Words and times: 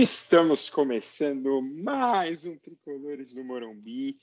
Estamos 0.00 0.70
começando 0.70 1.60
mais 1.60 2.44
um 2.44 2.56
Tricolores 2.56 3.34
do 3.34 3.42
Morumbi 3.42 4.16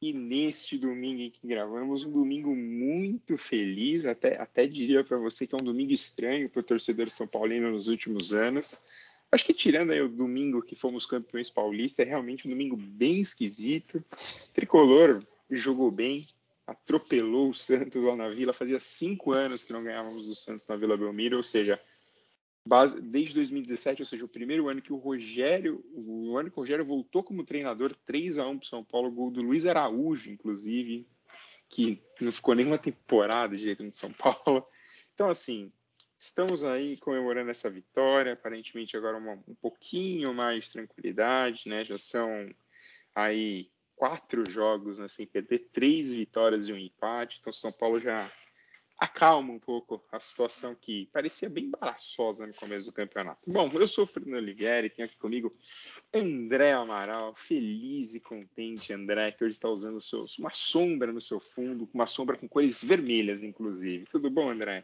e 0.00 0.10
neste 0.10 0.78
domingo 0.78 1.20
em 1.20 1.30
que 1.30 1.46
gravamos, 1.46 2.02
um 2.02 2.10
domingo 2.10 2.56
muito 2.56 3.36
feliz, 3.36 4.06
até, 4.06 4.40
até 4.40 4.66
diria 4.66 5.04
para 5.04 5.18
você 5.18 5.46
que 5.46 5.54
é 5.54 5.58
um 5.60 5.64
domingo 5.64 5.92
estranho 5.92 6.48
para 6.48 6.60
o 6.60 6.62
torcedor 6.62 7.10
São 7.10 7.26
Paulino 7.26 7.70
nos 7.70 7.88
últimos 7.88 8.32
anos. 8.32 8.80
Acho 9.30 9.44
que 9.44 9.52
tirando 9.52 9.90
aí 9.90 10.00
o 10.00 10.08
domingo 10.08 10.62
que 10.62 10.74
fomos 10.74 11.04
campeões 11.04 11.50
paulistas, 11.50 12.06
é 12.06 12.08
realmente 12.08 12.46
um 12.46 12.50
domingo 12.50 12.78
bem 12.78 13.20
esquisito. 13.20 14.02
Tricolor 14.54 15.22
jogou 15.50 15.90
bem, 15.90 16.26
atropelou 16.66 17.50
o 17.50 17.54
Santos 17.54 18.02
lá 18.02 18.16
na 18.16 18.30
Vila. 18.30 18.54
Fazia 18.54 18.80
cinco 18.80 19.32
anos 19.32 19.62
que 19.62 19.74
não 19.74 19.84
ganhávamos 19.84 20.24
do 20.24 20.34
Santos 20.34 20.66
na 20.66 20.76
Vila 20.76 20.96
Belmiro, 20.96 21.36
ou 21.36 21.42
seja, 21.42 21.78
base, 22.68 23.00
desde 23.00 23.34
2017, 23.34 24.02
ou 24.02 24.06
seja, 24.06 24.24
o 24.24 24.28
primeiro 24.28 24.68
ano 24.68 24.82
que 24.82 24.92
o 24.92 24.96
Rogério, 24.96 25.82
o 25.92 26.36
ano 26.36 26.50
que 26.50 26.58
o 26.58 26.60
Rogério 26.60 26.84
voltou 26.84 27.24
como 27.24 27.44
treinador, 27.44 27.94
3 28.06 28.38
a 28.38 28.46
1 28.46 28.58
para 28.58 28.68
São 28.68 28.84
Paulo, 28.84 29.10
gol 29.10 29.30
do 29.30 29.42
Luiz 29.42 29.64
Araújo, 29.66 30.30
inclusive, 30.30 31.08
que 31.68 32.02
não 32.20 32.30
ficou 32.30 32.54
nenhuma 32.54 32.78
temporada 32.78 33.56
de 33.56 33.64
jeito 33.64 33.82
no 33.82 33.92
São 33.92 34.12
Paulo. 34.12 34.66
Então, 35.14 35.30
assim, 35.30 35.72
estamos 36.18 36.62
aí 36.62 36.96
comemorando 36.98 37.50
essa 37.50 37.70
vitória, 37.70 38.34
aparentemente 38.34 38.96
agora 38.96 39.16
uma, 39.16 39.32
um 39.48 39.54
pouquinho 39.54 40.34
mais 40.34 40.66
de 40.66 40.72
tranquilidade, 40.72 41.68
né? 41.68 41.84
Já 41.84 41.98
são 41.98 42.48
aí 43.14 43.70
quatro 43.96 44.48
jogos 44.48 44.98
né, 44.98 45.08
sem 45.08 45.26
perder, 45.26 45.70
três 45.72 46.12
vitórias 46.12 46.68
e 46.68 46.72
um 46.72 46.78
empate. 46.78 47.38
Então, 47.40 47.52
São 47.52 47.72
Paulo 47.72 47.98
já 47.98 48.30
acalma 48.98 49.52
um 49.52 49.58
pouco 49.58 50.02
a 50.10 50.18
situação 50.18 50.74
que 50.74 51.08
parecia 51.12 51.48
bem 51.48 51.66
embaraçosa 51.66 52.46
no 52.46 52.54
começo 52.54 52.86
do 52.86 52.92
campeonato. 52.92 53.50
Bom, 53.52 53.70
eu 53.72 53.86
sou 53.86 54.04
o 54.04 54.06
Fernando 54.06 54.48
e 54.48 54.54
tenho 54.54 55.06
aqui 55.06 55.16
comigo 55.16 55.54
André 56.12 56.72
Amaral, 56.72 57.34
feliz 57.36 58.14
e 58.14 58.20
contente, 58.20 58.92
André, 58.92 59.30
que 59.32 59.44
hoje 59.44 59.54
está 59.54 59.68
usando 59.68 59.98
uma 60.38 60.50
sombra 60.50 61.12
no 61.12 61.20
seu 61.20 61.38
fundo, 61.38 61.88
uma 61.94 62.06
sombra 62.06 62.36
com 62.36 62.48
cores 62.48 62.82
vermelhas, 62.82 63.42
inclusive. 63.42 64.06
Tudo 64.10 64.30
bom, 64.30 64.50
André? 64.50 64.82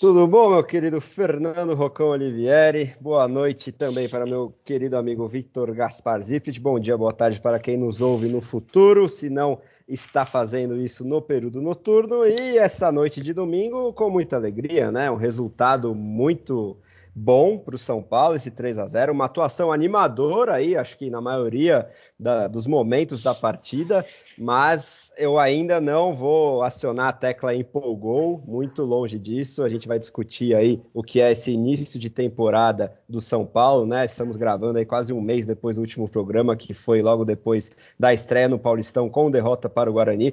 Tudo 0.00 0.28
bom, 0.28 0.50
meu 0.50 0.62
querido 0.62 1.00
Fernando 1.00 1.74
Rocão 1.74 2.10
Olivieri? 2.10 2.94
Boa 3.00 3.26
noite 3.26 3.72
também 3.72 4.08
para 4.08 4.26
meu 4.26 4.54
querido 4.64 4.96
amigo 4.96 5.26
Victor 5.26 5.74
Gaspar 5.74 6.22
Zifrit. 6.22 6.60
Bom 6.60 6.78
dia, 6.78 6.96
boa 6.96 7.12
tarde 7.12 7.40
para 7.40 7.58
quem 7.58 7.76
nos 7.76 8.00
ouve 8.00 8.28
no 8.28 8.40
futuro, 8.40 9.08
se 9.08 9.28
não 9.28 9.60
está 9.88 10.26
fazendo 10.26 10.76
isso 10.76 11.04
no 11.04 11.22
período 11.22 11.62
noturno. 11.62 12.26
E 12.26 12.58
essa 12.58 12.92
noite 12.92 13.22
de 13.22 13.32
domingo, 13.32 13.92
com 13.92 14.10
muita 14.10 14.36
alegria, 14.36 14.92
né? 14.92 15.10
Um 15.10 15.16
resultado 15.16 15.94
muito 15.94 16.76
bom 17.14 17.58
para 17.58 17.74
o 17.74 17.78
São 17.78 18.02
Paulo, 18.02 18.36
esse 18.36 18.50
3 18.50 18.78
a 18.78 18.86
0 18.86 19.12
Uma 19.12 19.24
atuação 19.24 19.72
animadora 19.72 20.54
aí, 20.54 20.76
acho 20.76 20.96
que 20.96 21.10
na 21.10 21.20
maioria 21.20 21.90
da, 22.18 22.46
dos 22.46 22.66
momentos 22.66 23.22
da 23.22 23.34
partida, 23.34 24.06
mas 24.38 24.97
eu 25.18 25.38
ainda 25.38 25.80
não 25.80 26.14
vou 26.14 26.62
acionar 26.62 27.08
a 27.08 27.12
tecla 27.12 27.54
empolgou, 27.54 28.42
muito 28.46 28.84
longe 28.84 29.18
disso. 29.18 29.64
A 29.64 29.68
gente 29.68 29.88
vai 29.88 29.98
discutir 29.98 30.54
aí 30.54 30.80
o 30.94 31.02
que 31.02 31.20
é 31.20 31.32
esse 31.32 31.50
início 31.50 31.98
de 31.98 32.08
temporada 32.08 32.96
do 33.08 33.20
São 33.20 33.44
Paulo, 33.44 33.84
né? 33.84 34.04
Estamos 34.04 34.36
gravando 34.36 34.78
aí 34.78 34.86
quase 34.86 35.12
um 35.12 35.20
mês 35.20 35.44
depois 35.44 35.76
do 35.76 35.80
último 35.80 36.08
programa, 36.08 36.56
que 36.56 36.72
foi 36.72 37.02
logo 37.02 37.24
depois 37.24 37.70
da 37.98 38.14
estreia 38.14 38.48
no 38.48 38.58
Paulistão 38.58 39.10
com 39.10 39.30
derrota 39.30 39.68
para 39.68 39.90
o 39.90 39.92
Guarani. 39.92 40.32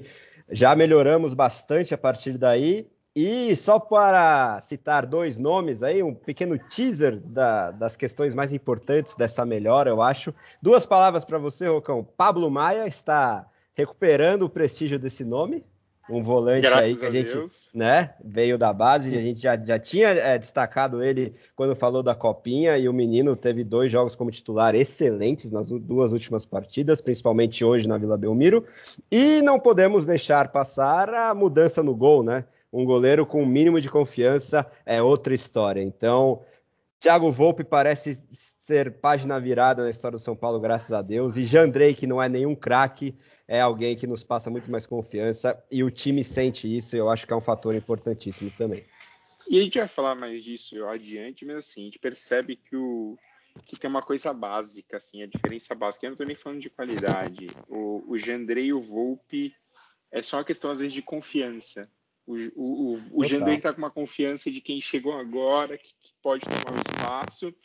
Já 0.51 0.75
melhoramos 0.75 1.33
bastante 1.33 1.93
a 1.93 1.97
partir 1.97 2.37
daí. 2.37 2.87
E 3.15 3.55
só 3.55 3.79
para 3.79 4.59
citar 4.61 5.05
dois 5.05 5.39
nomes 5.39 5.81
aí, 5.81 6.03
um 6.03 6.13
pequeno 6.13 6.59
teaser 6.59 7.17
da, 7.21 7.71
das 7.71 7.95
questões 7.95 8.35
mais 8.35 8.51
importantes 8.51 9.15
dessa 9.15 9.45
melhora, 9.45 9.89
eu 9.89 10.01
acho. 10.01 10.33
Duas 10.61 10.85
palavras 10.85 11.23
para 11.23 11.37
você, 11.37 11.65
Rocão. 11.65 12.05
Pablo 12.17 12.51
Maia 12.51 12.85
está 12.85 13.47
recuperando 13.75 14.43
o 14.43 14.49
prestígio 14.49 14.97
desse 14.97 15.23
nome. 15.23 15.63
Um 16.07 16.21
volante 16.21 16.61
Graças 16.61 16.83
aí 16.83 16.95
que 16.95 17.05
a, 17.05 17.07
a 17.07 17.11
gente 17.11 17.35
né, 17.73 18.13
veio 18.23 18.59
da 18.59 18.71
base, 18.71 19.17
a 19.17 19.21
gente 19.21 19.41
já, 19.41 19.57
já 19.57 19.79
tinha 19.79 20.09
é, 20.09 20.37
destacado 20.37 21.03
ele 21.03 21.33
quando 21.55 21.75
falou 21.75 22.03
da 22.03 22.13
Copinha, 22.13 22.77
e 22.77 22.87
o 22.87 22.93
menino 22.93 23.35
teve 23.35 23.63
dois 23.63 23.91
jogos 23.91 24.15
como 24.15 24.29
titular 24.29 24.75
excelentes 24.75 25.49
nas 25.49 25.69
duas 25.69 26.11
últimas 26.11 26.45
partidas, 26.45 27.01
principalmente 27.01 27.65
hoje 27.65 27.87
na 27.87 27.97
Vila 27.97 28.17
Belmiro. 28.17 28.63
E 29.11 29.41
não 29.41 29.59
podemos 29.59 30.05
deixar 30.05 30.49
passar 30.49 31.11
a 31.11 31.33
mudança 31.33 31.81
no 31.81 31.95
gol, 31.95 32.21
né? 32.21 32.45
Um 32.71 32.85
goleiro 32.85 33.25
com 33.25 33.39
o 33.39 33.43
um 33.43 33.47
mínimo 33.47 33.81
de 33.81 33.89
confiança 33.89 34.69
é 34.85 35.01
outra 35.01 35.33
história. 35.33 35.81
Então, 35.81 36.41
Thiago 36.99 37.31
Volpe 37.31 37.63
parece 37.63 38.19
ser 38.59 38.93
página 38.93 39.39
virada 39.39 39.83
na 39.83 39.89
história 39.89 40.17
do 40.17 40.21
São 40.21 40.35
Paulo, 40.35 40.59
graças 40.59 40.91
a 40.91 41.01
Deus. 41.01 41.37
E 41.37 41.45
Jandrei, 41.45 41.93
que 41.93 42.05
não 42.05 42.21
é 42.21 42.27
nenhum 42.27 42.55
craque, 42.55 43.15
é 43.47 43.61
alguém 43.61 43.95
que 43.95 44.07
nos 44.07 44.23
passa 44.23 44.49
muito 44.49 44.71
mais 44.71 44.85
confiança 44.85 45.63
e 45.71 45.83
o 45.83 45.91
time 45.91 46.23
sente 46.23 46.73
isso, 46.73 46.95
e 46.95 46.99
eu 46.99 47.09
acho 47.09 47.27
que 47.27 47.33
é 47.33 47.35
um 47.35 47.41
fator 47.41 47.75
importantíssimo 47.75 48.51
também. 48.57 48.85
E 49.47 49.59
a 49.59 49.63
gente 49.63 49.77
vai 49.77 49.87
falar 49.87 50.15
mais 50.15 50.43
disso 50.43 50.83
adiante, 50.85 51.45
mas 51.45 51.57
assim, 51.57 51.81
a 51.81 51.85
gente 51.85 51.99
percebe 51.99 52.55
que 52.55 52.75
o 52.75 53.15
que 53.63 53.79
tem 53.79 53.89
uma 53.89 54.01
coisa 54.01 54.33
básica, 54.33 54.97
assim, 54.97 55.23
a 55.23 55.27
diferença 55.27 55.73
básica. 55.73 56.05
Eu 56.05 56.09
não 56.09 56.15
estou 56.15 56.27
nem 56.27 56.35
falando 56.35 56.59
de 56.59 56.69
qualidade. 56.69 57.45
O, 57.69 58.03
o 58.11 58.17
e 58.17 58.73
o 58.73 58.81
Volpe 58.81 59.55
é 60.11 60.21
só 60.21 60.37
uma 60.37 60.43
questão, 60.43 60.71
às 60.71 60.79
vezes, 60.79 60.93
de 60.93 61.01
confiança. 61.01 61.89
O, 62.25 62.35
o, 62.55 62.93
o, 62.93 63.21
o 63.21 63.23
Jandrei 63.23 63.55
está 63.55 63.71
com 63.71 63.77
uma 63.77 63.91
confiança 63.91 64.51
de 64.51 64.59
quem 64.59 64.81
chegou 64.81 65.13
agora, 65.13 65.77
que, 65.77 65.87
que 66.01 66.13
pode 66.21 66.43
tomar 66.43 66.73
o 66.73 66.81
espaço, 66.81 67.55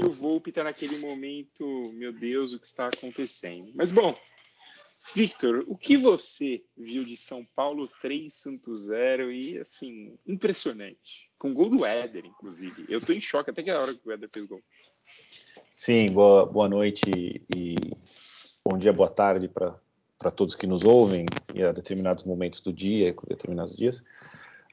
e 0.00 0.04
o 0.04 0.10
Volpe 0.10 0.50
está 0.50 0.62
naquele 0.62 0.98
momento, 0.98 1.64
meu 1.94 2.12
Deus, 2.12 2.52
o 2.52 2.60
que 2.60 2.66
está 2.66 2.88
acontecendo. 2.88 3.72
Mas, 3.74 3.90
bom, 3.90 4.16
Victor, 5.12 5.64
o 5.68 5.76
que 5.76 5.96
você 5.96 6.62
viu 6.76 7.04
de 7.04 7.16
São 7.16 7.46
Paulo 7.54 7.88
3 8.00 8.32
Santos 8.32 8.84
0 8.84 9.30
e 9.30 9.58
assim, 9.58 10.16
impressionante. 10.26 11.30
Com 11.38 11.52
gol 11.52 11.68
do 11.68 11.84
Éder, 11.84 12.24
inclusive. 12.24 12.86
Eu 12.88 13.00
tô 13.00 13.12
em 13.12 13.20
choque 13.20 13.50
até 13.50 13.62
que 13.62 13.70
a 13.70 13.78
hora 13.80 13.94
que 13.94 14.08
o 14.08 14.12
Éder 14.12 14.30
fez 14.32 14.46
gol. 14.46 14.62
Sim, 15.72 16.06
boa, 16.06 16.46
boa 16.46 16.68
noite 16.68 17.10
e 17.54 17.74
bom 18.64 18.78
dia, 18.78 18.92
boa 18.92 19.10
tarde 19.10 19.48
para 19.48 20.30
todos 20.34 20.54
que 20.54 20.66
nos 20.66 20.84
ouvem 20.84 21.26
e 21.54 21.62
a 21.62 21.72
determinados 21.72 22.24
momentos 22.24 22.60
do 22.60 22.72
dia, 22.72 23.12
com 23.12 23.26
determinados 23.26 23.76
dias. 23.76 24.00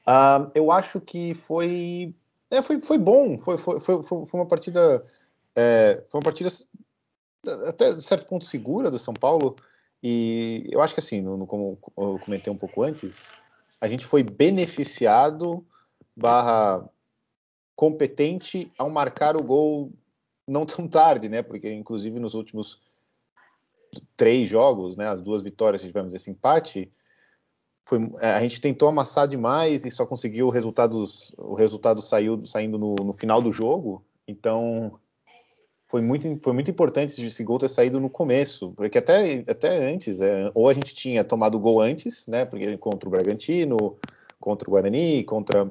Uh, 0.06 0.50
eu 0.54 0.72
acho 0.72 1.00
que 1.00 1.34
foi, 1.34 2.14
é, 2.50 2.62
foi, 2.62 2.80
foi 2.80 2.98
bom, 2.98 3.38
foi, 3.38 3.58
foi, 3.58 3.78
foi, 3.80 4.02
foi 4.02 4.26
uma 4.32 4.46
partida, 4.46 5.04
é, 5.54 6.02
foi 6.08 6.18
uma 6.18 6.24
partida 6.24 6.48
até 7.66 8.00
certo 8.00 8.26
ponto 8.26 8.44
segura 8.44 8.90
do 8.90 8.98
São 8.98 9.14
Paulo. 9.14 9.56
E 10.02 10.68
eu 10.70 10.82
acho 10.82 10.94
que 10.94 11.00
assim, 11.00 11.20
no, 11.20 11.36
no, 11.36 11.46
como 11.46 11.78
eu 11.96 12.18
comentei 12.18 12.52
um 12.52 12.56
pouco 12.56 12.82
antes, 12.82 13.40
a 13.80 13.86
gente 13.86 14.04
foi 14.04 14.22
beneficiado 14.22 15.64
barra 16.16 16.88
competente 17.76 18.68
ao 18.76 18.90
marcar 18.90 19.36
o 19.36 19.42
gol 19.42 19.92
não 20.48 20.66
tão 20.66 20.88
tarde, 20.88 21.28
né? 21.28 21.42
Porque 21.42 21.72
inclusive 21.72 22.18
nos 22.18 22.34
últimos 22.34 22.80
três 24.16 24.48
jogos, 24.48 24.96
né, 24.96 25.06
as 25.06 25.20
duas 25.20 25.42
vitórias 25.42 25.82
que 25.82 25.88
tivemos 25.88 26.14
esse 26.14 26.30
empate, 26.30 26.90
foi, 27.84 28.08
é, 28.20 28.30
a 28.30 28.40
gente 28.40 28.60
tentou 28.60 28.88
amassar 28.88 29.28
demais 29.28 29.84
e 29.84 29.90
só 29.90 30.06
conseguiu 30.06 30.46
o 30.46 30.50
resultado, 30.50 31.04
o 31.36 31.54
resultado 31.54 32.00
saiu 32.00 32.44
saindo 32.44 32.78
no, 32.78 32.94
no 32.94 33.12
final 33.12 33.42
do 33.42 33.52
jogo. 33.52 34.04
Então 34.26 34.98
foi 35.92 36.00
muito, 36.00 36.38
foi 36.42 36.54
muito 36.54 36.70
importante 36.70 37.22
esse 37.22 37.44
gol 37.44 37.58
ter 37.58 37.68
saído 37.68 38.00
no 38.00 38.08
começo, 38.08 38.72
porque 38.72 38.96
até, 38.96 39.44
até 39.46 39.92
antes, 39.92 40.22
é, 40.22 40.50
ou 40.54 40.66
a 40.66 40.72
gente 40.72 40.94
tinha 40.94 41.22
tomado 41.22 41.60
gol 41.60 41.82
antes, 41.82 42.26
né, 42.26 42.46
porque 42.46 42.78
contra 42.78 43.06
o 43.06 43.12
Bragantino, 43.12 43.98
contra 44.40 44.70
o 44.70 44.72
Guarani, 44.72 45.22
contra 45.24 45.70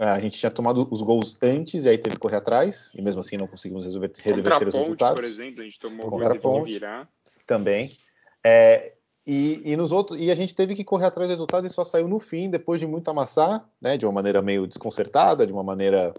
é, 0.00 0.06
a 0.06 0.18
gente 0.18 0.38
tinha 0.38 0.50
tomado 0.50 0.88
os 0.90 1.02
gols 1.02 1.36
antes 1.42 1.84
e 1.84 1.90
aí 1.90 1.98
teve 1.98 2.16
que 2.16 2.20
correr 2.22 2.38
atrás, 2.38 2.90
e 2.94 3.02
mesmo 3.02 3.20
assim 3.20 3.36
não 3.36 3.46
conseguimos 3.46 3.84
resolver, 3.84 4.10
reverter 4.16 4.68
os 4.68 4.74
resultados. 4.74 5.20
por 5.20 5.24
exemplo, 5.24 5.60
a 5.60 5.64
gente 5.64 5.78
tomou 5.78 6.08
contra 6.08 6.32
a 6.32 6.38
ponte, 6.38 6.72
virar. 6.72 7.06
Também. 7.46 7.98
É, 8.42 8.94
e, 9.26 9.60
e, 9.62 9.76
nos 9.76 9.92
outros, 9.92 10.18
e 10.18 10.30
a 10.30 10.34
gente 10.34 10.54
teve 10.54 10.74
que 10.74 10.82
correr 10.82 11.04
atrás 11.04 11.28
do 11.28 11.32
resultado 11.32 11.66
e 11.66 11.70
só 11.70 11.84
saiu 11.84 12.08
no 12.08 12.18
fim, 12.18 12.48
depois 12.48 12.80
de 12.80 12.86
muito 12.86 13.10
amassar, 13.10 13.68
né, 13.78 13.98
de 13.98 14.06
uma 14.06 14.12
maneira 14.12 14.40
meio 14.40 14.66
desconcertada, 14.66 15.46
de 15.46 15.52
uma 15.52 15.62
maneira 15.62 16.14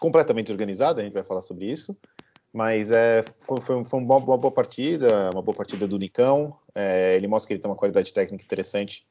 completamente 0.00 0.50
organizada, 0.50 1.00
a 1.00 1.04
gente 1.04 1.12
vai 1.12 1.24
falar 1.24 1.42
sobre 1.42 1.66
isso. 1.66 1.96
Mas 2.52 2.90
é, 2.90 3.22
foi, 3.40 3.60
foi, 3.60 3.84
foi 3.84 4.00
uma, 4.00 4.06
boa, 4.06 4.20
uma, 4.20 4.38
boa, 4.38 4.52
partida, 4.52 5.30
uma 5.32 5.42
boa 5.42 5.56
partida 5.56 5.86
do 5.86 5.98
Nicão. 5.98 6.56
É, 6.74 7.14
ele 7.16 7.28
mostra 7.28 7.48
que 7.48 7.54
ele 7.54 7.60
tem 7.60 7.70
uma 7.70 7.76
qualidade 7.76 8.12
técnica 8.12 8.42
interessante 8.42 9.06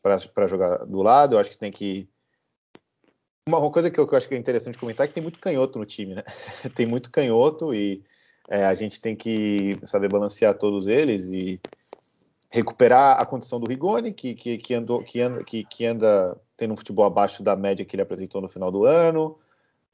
para 0.00 0.46
jogar 0.46 0.84
do 0.84 1.02
lado. 1.02 1.34
Eu 1.34 1.38
acho 1.40 1.50
que 1.50 1.58
tem 1.58 1.72
que. 1.72 2.08
Uma, 3.48 3.70
coisa 3.70 3.90
que 3.90 3.98
eu, 3.98 4.06
que 4.06 4.14
eu, 4.14 4.18
acho 4.18 4.28
que 4.28 4.34
é 4.34 4.38
interessante 4.38 4.78
comentar 4.78 5.04
é 5.04 5.08
que 5.08 5.14
tem 5.14 5.22
muito 5.22 5.40
canhoto 5.40 5.78
no 5.78 5.86
time, 5.86 6.14
né? 6.14 6.22
tem 6.76 6.86
muito 6.86 7.10
canhoto 7.10 7.74
e 7.74 8.02
é, 8.48 8.64
a 8.64 8.74
gente 8.74 9.00
tem 9.00 9.16
que 9.16 9.78
saber 9.84 10.08
balancear 10.08 10.54
todos 10.54 10.86
eles 10.86 11.28
e 11.28 11.60
recuperar 12.50 13.20
a 13.20 13.26
condição 13.26 13.58
do 13.58 13.68
Rigoni, 13.68 14.12
que, 14.12 14.34
que, 14.34 14.58
que, 14.58 14.74
andou, 14.74 15.02
que, 15.02 15.20
anda, 15.20 15.42
que, 15.44 15.64
que 15.64 15.84
anda 15.84 16.38
tendo 16.56 16.74
um 16.74 16.76
futebol 16.76 17.04
abaixo 17.04 17.42
da 17.42 17.56
média 17.56 17.84
que 17.84 17.96
ele 17.96 18.02
apresentou 18.02 18.40
no 18.40 18.48
final 18.48 18.70
do 18.70 18.84
ano 18.84 19.36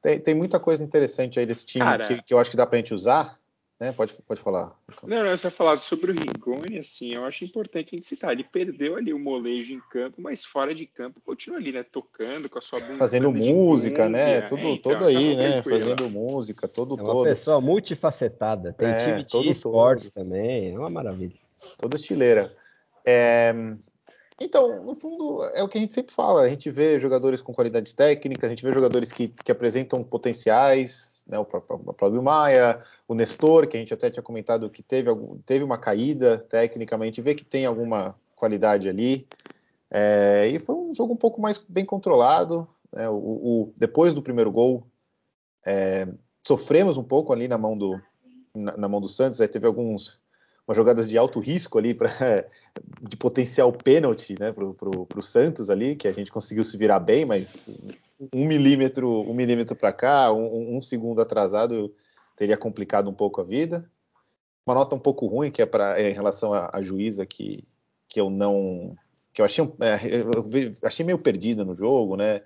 Tem, 0.05 0.21
tem 0.21 0.35
muita 0.35 0.61
coisa 0.61 0.85
interessante 0.85 1.41
aí 1.41 1.47
desse 1.47 1.65
time 1.65 1.83
Cara, 1.83 2.07
que, 2.07 2.23
que 2.23 2.35
eu 2.35 2.39
acho 2.39 2.51
que 2.51 2.59
dá 2.59 2.67
pra 2.67 2.77
gente 2.77 2.93
usar. 2.93 3.41
Né? 3.81 3.91
Pode, 3.91 4.13
pode 4.29 4.39
falar. 4.39 4.77
Não, 5.03 5.25
não, 5.25 5.37
só 5.39 5.51
falar 5.51 5.79
sobre 5.79 6.11
o 6.11 6.15
Rigoni, 6.15 6.79
assim, 6.79 7.15
eu 7.15 7.25
acho 7.25 7.43
importante 7.43 7.89
a 7.91 7.97
gente 7.97 8.07
citar. 8.07 8.33
Ele 8.33 8.45
perdeu 8.45 8.97
ali 8.97 9.15
o 9.15 9.19
molejo 9.19 9.73
em 9.73 9.81
campo, 9.91 10.21
mas 10.21 10.45
fora 10.45 10.75
de 10.75 10.85
campo 10.85 11.23
continua 11.25 11.59
ali, 11.59 11.73
né? 11.73 11.83
Tocando 11.83 12.51
com 12.51 12.59
a 12.59 12.63
sua 12.63 12.81
bunda. 12.81 12.99
Fazendo 12.99 13.33
música, 13.33 14.07
né? 14.07 14.43
Tudo, 14.43 14.61
é, 14.61 14.73
então, 14.73 14.93
todo 14.93 15.07
aí, 15.07 15.37
né? 15.37 15.63
Fazendo 15.63 16.11
música, 16.11 16.69
todo, 16.69 16.99
é 16.99 17.03
uma 17.03 17.11
todo. 17.11 17.25
pessoa 17.25 17.59
multifacetada. 17.63 18.75
Tem 18.75 18.89
é, 18.89 18.97
time 18.97 19.25
de 19.25 19.51
esportes 19.51 20.11
também, 20.11 20.75
é 20.75 20.79
uma 20.79 20.91
maravilha. 20.91 21.35
Toda 21.79 21.97
estileira. 21.97 22.55
É, 23.07 23.55
então, 24.41 24.83
no 24.83 24.95
fundo, 24.95 25.45
é 25.55 25.63
o 25.63 25.69
que 25.69 25.79
a 25.79 25.81
gente 25.81 25.93
sempre 25.93 26.13
fala. 26.13 26.43
A 26.43 26.49
gente 26.49 26.69
vê 26.71 26.99
jogadores 26.99 27.41
com 27.41 27.55
qualidades 27.55 27.93
técnicas, 27.93 28.49
a 28.49 28.51
gente 28.51 28.65
vê 28.65 28.73
jogadores 28.73 29.13
que, 29.13 29.29
que 29.29 29.53
apresentam 29.53 30.03
potenciais, 30.03 31.25
né? 31.29 31.39
O 31.39 31.45
próprio 31.45 32.23
Maia, 32.23 32.81
o 33.07 33.15
Nestor, 33.15 33.69
que 33.69 33.77
a 33.77 33.81
gente 33.81 33.95
até 33.95 34.11
tinha 34.11 34.23
comentado 34.23 34.69
que 34.69 34.83
teve, 34.83 35.09
teve 35.47 35.65
uma 35.65 35.79
caída 35.79 36.39
tecnicamente, 36.39 37.23
vê 37.23 37.35
que 37.35 37.45
tem 37.45 37.65
alguma 37.65 38.17
qualidade 38.35 38.89
ali. 38.89 39.27
É, 39.89 40.49
e 40.49 40.59
foi 40.59 40.75
um 40.75 40.93
jogo 40.93 41.13
um 41.13 41.17
pouco 41.17 41.41
mais 41.41 41.59
bem 41.59 41.85
controlado. 41.85 42.67
Né? 42.93 43.09
O, 43.09 43.15
o, 43.15 43.73
depois 43.79 44.13
do 44.13 44.23
primeiro 44.23 44.51
gol, 44.51 44.85
é, 45.65 46.09
sofremos 46.45 46.99
um 46.99 47.05
pouco 47.05 47.33
ali 47.33 47.47
na 47.47 47.57
mão 47.57 47.79
do, 47.79 48.01
na, 48.53 48.77
na 48.77 48.89
mão 48.89 49.01
do 49.01 49.09
Santos. 49.09 49.41
Aí 49.41 49.47
teve 49.47 49.67
alguns 49.67 50.21
umas 50.67 50.77
jogadas 50.77 51.07
de 51.09 51.17
alto 51.17 51.39
risco 51.39 51.79
ali 51.79 51.95
para 51.95 52.09
de 53.01 53.17
potencial 53.17 53.73
pênalti 53.73 54.35
né, 54.39 54.53
para 54.53 54.65
o 54.65 55.23
Santos 55.23 55.71
ali, 55.71 55.95
que 55.95 56.09
a 56.09 56.13
gente 56.13 56.33
conseguiu 56.33 56.65
se 56.65 56.77
virar 56.77 56.99
bem, 56.99 57.25
mas 57.25 57.77
um 58.33 58.47
milímetro, 58.47 59.21
um 59.29 59.35
milímetro 59.35 59.77
para 59.77 59.93
cá, 59.93 60.33
um, 60.33 60.77
um, 60.77 60.81
segundo 60.81 61.21
atrasado 61.21 61.95
teria 62.37 62.57
complicado 62.57 63.09
um 63.09 63.15
pouco 63.15 63.41
a 63.41 63.45
vida. 63.45 63.89
Uma 64.67 64.75
nota 64.75 64.95
um 64.95 64.99
pouco 64.99 65.27
ruim 65.27 65.51
que 65.51 65.61
é 65.61 65.67
para 65.67 66.01
é, 66.01 66.11
em 66.11 66.15
relação 66.15 66.55
à, 66.55 66.81
juíza 66.81 67.27
que, 67.27 67.65
que 68.09 68.19
eu 68.19 68.31
não 68.31 68.97
que 69.33 69.43
eu 69.43 69.45
achei, 69.45 69.65
é, 69.81 70.21
eu 70.21 70.71
achei 70.85 71.05
meio 71.05 71.19
perdida 71.19 71.65
no 71.65 71.75
jogo, 71.75 72.17
né? 72.17 72.41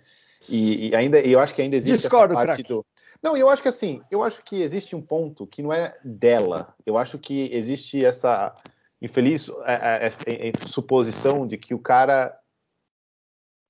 E, 0.48 0.88
e 0.88 0.96
ainda 0.96 1.20
eu 1.20 1.38
acho 1.38 1.54
que 1.54 1.60
ainda 1.60 1.76
existe 1.76 2.02
Discordo, 2.02 2.34
essa 2.34 2.46
parte 2.46 2.62
do 2.62 2.84
não, 3.22 3.36
eu 3.36 3.48
acho 3.48 3.62
que 3.62 3.68
assim, 3.68 4.00
eu 4.10 4.22
acho 4.22 4.42
que 4.44 4.60
existe 4.62 4.94
um 4.94 5.02
ponto 5.02 5.46
que 5.46 5.62
não 5.62 5.72
é 5.72 5.96
dela. 6.04 6.74
Eu 6.86 6.96
acho 6.96 7.18
que 7.18 7.48
existe 7.52 8.04
essa 8.04 8.54
infeliz 9.02 9.48
é, 9.64 10.06
é, 10.06 10.12
é, 10.26 10.48
é, 10.48 10.52
suposição 10.68 11.46
de 11.46 11.56
que 11.56 11.74
o 11.74 11.78
cara, 11.78 12.38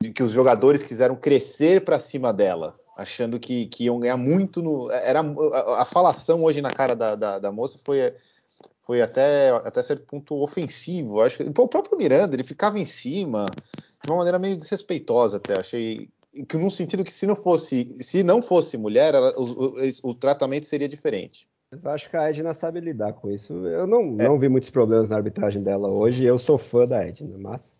de 0.03 0.12
que 0.12 0.23
os 0.23 0.33
jogadores 0.33 0.83
quiseram 0.83 1.17
crescer 1.17 1.85
para 1.85 1.99
cima 1.99 2.33
dela, 2.33 2.79
achando 2.97 3.41
que, 3.41 3.67
que, 3.67 3.85
iam 3.85 3.99
ganhar 3.99 4.17
muito 4.17 4.62
no. 4.62 4.91
Era 4.91 5.21
a, 5.21 5.83
a 5.83 5.85
falação 5.85 6.45
hoje 6.45 6.61
na 6.61 6.71
cara 6.71 6.95
da, 6.95 7.15
da, 7.15 7.39
da 7.39 7.53
moça 7.53 7.79
foi 7.79 8.15
foi 8.81 9.03
até, 9.03 9.50
até 9.50 9.83
certo 9.83 10.06
ponto 10.06 10.43
ofensivo. 10.43 11.21
Acho 11.21 11.37
que 11.37 11.43
o 11.45 11.69
próprio 11.69 11.99
Miranda 11.99 12.35
ele 12.35 12.43
ficava 12.43 12.79
em 12.79 12.87
cima 12.87 13.45
de 14.03 14.11
uma 14.11 14.17
maneira 14.17 14.39
meio 14.39 14.56
desrespeitosa 14.56 15.37
até. 15.37 15.59
Achei 15.59 16.09
que 16.49 16.57
num 16.57 16.71
sentido 16.71 17.05
que 17.05 17.13
se 17.13 17.27
não 17.27 17.37
fosse, 17.37 17.93
se 17.97 18.23
não 18.23 18.43
fosse 18.43 18.77
mulher, 18.77 19.15
ela, 19.15 19.33
o, 19.39 19.45
o, 19.45 20.11
o, 20.11 20.15
tratamento 20.15 20.67
seria 20.67 20.89
diferente. 20.89 21.49
Mas 21.71 21.85
eu 21.85 21.91
acho 21.91 22.11
que 22.11 22.17
a 22.17 22.29
Edna 22.29 22.55
sabe 22.55 22.81
lidar 22.81 23.13
com 23.13 23.31
isso. 23.31 23.53
Eu 23.67 23.87
não, 23.87 24.01
é. 24.19 24.27
não 24.27 24.39
vi 24.39 24.49
muitos 24.49 24.71
problemas 24.71 25.11
na 25.11 25.17
arbitragem 25.17 25.63
dela 25.63 25.89
hoje. 25.89 26.25
Eu 26.25 26.39
sou 26.39 26.57
fã 26.57 26.87
da 26.87 27.03
Edna, 27.03 27.37
mas. 27.39 27.79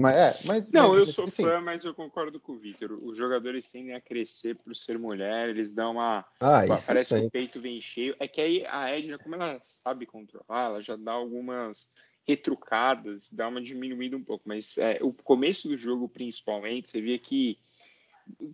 Mas 0.00 0.16
é, 0.16 0.38
mas. 0.44 0.72
Não, 0.72 0.90
mas, 0.90 0.98
eu 0.98 1.06
sou 1.06 1.24
assim, 1.24 1.42
fã, 1.42 1.60
mas 1.60 1.84
eu 1.84 1.94
concordo 1.94 2.38
com 2.40 2.52
o 2.52 2.58
Victor. 2.58 2.92
Os 3.02 3.16
jogadores 3.16 3.70
tendem 3.70 3.94
a 3.94 4.00
crescer 4.00 4.56
por 4.56 4.74
ser 4.74 4.98
mulher, 4.98 5.48
eles 5.48 5.72
dão 5.72 5.92
uma. 5.92 6.24
Ah, 6.40 6.66
isso 6.66 6.86
Parece 6.86 7.20
que 7.20 7.26
o 7.26 7.30
peito 7.30 7.60
vem 7.60 7.80
cheio. 7.80 8.14
É 8.18 8.26
que 8.26 8.40
aí 8.40 8.66
a 8.66 8.90
Edna, 8.90 9.18
como 9.18 9.34
ela 9.34 9.58
sabe 9.62 10.06
controlar, 10.06 10.66
ela 10.66 10.82
já 10.82 10.96
dá 10.96 11.12
algumas 11.12 11.90
retrucadas, 12.26 13.28
dá 13.32 13.48
uma 13.48 13.60
diminuída 13.60 14.16
um 14.16 14.22
pouco. 14.22 14.44
Mas 14.46 14.76
é, 14.78 14.98
o 15.00 15.12
começo 15.12 15.68
do 15.68 15.78
jogo, 15.78 16.08
principalmente, 16.08 16.88
você 16.88 17.00
via 17.00 17.18
que 17.18 17.58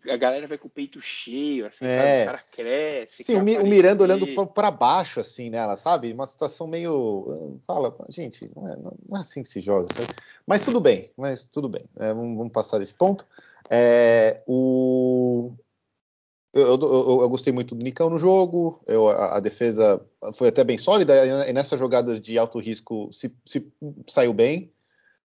a 0.09 0.17
galera 0.17 0.47
vai 0.47 0.59
com 0.59 0.69
o 0.69 0.71
peito 0.71 1.01
cheio, 1.01 1.67
assim, 1.67 1.87
é. 1.87 1.89
sabe? 1.89 2.23
O 2.23 2.27
cara 2.27 2.43
cresce. 2.53 3.25
Sim, 3.25 3.37
o, 3.37 3.63
o 3.63 3.67
Miranda 3.67 4.03
olhando 4.03 4.27
para 4.49 4.71
baixo, 4.71 5.21
assim, 5.21 5.51
nela, 5.51 5.77
sabe? 5.77 6.13
Uma 6.13 6.27
situação 6.27 6.67
meio. 6.67 7.59
Fala, 7.67 7.95
gente, 8.09 8.51
não 8.55 8.69
é, 8.69 8.77
não 8.77 9.17
é, 9.17 9.21
assim 9.21 9.43
que 9.43 9.49
se 9.49 9.61
joga, 9.61 9.89
sabe? 9.95 10.09
Mas 10.47 10.65
tudo 10.65 10.81
bem, 10.81 11.11
mas 11.17 11.45
tudo 11.45 11.69
bem. 11.69 11.83
É, 11.99 12.13
vamos, 12.13 12.37
vamos, 12.37 12.53
passar 12.53 12.79
desse 12.79 12.95
ponto. 12.95 13.27
É, 13.71 14.43
o. 14.47 15.53
Eu, 16.53 16.79
eu, 16.79 17.21
eu, 17.23 17.29
gostei 17.29 17.53
muito 17.53 17.75
do 17.75 17.83
Nicão 17.83 18.09
no 18.09 18.17
jogo, 18.17 18.81
eu, 18.87 19.09
a, 19.09 19.39
a, 19.39 19.41
defesa 19.41 20.01
foi 20.35 20.47
até 20.47 20.63
bem 20.63 20.79
sólida, 20.79 21.49
e 21.49 21.53
nessas 21.53 21.81
jogadas 21.81 22.21
de 22.21 22.39
alto 22.39 22.61
risco 22.61 23.13
se, 23.13 23.35
se 23.45 23.67
saiu 24.07 24.33
bem. 24.33 24.73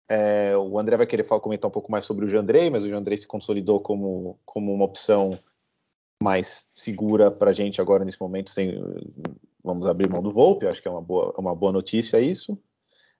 É, 0.09 0.57
o 0.57 0.79
André 0.79 0.97
vai 0.97 1.05
querer 1.05 1.23
falar, 1.23 1.39
comentar 1.39 1.69
um 1.69 1.71
pouco 1.71 1.91
mais 1.91 2.03
sobre 2.03 2.25
o 2.25 2.27
Jandrei, 2.27 2.69
mas 2.71 2.83
o 2.83 2.89
Jandrei 2.89 3.15
se 3.15 3.27
consolidou 3.27 3.79
como, 3.79 4.39
como 4.43 4.73
uma 4.73 4.85
opção 4.85 5.37
mais 6.21 6.65
segura 6.69 7.29
para 7.29 7.51
a 7.51 7.53
gente 7.53 7.79
agora 7.79 8.03
nesse 8.03 8.19
momento, 8.19 8.49
sem 8.49 8.73
vamos 9.63 9.87
abrir 9.87 10.09
mão 10.09 10.21
do 10.21 10.31
Volpe, 10.31 10.67
acho 10.67 10.81
que 10.81 10.87
é 10.87 10.91
uma 10.91 11.01
boa, 11.01 11.33
uma 11.37 11.55
boa 11.55 11.71
notícia 11.71 12.19
isso. 12.19 12.57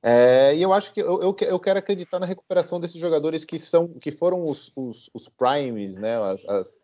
É, 0.01 0.55
e 0.55 0.61
eu 0.61 0.73
acho 0.73 0.93
que 0.93 1.01
eu, 1.01 1.21
eu, 1.21 1.35
eu, 1.41 1.59
quero 1.59 1.77
acreditar 1.77 2.19
na 2.19 2.25
recuperação 2.25 2.79
desses 2.79 2.99
jogadores 2.99 3.43
que 3.43 3.59
são 3.59 3.87
que 3.87 4.11
foram 4.11 4.47
os, 4.47 4.71
os, 4.75 5.09
os 5.13 5.27
primes, 5.27 5.99
né, 5.99 6.17
as, 6.17 6.45
as, 6.45 6.81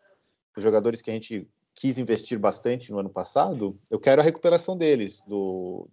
os 0.54 0.62
jogadores 0.62 1.00
que 1.00 1.10
a 1.10 1.14
gente 1.14 1.48
quis 1.74 1.98
investir 1.98 2.38
bastante 2.38 2.92
no 2.92 2.98
ano 2.98 3.10
passado. 3.10 3.78
Eu 3.90 3.98
quero 3.98 4.20
a 4.20 4.24
recuperação 4.24 4.76
deles, 4.76 5.22
do, 5.26 5.88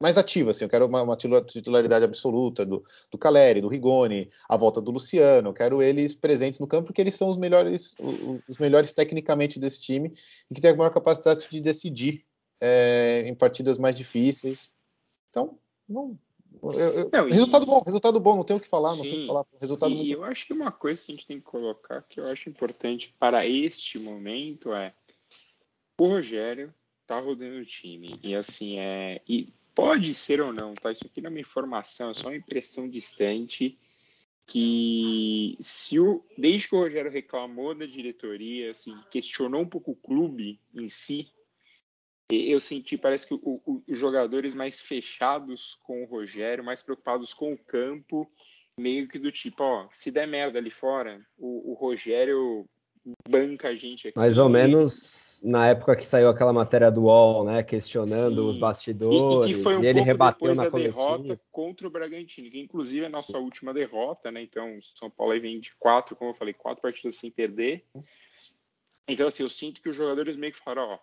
mais 0.00 0.16
ativa, 0.16 0.50
assim, 0.50 0.64
eu 0.64 0.68
quero 0.68 0.86
uma, 0.86 1.02
uma 1.02 1.16
titularidade 1.16 2.04
absoluta 2.04 2.64
do, 2.64 2.82
do 3.10 3.18
Caleri, 3.18 3.60
do 3.60 3.68
Rigoni, 3.68 4.28
a 4.48 4.56
volta 4.56 4.80
do 4.80 4.90
Luciano, 4.90 5.50
eu 5.50 5.54
quero 5.54 5.82
eles 5.82 6.14
presentes 6.14 6.60
no 6.60 6.66
campo 6.66 6.86
porque 6.86 7.00
eles 7.00 7.14
são 7.14 7.28
os 7.28 7.36
melhores, 7.36 7.96
os 8.48 8.58
melhores 8.58 8.92
tecnicamente 8.92 9.58
desse 9.58 9.80
time 9.80 10.12
e 10.50 10.54
que 10.54 10.60
tem 10.60 10.70
a 10.70 10.76
maior 10.76 10.90
capacidade 10.90 11.48
de 11.48 11.60
decidir 11.60 12.24
é, 12.60 13.24
em 13.26 13.34
partidas 13.34 13.78
mais 13.78 13.94
difíceis. 13.94 14.72
Então, 15.30 15.58
não, 15.88 16.18
eu, 16.62 16.78
eu, 16.78 17.10
não, 17.12 17.24
resultado 17.28 17.66
bom, 17.66 17.82
resultado 17.84 18.20
bom, 18.20 18.36
não 18.36 18.44
tenho 18.44 18.58
o 18.58 18.62
que 18.62 18.68
falar, 18.68 18.92
sim, 18.92 18.98
não 18.98 19.06
tenho 19.06 19.16
o 19.16 19.20
que 19.20 19.26
falar. 19.26 19.46
Resultado 19.60 19.92
e 19.92 19.96
muito... 19.96 20.12
eu 20.12 20.24
acho 20.24 20.46
que 20.46 20.52
uma 20.52 20.72
coisa 20.72 21.02
que 21.02 21.12
a 21.12 21.14
gente 21.14 21.26
tem 21.26 21.38
que 21.38 21.44
colocar, 21.44 22.02
que 22.02 22.20
eu 22.20 22.26
acho 22.26 22.48
importante 22.48 23.14
para 23.18 23.46
este 23.46 23.98
momento 23.98 24.72
é 24.72 24.92
o 25.98 26.06
Rogério 26.06 26.72
tá 27.08 27.18
rodando 27.18 27.58
o 27.58 27.64
time. 27.64 28.14
E 28.22 28.34
assim, 28.36 28.78
é. 28.78 29.22
E 29.26 29.46
pode 29.74 30.14
ser 30.14 30.42
ou 30.42 30.52
não, 30.52 30.74
tá? 30.74 30.92
Isso 30.92 31.06
aqui 31.06 31.22
não 31.22 31.28
é 31.28 31.32
uma 31.32 31.40
informação, 31.40 32.10
é 32.10 32.14
só 32.14 32.28
uma 32.28 32.36
impressão 32.36 32.88
distante. 32.88 33.76
Que 34.46 35.56
se 35.58 35.98
o. 35.98 36.24
Desde 36.36 36.68
que 36.68 36.74
o 36.74 36.80
Rogério 36.80 37.10
reclamou 37.10 37.74
da 37.74 37.86
diretoria, 37.86 38.70
assim, 38.70 38.94
questionou 39.10 39.62
um 39.62 39.68
pouco 39.68 39.90
o 39.90 39.96
clube 39.96 40.60
em 40.74 40.88
si, 40.88 41.30
eu 42.30 42.60
senti, 42.60 42.96
parece 42.96 43.26
que 43.26 43.34
o, 43.34 43.40
o, 43.42 43.82
os 43.86 43.98
jogadores 43.98 44.54
mais 44.54 44.80
fechados 44.80 45.78
com 45.82 46.02
o 46.02 46.06
Rogério, 46.06 46.64
mais 46.64 46.82
preocupados 46.82 47.34
com 47.34 47.52
o 47.52 47.58
campo, 47.58 48.30
meio 48.78 49.06
que 49.06 49.18
do 49.18 49.30
tipo, 49.30 49.62
ó, 49.62 49.88
se 49.92 50.10
der 50.10 50.26
merda 50.26 50.58
ali 50.58 50.70
fora, 50.70 51.20
o, 51.36 51.72
o 51.72 51.74
Rogério 51.74 52.64
banca 53.28 53.68
a 53.68 53.74
gente 53.74 54.08
aqui. 54.08 54.18
Mais 54.18 54.38
ou 54.38 54.48
menos 54.48 55.27
na 55.42 55.68
época 55.68 55.96
que 55.96 56.04
saiu 56.04 56.28
aquela 56.28 56.52
matéria 56.52 56.90
do 56.90 57.02
UOL, 57.02 57.44
né, 57.44 57.62
questionando 57.62 58.42
Sim. 58.42 58.48
os 58.48 58.58
bastidores, 58.58 59.46
e, 59.46 59.50
e 59.50 59.54
que 59.54 59.62
foi 59.62 59.76
um 59.76 59.84
e 59.84 59.86
ele 59.86 60.00
rebateu 60.00 60.54
na 60.54 60.68
derrota 60.68 61.40
contra 61.50 61.86
o 61.86 61.90
Bragantino, 61.90 62.50
que 62.50 62.58
inclusive 62.58 63.04
é 63.04 63.06
a 63.06 63.10
nossa 63.10 63.38
última 63.38 63.72
derrota, 63.72 64.30
né? 64.30 64.42
Então, 64.42 64.78
São 64.82 65.10
Paulo 65.10 65.32
aí 65.32 65.40
vem 65.40 65.60
de 65.60 65.74
quatro, 65.76 66.16
como 66.16 66.30
eu 66.30 66.34
falei, 66.34 66.54
quatro 66.54 66.82
partidas 66.82 67.16
sem 67.16 67.30
perder. 67.30 67.84
Então, 69.06 69.26
assim, 69.26 69.42
eu 69.42 69.48
sinto 69.48 69.80
que 69.80 69.88
os 69.88 69.96
jogadores 69.96 70.36
meio 70.36 70.52
que 70.52 70.58
falaram, 70.58 70.92
ó, 70.92 70.98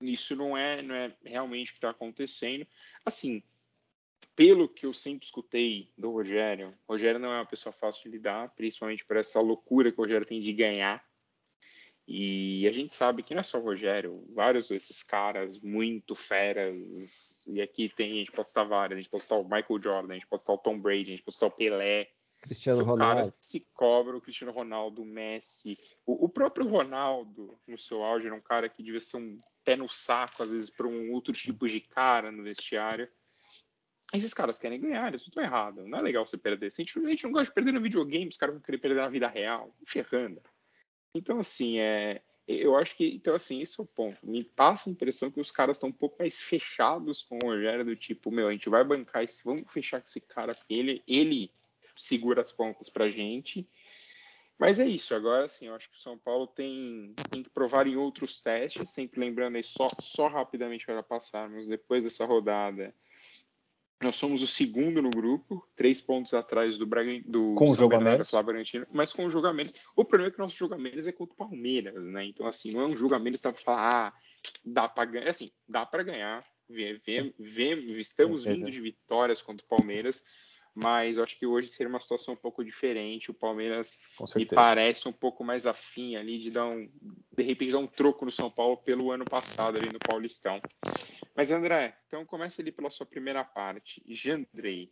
isso 0.00 0.34
não 0.34 0.56
é, 0.56 0.82
não 0.82 0.94
é 0.94 1.14
realmente 1.24 1.70
o 1.70 1.74
que 1.74 1.78
está 1.78 1.90
acontecendo. 1.90 2.66
Assim, 3.04 3.42
pelo 4.34 4.68
que 4.68 4.86
eu 4.86 4.92
sempre 4.92 5.26
escutei 5.26 5.90
do 5.96 6.10
Rogério, 6.10 6.74
o 6.88 6.92
Rogério 6.92 7.20
não 7.20 7.32
é 7.32 7.36
uma 7.38 7.46
pessoa 7.46 7.72
fácil 7.72 8.04
de 8.04 8.16
lidar, 8.16 8.48
principalmente 8.54 9.04
por 9.04 9.16
essa 9.16 9.40
loucura 9.40 9.92
que 9.92 10.00
o 10.00 10.02
Rogério 10.02 10.26
tem 10.26 10.40
de 10.40 10.52
ganhar 10.52 11.04
e 12.12 12.66
a 12.66 12.72
gente 12.72 12.92
sabe 12.92 13.22
que 13.22 13.32
não 13.34 13.40
é 13.40 13.44
só 13.44 13.56
o 13.60 13.62
Rogério, 13.62 14.24
vários 14.34 14.68
desses 14.68 15.00
caras 15.00 15.60
muito 15.60 16.16
feras, 16.16 17.46
e 17.46 17.62
aqui 17.62 17.88
tem, 17.88 18.10
a 18.10 18.14
gente 18.16 18.32
pode 18.32 18.48
citar 18.48 18.66
vários, 18.66 18.98
a 18.98 19.00
gente 19.00 19.08
pode 19.08 19.22
citar 19.22 19.38
o 19.38 19.44
Michael 19.44 19.80
Jordan, 19.80 20.10
a 20.10 20.14
gente 20.14 20.26
pode 20.26 20.42
citar 20.42 20.56
o 20.56 20.58
Tom 20.58 20.80
Brady, 20.80 21.02
a 21.02 21.16
gente 21.16 21.22
pode 21.22 21.36
citar 21.36 21.48
o 21.48 21.52
Pelé, 21.52 22.10
Cristiano 22.42 22.78
São 22.78 22.86
Ronaldo. 22.86 23.14
caras 23.14 23.38
se 23.40 23.60
cobram, 23.72 24.18
o 24.18 24.20
Cristiano 24.20 24.52
Ronaldo, 24.52 25.02
o 25.02 25.06
Messi, 25.06 25.78
o, 26.04 26.24
o, 26.24 26.28
próprio 26.28 26.66
Ronaldo, 26.66 27.56
no 27.68 27.78
seu 27.78 28.02
auge, 28.02 28.26
era 28.26 28.34
um 28.34 28.40
cara 28.40 28.68
que 28.68 28.82
devia 28.82 29.00
ser 29.00 29.18
um 29.18 29.38
pé 29.62 29.76
no 29.76 29.88
saco, 29.88 30.42
às 30.42 30.50
vezes, 30.50 30.68
para 30.68 30.88
um 30.88 31.12
outro 31.12 31.32
tipo 31.32 31.68
de 31.68 31.80
cara 31.80 32.32
no 32.32 32.42
vestiário. 32.42 33.08
Esses 34.12 34.34
caras 34.34 34.58
querem 34.58 34.80
ganhar, 34.80 35.14
isso 35.14 35.30
é 35.38 35.44
errado, 35.44 35.86
não 35.86 35.98
é 35.98 36.02
legal 36.02 36.26
você 36.26 36.36
perder. 36.36 36.72
Se 36.72 36.82
a, 36.82 36.84
gente, 36.84 36.98
a 36.98 37.08
gente 37.08 37.22
não 37.22 37.30
gosta 37.30 37.46
de 37.46 37.54
perder 37.54 37.72
no 37.72 37.80
videogame, 37.80 38.26
os 38.26 38.36
caras 38.36 38.56
vão 38.56 38.62
querer 38.62 38.78
perder 38.78 39.00
na 39.00 39.08
vida 39.08 39.28
real, 39.28 39.72
ferrando. 39.86 40.42
Então, 41.14 41.40
assim, 41.40 41.78
é, 41.78 42.22
Eu 42.46 42.76
acho 42.76 42.96
que, 42.96 43.06
então, 43.14 43.34
assim, 43.34 43.60
esse 43.62 43.80
é 43.80 43.82
o 43.82 43.86
ponto. 43.86 44.18
Me 44.26 44.42
passa 44.42 44.90
a 44.90 44.92
impressão 44.92 45.30
que 45.30 45.40
os 45.40 45.50
caras 45.52 45.76
estão 45.76 45.88
um 45.90 45.92
pouco 45.92 46.16
mais 46.18 46.40
fechados 46.40 47.22
com 47.22 47.36
o 47.36 47.46
Rogério, 47.48 47.84
do 47.84 47.94
tipo, 47.96 48.30
meu, 48.30 48.48
a 48.48 48.52
gente 48.52 48.68
vai 48.68 48.82
bancar 48.84 49.22
esse, 49.22 49.44
vamos 49.44 49.72
fechar 49.72 50.00
com 50.00 50.06
esse 50.06 50.20
cara, 50.20 50.56
ele, 50.68 51.02
ele 51.06 51.52
segura 51.96 52.42
as 52.42 52.52
pontas 52.52 52.88
pra 52.88 53.08
gente. 53.10 53.68
Mas 54.58 54.78
é 54.80 54.86
isso, 54.86 55.14
agora 55.14 55.48
sim, 55.48 55.68
eu 55.68 55.74
acho 55.74 55.88
que 55.88 55.96
o 55.96 56.00
São 56.00 56.18
Paulo 56.18 56.46
tem, 56.46 57.14
tem 57.30 57.42
que 57.42 57.50
provar 57.50 57.86
em 57.86 57.96
outros 57.96 58.40
testes, 58.40 58.90
sempre 58.90 59.20
lembrando 59.20 59.56
aí, 59.56 59.64
só, 59.64 59.88
só 59.98 60.28
rapidamente 60.28 60.84
para 60.84 61.02
passarmos, 61.02 61.68
depois 61.68 62.04
dessa 62.04 62.26
rodada, 62.26 62.94
nós 64.00 64.16
somos 64.16 64.42
o 64.42 64.46
segundo 64.46 65.02
no 65.02 65.10
grupo, 65.10 65.66
três 65.76 66.00
pontos 66.00 66.32
atrás 66.32 66.78
do 66.78 66.86
Braga, 66.86 67.20
do 67.26 67.54
com 67.54 67.74
São 67.74 67.88
Bernardo 67.88 68.24
mas 68.90 69.12
com 69.12 69.26
o 69.26 69.30
menos. 69.52 69.74
O 69.94 70.04
problema 70.04 70.28
é 70.28 70.34
que 70.34 70.40
o 70.40 70.42
nosso 70.42 70.56
menos 70.78 71.06
é 71.06 71.12
contra 71.12 71.34
o 71.34 71.36
Palmeiras, 71.36 72.06
né? 72.06 72.24
Então, 72.24 72.46
assim, 72.46 72.72
não 72.72 72.80
é 72.80 72.86
um 72.86 72.96
jogo 72.96 73.14
a 73.14 73.18
menos 73.18 73.42
para 73.42 73.52
falar, 73.52 74.08
ah, 74.08 74.12
dá 74.64 74.88
para 74.88 75.04
ganhar. 75.04 75.28
Assim, 75.28 75.48
dá 75.68 75.84
para 75.84 76.02
ganhar. 76.02 76.44
Vê, 76.66 76.94
vê, 77.04 77.34
vê, 77.38 77.74
estamos 78.00 78.44
vindo 78.44 78.70
de 78.70 78.80
vitórias 78.80 79.42
contra 79.42 79.66
o 79.66 79.68
Palmeiras, 79.68 80.24
mas 80.82 81.18
eu 81.18 81.24
acho 81.24 81.38
que 81.38 81.46
hoje 81.46 81.68
seria 81.68 81.88
uma 81.88 82.00
situação 82.00 82.34
um 82.34 82.36
pouco 82.36 82.64
diferente. 82.64 83.30
O 83.30 83.34
Palmeiras 83.34 83.92
me 84.36 84.46
parece 84.46 85.08
um 85.08 85.12
pouco 85.12 85.44
mais 85.44 85.66
afim 85.66 86.16
ali 86.16 86.38
de 86.38 86.50
dar 86.50 86.66
um, 86.66 86.88
de 87.36 87.42
repente 87.42 87.72
dar 87.72 87.78
um 87.78 87.86
troco 87.86 88.24
no 88.24 88.32
São 88.32 88.50
Paulo 88.50 88.76
pelo 88.76 89.10
ano 89.10 89.24
passado 89.24 89.76
ali 89.76 89.92
no 89.92 89.98
Paulistão. 89.98 90.60
Mas 91.34 91.50
André, 91.50 91.96
então 92.06 92.24
começa 92.24 92.60
ali 92.60 92.72
pela 92.72 92.90
sua 92.90 93.06
primeira 93.06 93.44
parte. 93.44 94.02
Jandrei. 94.08 94.90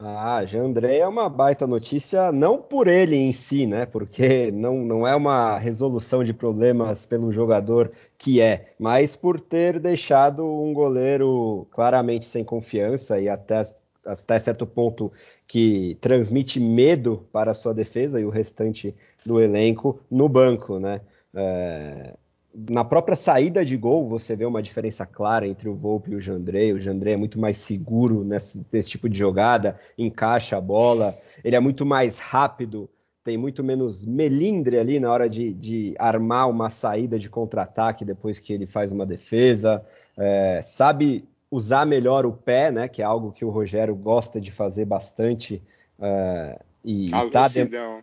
Ah, 0.00 0.44
Jandrei 0.44 0.98
é 0.98 1.06
uma 1.06 1.28
baita 1.28 1.68
notícia, 1.68 2.32
não 2.32 2.60
por 2.60 2.88
ele 2.88 3.14
em 3.14 3.32
si, 3.32 3.64
né? 3.64 3.86
Porque 3.86 4.50
não, 4.50 4.84
não 4.84 5.06
é 5.06 5.14
uma 5.14 5.56
resolução 5.56 6.24
de 6.24 6.34
problemas 6.34 7.06
pelo 7.06 7.30
jogador 7.30 7.92
que 8.18 8.40
é, 8.40 8.74
mas 8.78 9.14
por 9.14 9.40
ter 9.40 9.78
deixado 9.78 10.44
um 10.44 10.74
goleiro 10.74 11.66
claramente 11.70 12.24
sem 12.24 12.44
confiança 12.44 13.20
e 13.20 13.28
até 13.28 13.62
até 14.04 14.38
certo 14.38 14.66
ponto 14.66 15.12
que 15.46 15.96
transmite 16.00 16.60
medo 16.60 17.26
para 17.32 17.50
a 17.50 17.54
sua 17.54 17.72
defesa 17.72 18.20
e 18.20 18.24
o 18.24 18.30
restante 18.30 18.94
do 19.24 19.40
elenco 19.40 20.00
no 20.10 20.28
banco, 20.28 20.78
né? 20.78 21.00
É, 21.34 22.14
na 22.54 22.84
própria 22.84 23.16
saída 23.16 23.64
de 23.64 23.76
gol, 23.76 24.08
você 24.08 24.36
vê 24.36 24.44
uma 24.44 24.62
diferença 24.62 25.04
clara 25.04 25.46
entre 25.46 25.68
o 25.68 25.74
Volpe 25.74 26.12
e 26.12 26.14
o 26.14 26.20
Jandrei. 26.20 26.72
O 26.72 26.80
Jandrei 26.80 27.14
é 27.14 27.16
muito 27.16 27.38
mais 27.38 27.56
seguro 27.56 28.22
nesse, 28.22 28.64
nesse 28.72 28.90
tipo 28.90 29.08
de 29.08 29.18
jogada, 29.18 29.78
encaixa 29.98 30.56
a 30.56 30.60
bola, 30.60 31.18
ele 31.42 31.56
é 31.56 31.60
muito 31.60 31.84
mais 31.84 32.20
rápido, 32.20 32.88
tem 33.24 33.36
muito 33.36 33.64
menos 33.64 34.04
melindre 34.04 34.78
ali 34.78 35.00
na 35.00 35.10
hora 35.10 35.28
de, 35.28 35.52
de 35.52 35.94
armar 35.98 36.48
uma 36.48 36.70
saída 36.70 37.18
de 37.18 37.28
contra-ataque 37.28 38.04
depois 38.04 38.38
que 38.38 38.52
ele 38.52 38.66
faz 38.66 38.92
uma 38.92 39.04
defesa, 39.04 39.84
é, 40.16 40.60
sabe 40.62 41.26
usar 41.54 41.86
melhor 41.86 42.26
o 42.26 42.32
pé, 42.32 42.72
né? 42.72 42.88
Que 42.88 43.00
é 43.00 43.04
algo 43.04 43.30
que 43.30 43.44
o 43.44 43.50
Rogério 43.50 43.94
gosta 43.94 44.40
de 44.40 44.50
fazer 44.50 44.84
bastante. 44.84 45.62
Uh, 45.98 46.60
e 46.84 47.10
ah, 47.12 47.30
tá 47.30 47.48
Sidão. 47.48 48.02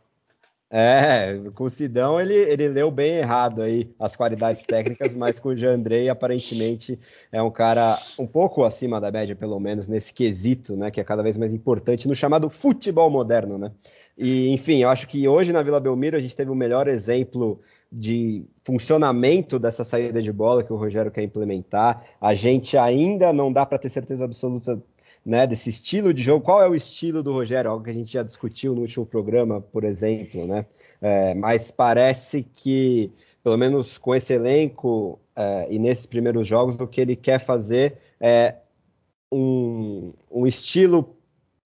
É, 0.74 1.38
com 1.54 1.66
o 1.66 1.70
Sidão 1.70 2.18
ele, 2.18 2.34
ele 2.34 2.70
leu 2.70 2.90
bem 2.90 3.18
errado 3.18 3.62
aí 3.62 3.94
as 4.00 4.16
qualidades 4.16 4.64
técnicas, 4.64 5.14
mas 5.14 5.38
com 5.38 5.50
o 5.50 5.58
Jandrei 5.58 6.08
aparentemente 6.08 6.98
é 7.30 7.44
um 7.44 7.52
cara 7.52 8.02
um 8.18 8.26
pouco 8.26 8.64
acima 8.64 9.02
da 9.02 9.12
média, 9.12 9.36
pelo 9.36 9.60
menos, 9.60 9.90
nesse 9.90 10.14
quesito, 10.14 10.78
né? 10.78 10.90
Que 10.90 11.02
é 11.02 11.04
cada 11.04 11.22
vez 11.22 11.36
mais 11.36 11.54
importante 11.54 12.08
no 12.08 12.16
chamado 12.16 12.50
futebol 12.50 13.10
moderno, 13.10 13.58
né? 13.58 13.72
E, 14.18 14.50
enfim, 14.54 14.82
eu 14.82 14.90
acho 14.90 15.08
que 15.10 15.28
hoje 15.28 15.52
na 15.52 15.62
Vila 15.62 15.80
Belmiro 15.80 16.16
a 16.16 16.22
gente 16.22 16.36
teve 16.36 16.50
o 16.50 16.56
melhor 16.56 16.88
exemplo 16.88 17.60
de 17.92 18.46
funcionamento 18.64 19.60
dessa 19.60 19.84
saída 19.84 20.22
de 20.22 20.32
bola 20.32 20.64
que 20.64 20.72
o 20.72 20.78
Rogério 20.78 21.12
quer 21.12 21.24
implementar. 21.24 22.06
A 22.22 22.34
gente 22.34 22.78
ainda 22.78 23.34
não 23.34 23.52
dá 23.52 23.66
para 23.66 23.78
ter 23.78 23.90
certeza 23.90 24.24
absoluta 24.24 24.82
né, 25.26 25.46
desse 25.46 25.70
estilo 25.70 26.14
de 26.14 26.24
jogo. 26.24 26.46
Qual 26.46 26.64
é 26.64 26.70
o 26.70 26.76
estilo 26.76 27.22
do 27.22 27.34
Rogério? 27.34 27.70
Algo 27.70 27.84
que 27.84 27.90
a 27.90 27.94
gente 27.94 28.12
já 28.12 28.24
discutiu 28.24 28.74
no 28.74 28.82
último 28.82 29.06
programa, 29.06 29.62
por 29.62 29.84
exemplo, 29.84 30.48
né? 30.48 30.66
É, 31.02 31.34
mas 31.34 31.70
parece 31.70 32.44
que, 32.56 33.12
pelo 33.44 33.58
menos 33.58 33.98
com 33.98 34.16
esse 34.16 34.34
elenco 34.34 35.20
é, 35.36 35.68
e 35.70 35.78
nesses 35.78 36.06
primeiros 36.06 36.48
jogos, 36.48 36.80
o 36.80 36.88
que 36.88 37.02
ele 37.02 37.16
quer 37.16 37.40
fazer 37.40 37.98
é 38.20 38.56
um, 39.32 40.14
um 40.30 40.48
estilo 40.48 41.16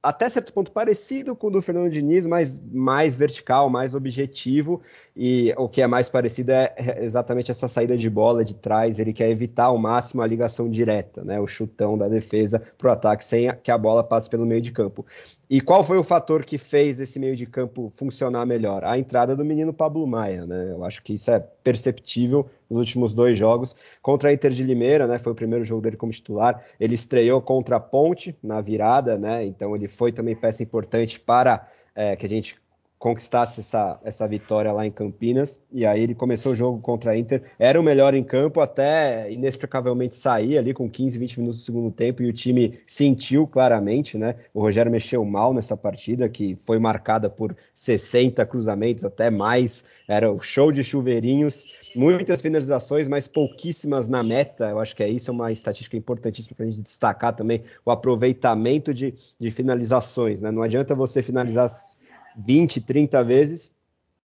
até 0.06 0.30
certo 0.30 0.54
ponto 0.54 0.72
parecido 0.72 1.36
com 1.36 1.48
o 1.48 1.50
do 1.50 1.62
Fernando 1.64 1.92
Diniz, 1.92 2.28
mas 2.28 2.62
mais 2.72 3.16
vertical, 3.16 3.72
mais 3.72 3.96
objetivo, 3.96 4.80
e 5.16 5.52
o 5.58 5.68
que 5.68 5.82
é 5.82 5.88
mais 5.88 6.10
parecido 6.10 6.52
é 6.52 6.76
exatamente 7.00 7.50
essa 7.50 7.68
saída 7.68 7.98
de 7.98 8.08
bola 8.08 8.46
de 8.46 8.54
trás, 8.54 9.00
ele 9.00 9.12
quer 9.12 9.32
evitar 9.32 9.66
ao 9.66 9.80
máximo 9.80 10.22
a 10.22 10.28
ligação 10.28 10.70
direta, 10.70 11.24
né, 11.24 11.40
o 11.40 11.48
chutão 11.48 11.98
da 11.98 12.08
defesa 12.08 12.62
para 12.78 12.90
o 12.90 12.92
ataque 12.92 13.26
sem 13.26 13.52
que 13.64 13.72
a 13.72 13.78
bola 13.78 14.04
passe 14.04 14.30
pelo 14.30 14.46
meio 14.46 14.62
de 14.62 14.72
campo. 14.72 15.04
E 15.48 15.62
qual 15.62 15.84
foi 15.84 15.98
o 15.98 16.04
fator 16.04 16.44
que 16.44 16.58
fez 16.58 17.00
esse 17.00 17.20
meio 17.20 17.36
de 17.36 17.46
campo 17.46 17.92
funcionar 17.96 18.46
melhor? 18.46 18.84
A 18.84 18.98
entrada 18.98 19.36
do 19.36 19.46
menino 19.46 19.72
Pablo 19.72 20.08
Maia, 20.08 20.46
né? 20.46 20.72
Eu 20.72 20.84
acho 20.84 21.04
que 21.04 21.14
isso 21.14 21.30
é 21.30 21.40
perceptível 21.40 22.50
nos 22.68 22.80
últimos 22.80 23.14
dois 23.14 23.38
jogos. 23.38 23.76
Contra 24.02 24.30
a 24.30 24.34
Inter 24.34 24.52
de 24.52 24.64
Limeira, 24.64 25.06
né? 25.06 25.20
Foi 25.20 25.34
o 25.34 25.36
primeiro 25.36 25.64
jogo 25.64 25.82
dele 25.82 25.98
como 25.98 26.12
titular. 26.12 26.64
Ele 26.80 26.96
estreou 26.96 27.42
contra 27.42 27.76
a 27.76 27.80
Ponte 27.80 28.36
na 28.42 28.60
virada, 28.60 29.18
né? 29.18 29.46
Então 29.46 29.76
ele 29.76 29.88
foi 29.88 30.12
também 30.12 30.36
peça 30.36 30.64
importante 30.64 31.20
para 31.20 31.68
é, 31.94 32.16
que 32.16 32.26
a 32.26 32.30
gente 32.30 32.60
conquistasse 32.98 33.60
essa, 33.60 34.00
essa 34.04 34.28
vitória 34.28 34.72
lá 34.72 34.86
em 34.86 34.92
Campinas. 34.92 35.60
E 35.72 35.86
aí 35.86 36.02
ele 36.02 36.16
começou 36.16 36.54
o 36.54 36.56
jogo 36.56 36.80
contra 36.80 37.12
a 37.12 37.18
Inter, 37.18 37.44
era 37.60 37.80
o 37.80 37.84
melhor 37.84 38.14
em 38.14 38.24
campo, 38.24 38.60
até 38.60 39.32
inexplicavelmente 39.32 40.16
sair 40.16 40.58
ali 40.58 40.74
com 40.74 40.90
15, 40.90 41.18
20 41.18 41.40
minutos 41.40 41.60
do 41.60 41.66
segundo 41.66 41.92
tempo 41.92 42.24
e 42.24 42.30
o 42.30 42.34
time 42.34 42.80
sentiu 42.88 43.46
claramente, 43.46 44.18
né? 44.18 44.36
O 44.54 44.62
Rogério 44.62 44.92
mexeu 44.92 45.24
mal 45.26 45.54
nessa 45.54 45.76
partida, 45.76 46.30
que 46.30 46.58
foi 46.64 46.80
marcada 46.80 47.30
por 47.30 47.56
60 47.74 48.46
cruzamentos, 48.46 49.04
até 49.04 49.30
mais. 49.30 49.84
Era 50.08 50.32
o 50.32 50.40
show 50.40 50.72
de 50.72 50.84
chuveirinhos. 50.84 51.66
Muitas 51.96 52.42
finalizações, 52.42 53.08
mas 53.08 53.26
pouquíssimas 53.26 54.06
na 54.08 54.22
meta. 54.22 54.70
Eu 54.70 54.80
acho 54.80 54.94
que 54.96 55.02
é 55.02 55.08
isso, 55.08 55.32
é 55.32 55.34
uma 55.34 55.52
estatística 55.52 55.96
importantíssima 55.96 56.56
para 56.56 56.66
a 56.66 56.70
gente 56.70 56.82
destacar 56.82 57.34
também 57.34 57.64
o 57.86 57.92
aproveitamento 57.92 58.94
de, 58.94 59.14
de 59.40 59.52
finalizações. 59.52 60.42
Né? 60.42 60.52
Não 60.52 60.62
adianta 60.62 60.94
você 60.94 61.22
finalizar 61.22 61.70
20, 62.38 62.82
30 62.82 63.24
vezes, 63.24 63.72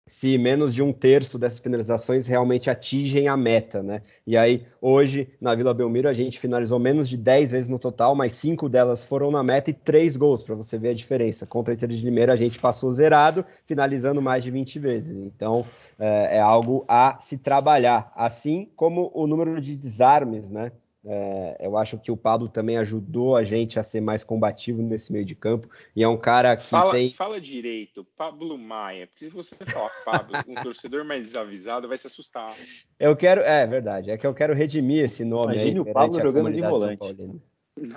se 0.07 0.38
menos 0.38 0.73
de 0.73 0.83
um 0.83 0.93
terço 0.93 1.37
dessas 1.37 1.59
finalizações 1.59 2.29
realmente 2.29 2.71
atingem 2.71 3.26
a 3.26 3.37
meta, 3.37 3.83
né? 3.83 4.03
E 4.25 4.37
aí, 4.37 4.65
hoje, 4.81 5.29
na 5.41 5.53
Vila 5.53 5.75
Belmiro, 5.75 6.09
a 6.09 6.12
gente 6.12 6.38
finalizou 6.38 6.79
menos 6.79 7.09
de 7.09 7.17
10 7.17 7.50
vezes 7.50 7.69
no 7.69 7.79
total, 7.79 8.15
mas 8.15 8.33
cinco 8.33 8.69
delas 8.69 9.03
foram 9.03 9.33
na 9.33 9.43
meta 9.43 9.71
e 9.71 9.75
três 9.75 10.17
gols, 10.17 10.45
para 10.45 10.55
você 10.55 10.79
ver 10.79 10.91
a 10.91 10.95
diferença. 10.95 11.45
Contra 11.45 11.73
a 11.73 11.75
Inter 11.75 11.88
de 11.88 12.05
Limeira, 12.05 12.33
a 12.33 12.37
gente 12.37 12.61
passou 12.61 12.93
zerado, 12.93 13.45
finalizando 13.67 14.23
mais 14.23 14.45
de 14.45 14.50
20 14.53 14.79
vezes. 14.79 15.19
Então, 15.19 15.67
é, 15.99 16.37
é 16.37 16.41
algo 16.41 16.85
a 16.87 17.19
se 17.21 17.37
trabalhar. 17.37 18.12
Assim 18.15 18.71
como 18.76 19.11
o 19.12 19.26
número 19.26 19.61
de 19.61 19.76
desarmes, 19.76 20.49
né? 20.49 20.71
É, 21.09 21.57
eu 21.61 21.77
acho 21.77 21.97
que 21.99 22.11
o 22.11 22.17
Pablo 22.17 22.49
também 22.49 22.77
ajudou 22.79 23.37
a 23.37 23.45
gente 23.45 23.79
a 23.79 23.83
ser 23.85 24.01
mais 24.01 24.25
combativo 24.25 24.83
nesse 24.83 25.13
meio 25.13 25.25
de 25.25 25.37
campo. 25.37 25.69
E 25.95 26.03
é 26.03 26.09
um 26.09 26.17
cara 26.17 26.57
que 26.57 26.65
fala, 26.65 26.93
tem. 26.93 27.11
Fala 27.13 27.41
direito, 27.41 28.05
Pablo 28.17 28.59
Maia. 28.59 29.07
Porque 29.07 29.27
se 29.27 29.31
você 29.31 29.55
falar 29.55 29.91
Pablo, 30.05 30.37
um 30.49 30.55
torcedor 30.55 31.05
mais 31.05 31.23
desavisado 31.23 31.87
vai 31.87 31.97
se 31.97 32.09
assustar. 32.09 32.57
Eu 32.99 33.15
quero. 33.15 33.41
É 33.43 33.65
verdade, 33.67 34.11
é 34.11 34.19
que 34.19 34.27
eu 34.27 34.35
quero 34.35 34.53
redimir 34.53 35.05
esse 35.05 35.25
nome 35.25 35.55
Imagine 35.55 35.81
aí. 35.81 35.81
o 35.81 35.93
Pablo 35.93 36.21
jogando 36.21 36.53
de 36.53 36.61
volante. 36.61 37.17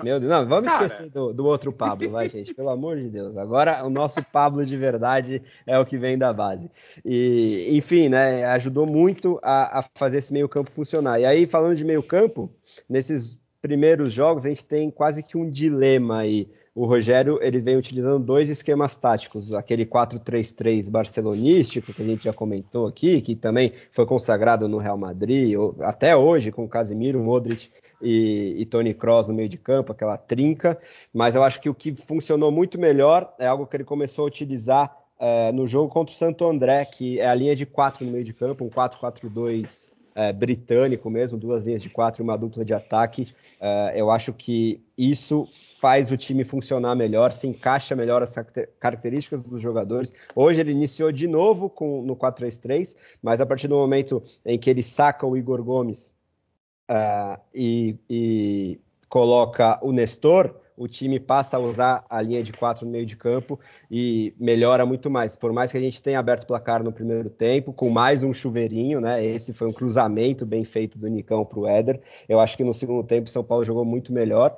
Meu 0.04 0.20
Deus, 0.20 0.30
não, 0.30 0.46
vamos 0.46 0.70
cara... 0.70 0.86
esquecer 0.86 1.10
do, 1.10 1.34
do, 1.34 1.46
outro 1.46 1.72
Pablo, 1.72 2.10
vai, 2.10 2.28
gente, 2.28 2.54
pelo 2.54 2.70
amor 2.70 2.98
de 2.98 3.10
Deus. 3.10 3.38
Agora 3.38 3.86
o 3.86 3.89
nosso 3.89 4.22
Pablo 4.25 4.66
de 4.66 4.75
verdade 4.75 5.42
é 5.66 5.80
o 5.80 5.86
que 5.86 5.98
vem 5.98 6.18
da 6.18 6.34
base. 6.34 6.70
E, 7.06 7.70
enfim, 7.72 8.10
né, 8.10 8.44
ajudou 8.48 8.86
muito 8.86 9.39
a, 9.42 9.80
a 9.80 9.84
fazer 9.96 10.18
esse 10.18 10.34
meio-campo 10.34 10.70
funcionar. 10.70 11.18
E 11.22 11.25
aí, 11.25 11.46
falando 11.46 11.78
de 11.78 11.86
meio-campo, 11.86 12.54
nesses 12.89 13.39
primeiros 13.62 14.13
jogos 14.13 14.46
a 14.46 14.50
gente 14.50 14.65
tem 14.65 14.89
quase 14.89 15.22
que 15.22 15.38
um 15.38 15.50
dilema 15.50 16.19
aí. 16.19 16.50
O 16.74 16.86
Rogério 16.86 17.39
ele 17.41 17.60
vem 17.60 17.75
utilizando 17.75 18.24
dois 18.24 18.48
esquemas 18.50 18.96
táticos, 18.96 19.53
aquele 19.53 19.86
4-3-3 19.86 20.89
barcelonístico 20.89 21.93
que 21.93 22.01
a 22.01 22.08
gente 22.08 22.24
já 22.24 22.31
comentou 22.31 22.88
aqui, 22.88 23.22
que 23.22 23.36
também 23.36 23.74
foi 23.91 24.05
consagrado 24.05 24.67
no 24.67 24.77
Real 24.77 24.98
Madrid, 24.98 25.55
até 25.81 26.15
hoje 26.15 26.51
com 26.51 26.67
Casemiro, 26.69 27.19
Modric 27.19 27.69
e, 28.01 28.55
e 28.58 28.65
Tony 28.65 28.93
Kroos 28.93 29.27
no 29.27 29.34
meio 29.34 29.50
de 29.50 29.58
campo, 29.58 29.91
aquela 29.91 30.17
trinca. 30.17 30.79
Mas 31.13 31.36
eu 31.36 31.43
acho 31.43 31.60
que 31.60 31.69
o 31.69 31.75
que 31.75 31.93
funcionou 31.93 32.51
muito 32.51 32.79
melhor 32.79 33.34
é 33.38 33.48
algo 33.48 33.67
que 33.67 33.75
ele 33.75 33.84
começou 33.84 34.24
a 34.24 34.27
utilizar 34.27 34.96
é, 35.19 35.51
no 35.51 35.67
jogo 35.67 35.89
contra 35.89 36.13
o 36.13 36.17
Santo 36.17 36.46
André, 36.46 36.86
que 36.86 37.19
é 37.19 37.27
a 37.27 37.36
linha 37.36 37.55
de 37.55 37.65
quatro 37.65 38.05
no 38.05 38.12
meio 38.12 38.24
de 38.24 38.31
campo, 38.34 38.63
um 38.63 38.69
4-4-2 38.69 39.89
é, 40.16 40.34
britânico 40.34 41.10
mesmo, 41.10 41.38
duas 41.38 41.66
linhas 41.66 41.82
de 41.82 41.89
quatro 41.89 42.22
e 42.22 42.24
uma 42.24 42.38
dupla 42.38 42.66
de 42.66 42.74
ataque. 42.74 43.34
É, 43.60 43.94
eu 43.96 44.12
acho 44.12 44.34
que 44.34 44.82
isso 44.98 45.48
faz 45.80 46.12
o 46.12 46.18
time 46.18 46.44
funcionar 46.44 46.96
melhor, 46.96 47.32
se 47.32 47.48
encaixa 47.48 47.96
melhor 47.96 48.22
as 48.22 48.34
características 48.80 49.42
dos 49.42 49.62
jogadores. 49.62 50.13
Hoje 50.36 50.60
ele 50.60 50.72
iniciou 50.72 51.12
de 51.12 51.28
novo 51.28 51.70
com, 51.70 52.01
no 52.01 52.16
4-3-3, 52.16 52.96
mas 53.22 53.39
a 53.39 53.46
partir 53.46 53.68
do 53.68 53.75
momento 53.75 54.22
em 54.46 54.60
que 54.60 54.70
ele 54.70 54.84
saca 54.84 55.25
o 55.25 55.38
Igor 55.38 55.63
Gomes 55.63 56.13
uh, 56.89 57.39
e, 57.54 57.96
e 58.10 58.80
coloca 59.08 59.80
o 59.82 59.92
Nestor, 59.92 60.56
o 60.79 60.88
time 60.88 61.19
passa 61.19 61.57
a 61.57 61.59
usar 61.59 62.05
a 62.09 62.21
linha 62.21 62.41
de 62.41 62.53
quatro 62.53 62.86
no 62.86 62.91
meio 62.91 63.05
de 63.05 63.17
campo 63.17 63.59
e 63.91 64.33
melhora 64.39 64.86
muito 64.86 65.12
mais. 65.12 65.36
Por 65.36 65.51
mais 65.51 65.74
que 65.74 65.77
a 65.77 65.81
gente 65.81 66.01
tenha 66.01 66.17
aberto 66.17 66.43
o 66.43 66.48
placar 66.48 66.81
no 66.81 66.93
primeiro 66.93 67.29
tempo, 67.29 67.74
com 67.74 67.89
mais 67.89 68.24
um 68.24 68.33
chuveirinho, 68.33 69.01
né? 69.01 69.24
Esse 69.24 69.53
foi 69.53 69.67
um 69.67 69.74
cruzamento 69.74 70.45
bem 70.45 70.63
feito 70.63 70.98
do 70.98 71.09
Nicão 71.09 71.43
para 71.43 71.59
o 71.59 71.67
Éder. 71.67 72.00
Eu 72.29 72.39
acho 72.39 72.55
que 72.55 72.63
no 72.63 72.74
segundo 72.74 73.05
tempo 73.05 73.27
o 73.27 73.29
São 73.31 73.43
Paulo 73.43 73.65
jogou 73.65 73.83
muito 73.83 74.13
melhor 74.13 74.55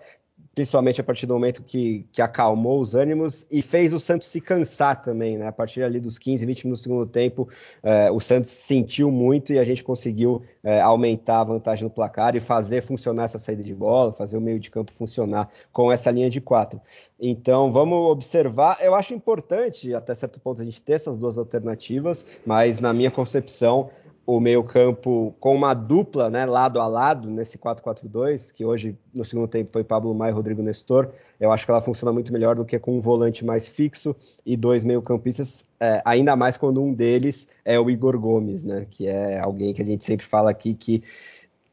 principalmente 0.53 0.99
a 0.99 1.03
partir 1.03 1.25
do 1.25 1.33
momento 1.33 1.63
que, 1.63 2.05
que 2.11 2.21
acalmou 2.21 2.81
os 2.81 2.93
ânimos 2.93 3.45
e 3.49 3.61
fez 3.61 3.93
o 3.93 3.99
Santos 3.99 4.27
se 4.27 4.41
cansar 4.41 5.01
também, 5.01 5.37
né? 5.37 5.47
A 5.47 5.51
partir 5.51 5.81
ali 5.81 5.99
dos 5.99 6.19
15, 6.19 6.45
20 6.45 6.65
minutos 6.65 6.81
do 6.81 6.83
segundo 6.83 7.05
tempo, 7.05 7.47
eh, 7.81 8.11
o 8.11 8.19
Santos 8.19 8.51
sentiu 8.51 9.09
muito 9.09 9.53
e 9.53 9.59
a 9.59 9.63
gente 9.63 9.83
conseguiu 9.83 10.43
eh, 10.63 10.81
aumentar 10.81 11.39
a 11.39 11.45
vantagem 11.45 11.85
no 11.85 11.89
placar 11.89 12.35
e 12.35 12.41
fazer 12.41 12.81
funcionar 12.81 13.25
essa 13.25 13.39
saída 13.39 13.63
de 13.63 13.73
bola, 13.73 14.11
fazer 14.11 14.37
o 14.37 14.41
meio 14.41 14.59
de 14.59 14.69
campo 14.69 14.91
funcionar 14.91 15.49
com 15.71 15.89
essa 15.89 16.11
linha 16.11 16.29
de 16.29 16.41
quatro. 16.41 16.81
Então 17.17 17.71
vamos 17.71 18.11
observar. 18.11 18.77
Eu 18.81 18.93
acho 18.93 19.13
importante, 19.13 19.93
até 19.93 20.13
certo 20.13 20.39
ponto, 20.39 20.61
a 20.61 20.65
gente 20.65 20.81
ter 20.81 20.93
essas 20.93 21.17
duas 21.17 21.37
alternativas, 21.37 22.25
mas 22.45 22.79
na 22.79 22.91
minha 22.91 23.11
concepção, 23.11 23.89
o 24.25 24.39
meio-campo 24.39 25.35
com 25.39 25.55
uma 25.55 25.73
dupla, 25.73 26.29
né, 26.29 26.45
lado 26.45 26.79
a 26.79 26.87
lado, 26.87 27.29
nesse 27.29 27.57
4-4-2, 27.57 28.51
que 28.53 28.63
hoje 28.63 28.95
no 29.15 29.25
segundo 29.25 29.47
tempo 29.47 29.71
foi 29.73 29.83
Pablo 29.83 30.13
Maia 30.13 30.31
e 30.31 30.33
Rodrigo 30.33 30.61
Nestor. 30.61 31.09
Eu 31.39 31.51
acho 31.51 31.65
que 31.65 31.71
ela 31.71 31.81
funciona 31.81 32.13
muito 32.13 32.31
melhor 32.31 32.55
do 32.55 32.63
que 32.63 32.77
com 32.77 32.97
um 32.97 33.01
volante 33.01 33.43
mais 33.43 33.67
fixo 33.67 34.15
e 34.45 34.55
dois 34.55 34.83
meio-campistas, 34.83 35.65
é, 35.79 36.01
ainda 36.05 36.35
mais 36.35 36.55
quando 36.55 36.81
um 36.81 36.93
deles 36.93 37.47
é 37.65 37.79
o 37.79 37.89
Igor 37.89 38.19
Gomes, 38.19 38.63
né, 38.63 38.85
que 38.89 39.07
é 39.07 39.39
alguém 39.39 39.73
que 39.73 39.81
a 39.81 39.85
gente 39.85 40.03
sempre 40.03 40.25
fala 40.25 40.51
aqui 40.51 40.73
que 40.73 41.03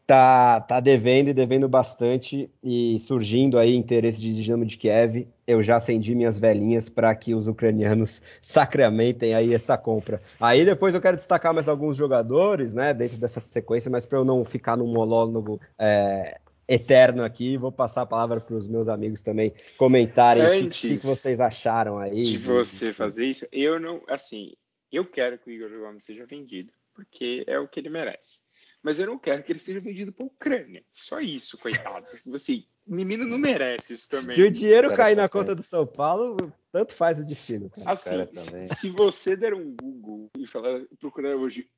tá, 0.08 0.62
tá 0.62 0.80
devendo 0.80 1.28
e 1.28 1.34
devendo 1.34 1.68
bastante 1.68 2.50
e 2.64 2.98
surgindo 2.98 3.58
aí 3.58 3.76
interesse 3.76 4.18
de 4.18 4.34
Dinamo 4.34 4.64
de 4.64 4.78
Kiev. 4.78 5.28
Eu 5.46 5.62
já 5.62 5.76
acendi 5.76 6.14
minhas 6.14 6.38
velhinhas 6.38 6.88
para 6.88 7.14
que 7.14 7.34
os 7.34 7.46
ucranianos 7.46 8.22
sacramentem 8.40 9.34
aí 9.34 9.52
essa 9.52 9.76
compra. 9.76 10.22
Aí 10.40 10.64
depois 10.64 10.94
eu 10.94 11.00
quero 11.02 11.18
destacar 11.18 11.52
mais 11.52 11.68
alguns 11.68 11.94
jogadores, 11.94 12.72
né, 12.72 12.94
dentro 12.94 13.18
dessa 13.18 13.38
sequência, 13.38 13.90
mas 13.90 14.06
para 14.06 14.16
eu 14.16 14.24
não 14.24 14.46
ficar 14.46 14.78
num 14.78 14.90
monólogo 14.90 15.60
é, 15.78 16.40
eterno 16.66 17.22
aqui, 17.22 17.58
vou 17.58 17.70
passar 17.70 18.00
a 18.00 18.06
palavra 18.06 18.40
para 18.40 18.56
os 18.56 18.66
meus 18.66 18.88
amigos 18.88 19.20
também 19.20 19.52
comentarem 19.76 20.42
o 20.42 20.70
que, 20.70 20.88
que, 20.88 20.96
vocês 20.96 21.38
acharam 21.38 21.98
aí. 21.98 22.22
De 22.22 22.38
você 22.38 22.94
fazer 22.94 23.26
isso, 23.26 23.46
eu 23.52 23.78
não, 23.78 24.00
assim, 24.08 24.52
eu 24.90 25.04
quero 25.04 25.36
que 25.36 25.50
o 25.50 25.52
Igor 25.52 25.68
Gomes 25.80 26.04
seja 26.04 26.24
vendido, 26.24 26.72
porque 26.94 27.44
é 27.46 27.58
o 27.58 27.68
que 27.68 27.78
ele 27.78 27.90
merece 27.90 28.47
mas 28.82 28.98
eu 28.98 29.06
não 29.06 29.18
quero 29.18 29.42
que 29.42 29.52
ele 29.52 29.58
seja 29.58 29.80
vendido 29.80 30.12
para 30.12 30.24
a 30.24 30.28
Ucrânia. 30.28 30.84
Só 30.92 31.20
isso, 31.20 31.58
coitado. 31.58 32.06
Assim, 32.32 32.66
o 32.86 32.94
menino 32.94 33.24
não 33.24 33.38
merece 33.38 33.94
isso 33.94 34.08
também. 34.08 34.36
Se 34.36 34.42
o 34.42 34.50
dinheiro 34.50 34.94
cair 34.94 35.16
na 35.16 35.28
conta 35.28 35.54
do 35.54 35.62
São 35.62 35.86
Paulo, 35.86 36.52
tanto 36.72 36.94
faz 36.94 37.18
o 37.18 37.24
destino. 37.24 37.70
Cara. 37.70 38.30
Assim, 38.32 38.66
se 38.66 38.88
você 38.90 39.36
der 39.36 39.54
um 39.54 39.74
Google 39.76 40.30
e 40.38 40.46
falar, 40.46 40.80
procurar 40.98 41.36
hoje 41.36 41.68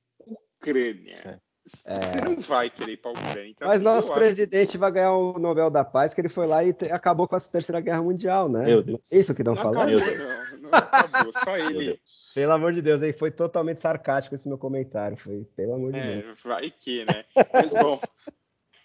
Ucrânia. 0.60 1.20
É... 1.24 1.49
Você 1.84 2.20
não 2.24 2.40
vai 2.40 2.70
querer 2.70 2.92
ir 2.92 2.96
para 2.96 3.10
a 3.10 3.14
Ucrânia. 3.14 3.48
Então, 3.48 3.68
Mas 3.68 3.76
assim, 3.76 3.84
nosso 3.84 4.12
presidente 4.12 4.70
acho... 4.70 4.78
vai 4.78 4.92
ganhar 4.92 5.14
o 5.14 5.38
Nobel 5.38 5.70
da 5.70 5.84
Paz, 5.84 6.12
que 6.12 6.20
ele 6.20 6.28
foi 6.28 6.46
lá 6.46 6.64
e 6.64 6.72
te... 6.72 6.90
acabou 6.90 7.26
com 7.28 7.36
a 7.36 7.40
Terceira 7.40 7.80
Guerra 7.80 8.02
Mundial, 8.02 8.48
né? 8.48 8.66
Isso 9.12 9.34
que 9.34 9.42
estão 9.42 9.54
não 9.54 9.62
falando? 9.62 9.98
Acabou, 9.98 10.18
não, 10.18 10.70
não 10.70 10.70
acabou, 10.72 11.32
só 11.32 11.56
ele. 11.56 12.00
Pelo 12.34 12.52
amor 12.52 12.72
de 12.72 12.82
Deus, 12.82 13.02
aí 13.02 13.12
foi 13.12 13.30
totalmente 13.30 13.80
sarcástico 13.80 14.34
esse 14.34 14.48
meu 14.48 14.58
comentário. 14.58 15.16
Foi, 15.16 15.44
pelo 15.56 15.74
amor 15.74 15.92
de 15.92 15.98
é, 15.98 16.22
Deus. 16.22 16.38
Vai 16.44 16.70
que, 16.70 17.04
né? 17.04 17.24
Mas 17.52 17.72
bom. 17.72 18.00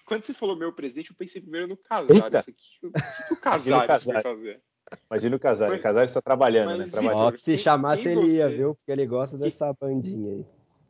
quando 0.05 0.23
você 0.23 0.33
falou 0.33 0.55
meu 0.55 0.73
presidente, 0.73 1.11
eu 1.11 1.15
pensei 1.17 1.41
primeiro 1.41 1.67
no 1.67 1.77
Casares. 1.77 2.47
O 2.47 2.53
que, 2.53 2.87
o 2.87 2.91
que 2.91 3.33
o 3.33 3.37
Casares 3.37 4.03
vai 4.03 4.21
fazer? 4.21 4.61
Imagina 5.09 5.35
o 5.35 5.39
Casares. 5.39 5.79
O 5.79 5.81
Casares 5.81 6.09
está 6.09 6.21
trabalhando, 6.21 6.77
Mas, 6.77 6.79
né? 6.79 6.87
Trabalhando. 6.87 7.37
se 7.37 7.57
chamasse, 7.57 8.07
ele 8.07 8.35
ia, 8.35 8.47
viu? 8.49 8.75
Porque 8.75 8.91
ele 8.91 9.05
gosta 9.05 9.37
dessa 9.37 9.73
bandinha 9.73 10.35
aí. 10.35 10.45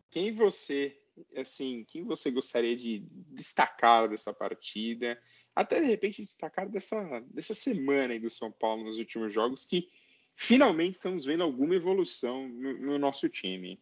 Quem 0.10 0.32
você 0.32 0.98
assim, 1.36 1.86
quem 1.88 2.04
você 2.04 2.32
gostaria 2.32 2.76
de 2.76 3.04
destacar 3.10 4.10
dessa 4.10 4.34
partida? 4.34 5.18
Até 5.56 5.80
de 5.80 5.88
repente 5.88 6.22
destacar 6.22 6.70
dessa, 6.70 7.24
dessa 7.32 7.54
semana 7.54 8.14
aí 8.14 8.20
do 8.20 8.30
São 8.30 8.52
Paulo 8.52 8.84
nos 8.84 8.98
últimos 8.98 9.32
jogos, 9.32 9.66
que 9.66 9.90
finalmente 10.36 10.96
estamos 10.96 11.26
vendo 11.26 11.44
alguma 11.44 11.76
evolução 11.76 12.48
no, 12.50 12.74
no 12.80 13.00
nosso 13.00 13.30
time. 13.30 13.80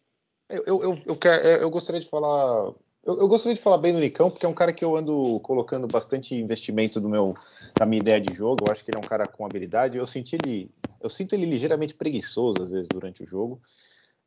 Eu, 0.49 0.63
eu, 0.65 0.83
eu, 0.83 1.01
eu, 1.05 1.15
quero, 1.15 1.43
eu 1.45 1.69
gostaria 1.69 2.01
de 2.01 2.07
falar. 2.07 2.73
Eu, 3.03 3.27
gostaria 3.27 3.55
de 3.55 3.61
falar 3.61 3.79
bem 3.79 3.91
do 3.91 3.99
Nicão, 3.99 4.29
porque 4.29 4.45
é 4.45 4.49
um 4.49 4.53
cara 4.53 4.71
que 4.71 4.85
eu 4.85 4.95
ando 4.95 5.39
colocando 5.41 5.87
bastante 5.87 6.35
investimento 6.35 7.01
no 7.01 7.09
meu, 7.09 7.35
na 7.77 7.85
minha 7.85 7.99
ideia 7.99 8.21
de 8.21 8.33
jogo. 8.33 8.65
Eu 8.65 8.71
acho 8.71 8.85
que 8.85 8.91
ele 8.91 8.97
é 8.97 8.99
um 8.99 9.07
cara 9.07 9.27
com 9.27 9.45
habilidade. 9.45 9.97
Eu 9.97 10.07
senti 10.07 10.35
ele, 10.35 10.71
eu 11.01 11.09
sinto 11.09 11.33
ele 11.33 11.45
ligeiramente 11.45 11.95
preguiçoso 11.95 12.61
às 12.61 12.69
vezes 12.69 12.87
durante 12.87 13.23
o 13.23 13.25
jogo. 13.25 13.61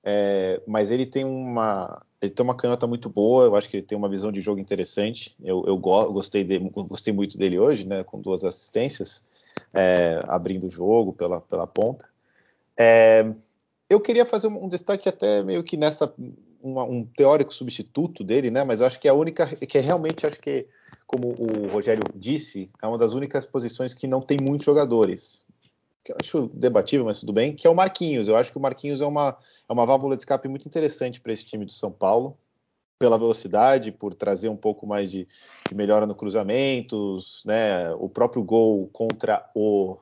É, 0.09 0.63
mas 0.69 0.93
ele 0.93 1.05
tem 1.05 1.25
uma 1.25 2.01
ele 2.23 2.31
tem 2.31 2.45
uma 2.45 2.57
canhota 2.57 2.87
muito 2.87 3.11
boa, 3.11 3.45
eu 3.45 3.57
acho 3.57 3.69
que 3.69 3.79
ele 3.79 3.87
tem 3.87 3.99
uma 3.99 4.09
visão 4.09 4.31
de 4.31 4.41
jogo 4.41 4.61
interessante. 4.61 5.37
Eu, 5.43 5.65
eu 5.67 5.77
gostei, 5.77 6.45
de, 6.45 6.59
gostei 6.59 7.13
muito 7.13 7.37
dele 7.37 7.59
hoje, 7.59 7.87
né, 7.87 8.03
com 8.05 8.21
duas 8.21 8.43
assistências, 8.43 9.25
é, 9.75 10.23
abrindo 10.27 10.67
o 10.67 10.71
jogo 10.71 11.13
pela, 11.13 11.41
pela 11.41 11.67
ponta. 11.67 12.09
É, 12.79 13.27
eu 13.91 14.01
queria 14.01 14.25
fazer 14.25 14.47
um, 14.47 14.65
um, 14.65 14.69
destaque 14.69 15.09
até 15.09 15.43
meio 15.43 15.63
que 15.63 15.77
nessa 15.77 16.13
uma, 16.63 16.85
um 16.85 17.05
teórico 17.05 17.53
substituto 17.53 18.25
dele, 18.25 18.51
né, 18.51 18.65
mas 18.65 18.81
eu 18.81 18.87
acho 18.87 18.99
que 18.99 19.09
é 19.09 19.11
a 19.11 19.15
única 19.15 19.47
que 19.47 19.77
é 19.77 19.81
realmente 19.81 20.27
acho 20.27 20.41
que 20.41 20.67
como 21.07 21.35
o 21.39 21.69
Rogério 21.69 22.03
disse, 22.15 22.71
é 22.83 22.87
uma 22.87 22.99
das 22.99 23.13
únicas 23.13 23.45
posições 23.45 23.93
que 23.93 24.07
não 24.07 24.21
tem 24.21 24.39
muitos 24.41 24.65
jogadores 24.65 25.45
que 26.07 26.13
eu 26.13 26.17
acho 26.21 26.51
debatível, 26.55 27.05
mas 27.05 27.19
tudo 27.19 27.33
bem, 27.33 27.53
que 27.53 27.67
é 27.67 27.71
o 27.71 27.75
Marquinhos. 27.75 28.29
Eu 28.29 28.37
acho 28.37 28.53
que 28.53 28.59
o 28.59 28.61
Marquinhos 28.61 29.01
é 29.01 29.07
uma, 29.07 29.37
é 29.69 29.73
uma 29.73 29.85
válvula 29.85 30.17
de 30.17 30.23
escape 30.23 30.49
muito 30.49 30.67
interessante 30.67 31.21
para 31.21 31.33
esse 31.33 31.45
time 31.45 31.65
do 31.65 31.73
São 31.73 31.91
Paulo, 31.91 32.39
pela 32.97 33.19
velocidade, 33.19 33.91
por 33.91 34.15
trazer 34.15 34.49
um 34.49 34.57
pouco 34.57 34.87
mais 34.87 35.11
de, 35.11 35.27
de 35.69 35.75
melhora 35.75 36.07
no 36.07 36.15
cruzamentos, 36.15 37.43
né? 37.45 37.93
O 37.95 38.09
próprio 38.09 38.43
gol 38.45 38.89
contra 38.93 39.51
o 39.55 39.99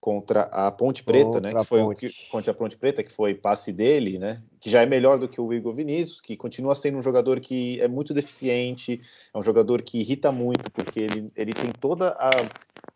contra 0.00 0.42
a 0.44 0.72
Ponte 0.72 1.04
Preta, 1.04 1.40
né? 1.40 1.52
Que 1.52 1.64
foi 1.64 1.80
Ponte. 1.82 2.28
contra 2.30 2.50
a 2.52 2.54
Ponte 2.54 2.76
Preta, 2.76 3.02
que 3.02 3.12
foi 3.12 3.34
passe 3.34 3.72
dele, 3.72 4.18
né? 4.18 4.42
Que 4.58 4.70
já 4.70 4.82
é 4.82 4.86
melhor 4.86 5.18
do 5.18 5.28
que 5.28 5.40
o 5.40 5.52
Igor 5.52 5.74
Vinícius, 5.74 6.20
que 6.20 6.36
continua 6.36 6.74
sendo 6.74 6.98
um 6.98 7.02
jogador 7.02 7.38
que 7.38 7.78
é 7.80 7.86
muito 7.86 8.14
deficiente, 8.14 9.00
é 9.32 9.38
um 9.38 9.42
jogador 9.42 9.82
que 9.82 10.00
irrita 10.00 10.32
muito, 10.32 10.70
porque 10.70 11.00
ele, 11.00 11.30
ele 11.36 11.52
tem 11.52 11.70
toda 11.70 12.08
a, 12.18 12.30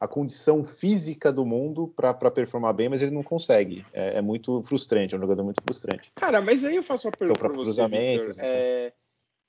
a 0.00 0.08
condição 0.08 0.64
física 0.64 1.30
do 1.30 1.44
mundo 1.44 1.88
para 1.88 2.30
performar 2.30 2.72
bem, 2.72 2.88
mas 2.88 3.02
ele 3.02 3.12
não 3.12 3.22
consegue. 3.22 3.84
É, 3.92 4.18
é, 4.18 4.22
muito 4.22 4.62
frustrante, 4.62 5.14
é 5.14 5.18
um 5.18 5.20
jogador 5.20 5.44
muito 5.44 5.62
frustrante. 5.62 6.10
Cara, 6.14 6.40
mas 6.40 6.64
aí 6.64 6.76
eu 6.76 6.82
faço 6.82 7.06
uma 7.06 7.12
pergunta 7.12 7.38
então, 7.38 7.50
para 7.50 7.64
você, 7.64 7.86
Victor. 7.86 8.34
É, 8.42 8.92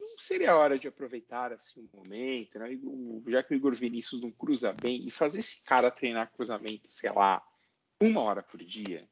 não 0.09 0.17
seria 0.17 0.51
a 0.51 0.57
hora 0.57 0.77
de 0.77 0.87
aproveitar 0.87 1.51
assim 1.53 1.81
um 1.81 1.97
momento, 1.97 2.59
né? 2.59 2.69
já 3.27 3.43
que 3.43 3.53
o 3.53 3.57
Igor 3.57 3.73
Vinícius 3.73 4.21
não 4.21 4.31
cruza 4.31 4.73
bem, 4.73 5.01
e 5.05 5.11
fazer 5.11 5.39
esse 5.39 5.63
cara 5.63 5.91
treinar 5.91 6.31
cruzamento, 6.31 6.87
sei 6.87 7.11
lá, 7.11 7.41
uma 8.01 8.21
hora 8.21 8.43
por 8.43 8.61
dia? 8.63 9.07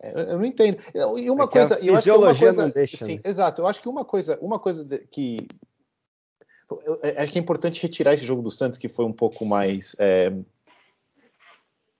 Eu 0.00 0.38
não 0.38 0.44
entendo. 0.44 0.82
E 1.18 1.30
uma 1.30 1.44
é 1.44 1.48
coisa, 1.48 1.78
eu 1.80 1.96
acho 1.96 2.04
que 2.04 2.16
uma 2.16 2.36
coisa, 2.36 2.62
não 2.62 2.70
deixa, 2.70 3.04
sim, 3.04 3.16
né? 3.16 3.22
exato. 3.24 3.62
Eu 3.62 3.66
acho 3.66 3.80
que 3.80 3.88
uma 3.88 4.04
coisa, 4.04 4.38
uma 4.40 4.58
coisa 4.58 4.86
que 5.10 5.46
é, 7.02 7.24
é 7.24 7.26
que 7.26 7.38
é 7.38 7.40
importante 7.40 7.82
retirar 7.82 8.14
esse 8.14 8.24
jogo 8.24 8.42
do 8.42 8.50
Santos 8.50 8.78
que 8.78 8.88
foi 8.88 9.04
um 9.04 9.12
pouco 9.12 9.46
mais 9.46 9.96
é, 9.98 10.32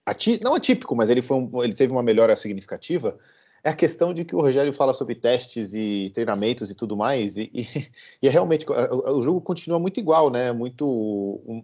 ati, 0.05 0.39
não 0.43 0.55
atípico, 0.55 0.95
mas 0.95 1.09
ele 1.09 1.23
foi 1.23 1.37
um, 1.37 1.63
ele 1.63 1.75
teve 1.75 1.93
uma 1.93 2.03
melhora 2.03 2.37
significativa 2.37 3.19
é 3.67 3.71
a 3.71 3.75
questão 3.75 4.15
de 4.15 4.25
que 4.25 4.37
o 4.37 4.41
Rogério 4.41 4.73
fala 4.73 4.95
sobre 4.95 5.17
testes 5.17 5.75
e 5.75 6.09
treinamentos 6.15 6.71
e 6.71 6.75
tudo 6.77 6.97
mais, 6.97 7.37
e, 7.37 7.51
e, 7.53 7.67
e 8.23 8.29
é 8.29 8.31
realmente 8.31 8.65
o, 8.71 9.19
o, 9.19 9.23
jogo 9.25 9.41
continua 9.41 9.77
muito 9.77 9.99
igual, 9.99 10.31
né? 10.31 10.53
Muito 10.53 10.87
um, 10.87 11.61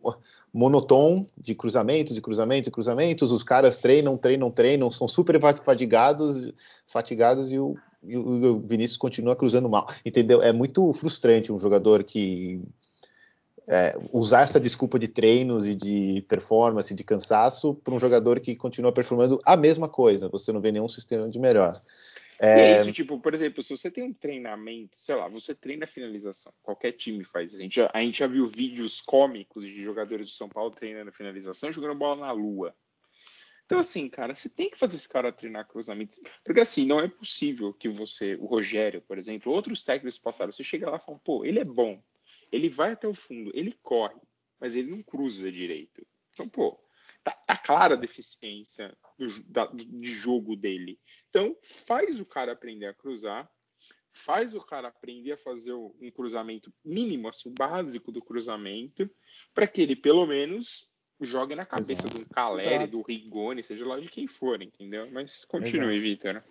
monotom 0.53 1.25
de 1.39 1.55
cruzamentos 1.55 2.17
e 2.17 2.21
cruzamentos 2.21 2.67
e 2.67 2.71
cruzamentos. 2.73 3.31
Os 3.31 3.45
caras 3.45 3.79
treinam, 3.79 4.17
treinam, 4.17 4.51
treinam, 4.51 4.91
são 4.91 5.07
super 5.07 5.41
fatigados, 5.65 6.53
fatigados 6.89 7.53
e 7.53 7.61
o, 7.61 7.77
e 8.03 8.17
o 8.17 8.59
Vinícius 8.59 8.99
continua 8.99 9.37
cruzando 9.37 9.69
mal. 9.69 9.87
Entendeu? 10.05 10.43
É 10.43 10.53
muito 10.53 10.93
frustrante 10.95 11.53
um 11.53 11.59
jogador 11.59 12.03
que 12.03 12.61
é, 13.69 13.97
usar 14.13 14.43
essa 14.43 14.61
desculpa 14.61 14.99
de 14.99 15.09
treinos 15.09 15.67
e 15.67 15.75
de 15.75 16.25
performance, 16.29 16.95
de 16.95 17.05
cansaço, 17.05 17.75
para 17.75 17.95
um 17.95 18.01
jogador 18.01 18.41
que 18.41 18.57
continua 18.57 18.93
performando 18.93 19.41
a 19.45 19.57
mesma 19.57 19.89
coisa, 19.89 20.29
você 20.29 20.53
não 20.53 20.61
vê 20.61 20.73
nenhum 20.73 20.89
sistema 20.89 21.29
de 21.29 21.39
melhor. 21.39 21.81
É... 22.39 22.57
E 22.57 22.61
é 22.61 22.81
isso, 22.81 22.93
tipo, 22.93 23.21
por 23.21 23.35
exemplo, 23.35 23.63
se 23.63 23.77
você 23.77 23.89
tem 23.89 24.03
um 24.03 24.13
treinamento, 24.13 24.99
sei 24.99 25.15
lá, 25.15 25.29
você 25.29 25.55
treina 25.55 25.87
finalização, 25.87 26.53
qualquer 26.61 26.93
time 26.93 27.23
faz. 27.23 27.55
A 27.55 27.59
gente 27.59 27.77
já, 27.77 27.91
a 27.95 28.01
gente 28.01 28.19
já 28.19 28.27
viu 28.27 28.49
vídeos 28.49 29.01
cômicos 29.01 29.65
de 29.65 29.83
jogadores 29.83 30.27
de 30.27 30.35
São 30.35 30.49
Paulo 30.49 30.73
treinando 30.73 31.13
finalização 31.13 31.71
jogando 31.71 31.95
bola 31.95 32.27
na 32.27 32.33
lua. 32.33 32.75
Então, 33.65 33.79
assim, 33.79 34.09
cara, 34.09 34.35
você 34.35 34.49
tem 34.49 34.69
que 34.69 34.79
fazer 34.79 34.97
esse 34.97 35.09
cara 35.09 35.33
treinar 35.33 35.69
cruzamentos. 35.69 36.21
Porque, 36.45 36.61
assim, 36.61 36.85
não 36.85 36.99
é 37.01 37.09
possível 37.09 37.73
que 37.73 37.89
você, 37.89 38.35
o 38.35 38.45
Rogério, 38.47 39.01
por 39.01 39.19
exemplo, 39.19 39.53
outros 39.53 39.85
técnicos 39.85 40.19
passaram, 40.19 40.53
você 40.53 40.65
chega 40.65 40.91
lá 40.91 40.97
e 40.97 41.01
fala, 41.01 41.21
pô, 41.25 41.45
ele 41.45 41.61
é 41.61 41.65
bom, 41.65 42.03
ele 42.53 42.69
vai 42.69 42.93
até 42.93 43.09
o 43.09 43.15
fundo, 43.15 43.51
ele 43.55 43.73
corre, 43.83 44.21
mas 44.61 44.77
ele 44.77 44.91
não 44.91 45.03
cruza 45.03 45.51
direito. 45.51 46.07
Então, 46.33 46.49
pô, 46.49 46.79
tá, 47.25 47.33
tá 47.33 47.57
clara 47.57 47.95
a 47.95 47.99
deficiência 47.99 48.97
do, 49.19 49.43
da, 49.45 49.67
de 49.67 50.15
jogo 50.15 50.55
dele. 50.55 51.01
Então, 51.31 51.57
faz 51.63 52.21
o 52.21 52.27
cara 52.27 52.53
aprender 52.53 52.87
a 52.87 52.95
cruzar, 52.95 53.51
faz 54.13 54.55
o 54.55 54.61
cara 54.61 54.89
aprender 54.89 55.33
a 55.33 55.39
fazer 55.39 55.73
um 55.73 56.11
cruzamento 56.15 56.73
mínimo, 56.85 57.29
assim, 57.29 57.53
básico 57.57 58.13
do 58.13 58.23
cruzamento, 58.23 59.11
para 59.55 59.67
que 59.67 59.81
ele, 59.81 59.97
pelo 59.97 60.27
menos, 60.27 60.87
jogue 61.21 61.55
na 61.55 61.65
cabeça 61.65 62.07
Exato. 62.07 62.19
do 62.19 62.29
Caleri, 62.29 62.87
do 62.87 63.03
Rigoni, 63.03 63.63
seja 63.63 63.87
lá 63.87 63.99
de 63.99 64.09
quem 64.09 64.27
for, 64.27 64.61
entendeu? 64.61 65.11
Mas 65.11 65.45
continue, 65.45 65.99
Vitor. 66.01 66.45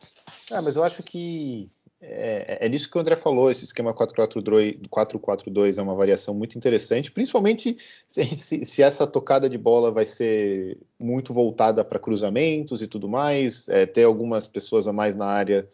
Ah, 0.50 0.62
mas 0.62 0.76
eu 0.76 0.84
acho 0.84 1.04
que 1.04 1.70
é, 2.02 2.66
é 2.66 2.70
nisso 2.70 2.90
que 2.90 2.98
o 2.98 3.00
André 3.00 3.16
falou, 3.16 3.52
esse 3.52 3.64
esquema 3.64 3.94
4-4-2 3.94 5.78
é 5.78 5.82
uma 5.82 5.96
variação 5.96 6.34
muito 6.34 6.58
interessante, 6.58 7.12
principalmente 7.12 7.78
se, 8.08 8.24
se, 8.36 8.66
se, 8.66 8.82
essa 8.82 9.06
tocada 9.06 9.48
de 9.48 9.58
bola 9.58 9.92
vai 9.92 10.08
ser 10.08 10.80
muito 11.00 11.32
voltada 11.32 11.86
para 11.86 12.00
cruzamentos 12.00 12.82
e 12.82 12.88
tudo 12.88 13.08
mais, 13.08 13.70
é, 13.70 13.86
ter 13.86 14.04
algumas 14.04 14.48
pessoas 14.48 14.88
a 14.88 14.94
mais 14.94 15.16
na 15.16 15.28
área 15.28 15.70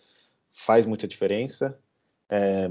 faz 0.49 0.85
muita 0.85 1.07
diferença. 1.07 1.79
É, 2.29 2.69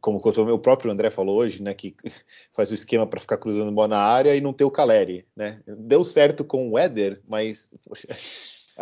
como 0.00 0.18
o 0.18 0.58
próprio 0.58 0.90
André 0.90 1.10
falou 1.10 1.36
hoje, 1.36 1.62
né, 1.62 1.74
que 1.74 1.94
faz 2.52 2.70
o 2.70 2.74
esquema 2.74 3.06
para 3.06 3.20
ficar 3.20 3.38
cruzando 3.38 3.72
bola 3.72 3.88
na 3.88 3.98
área 3.98 4.34
e 4.34 4.40
não 4.40 4.52
ter 4.52 4.64
o 4.64 4.70
Caleri, 4.70 5.26
né? 5.36 5.60
Deu 5.66 6.02
certo 6.04 6.44
com 6.44 6.70
o 6.70 6.78
Éder, 6.78 7.20
mas 7.28 7.74
poxa, 7.84 8.08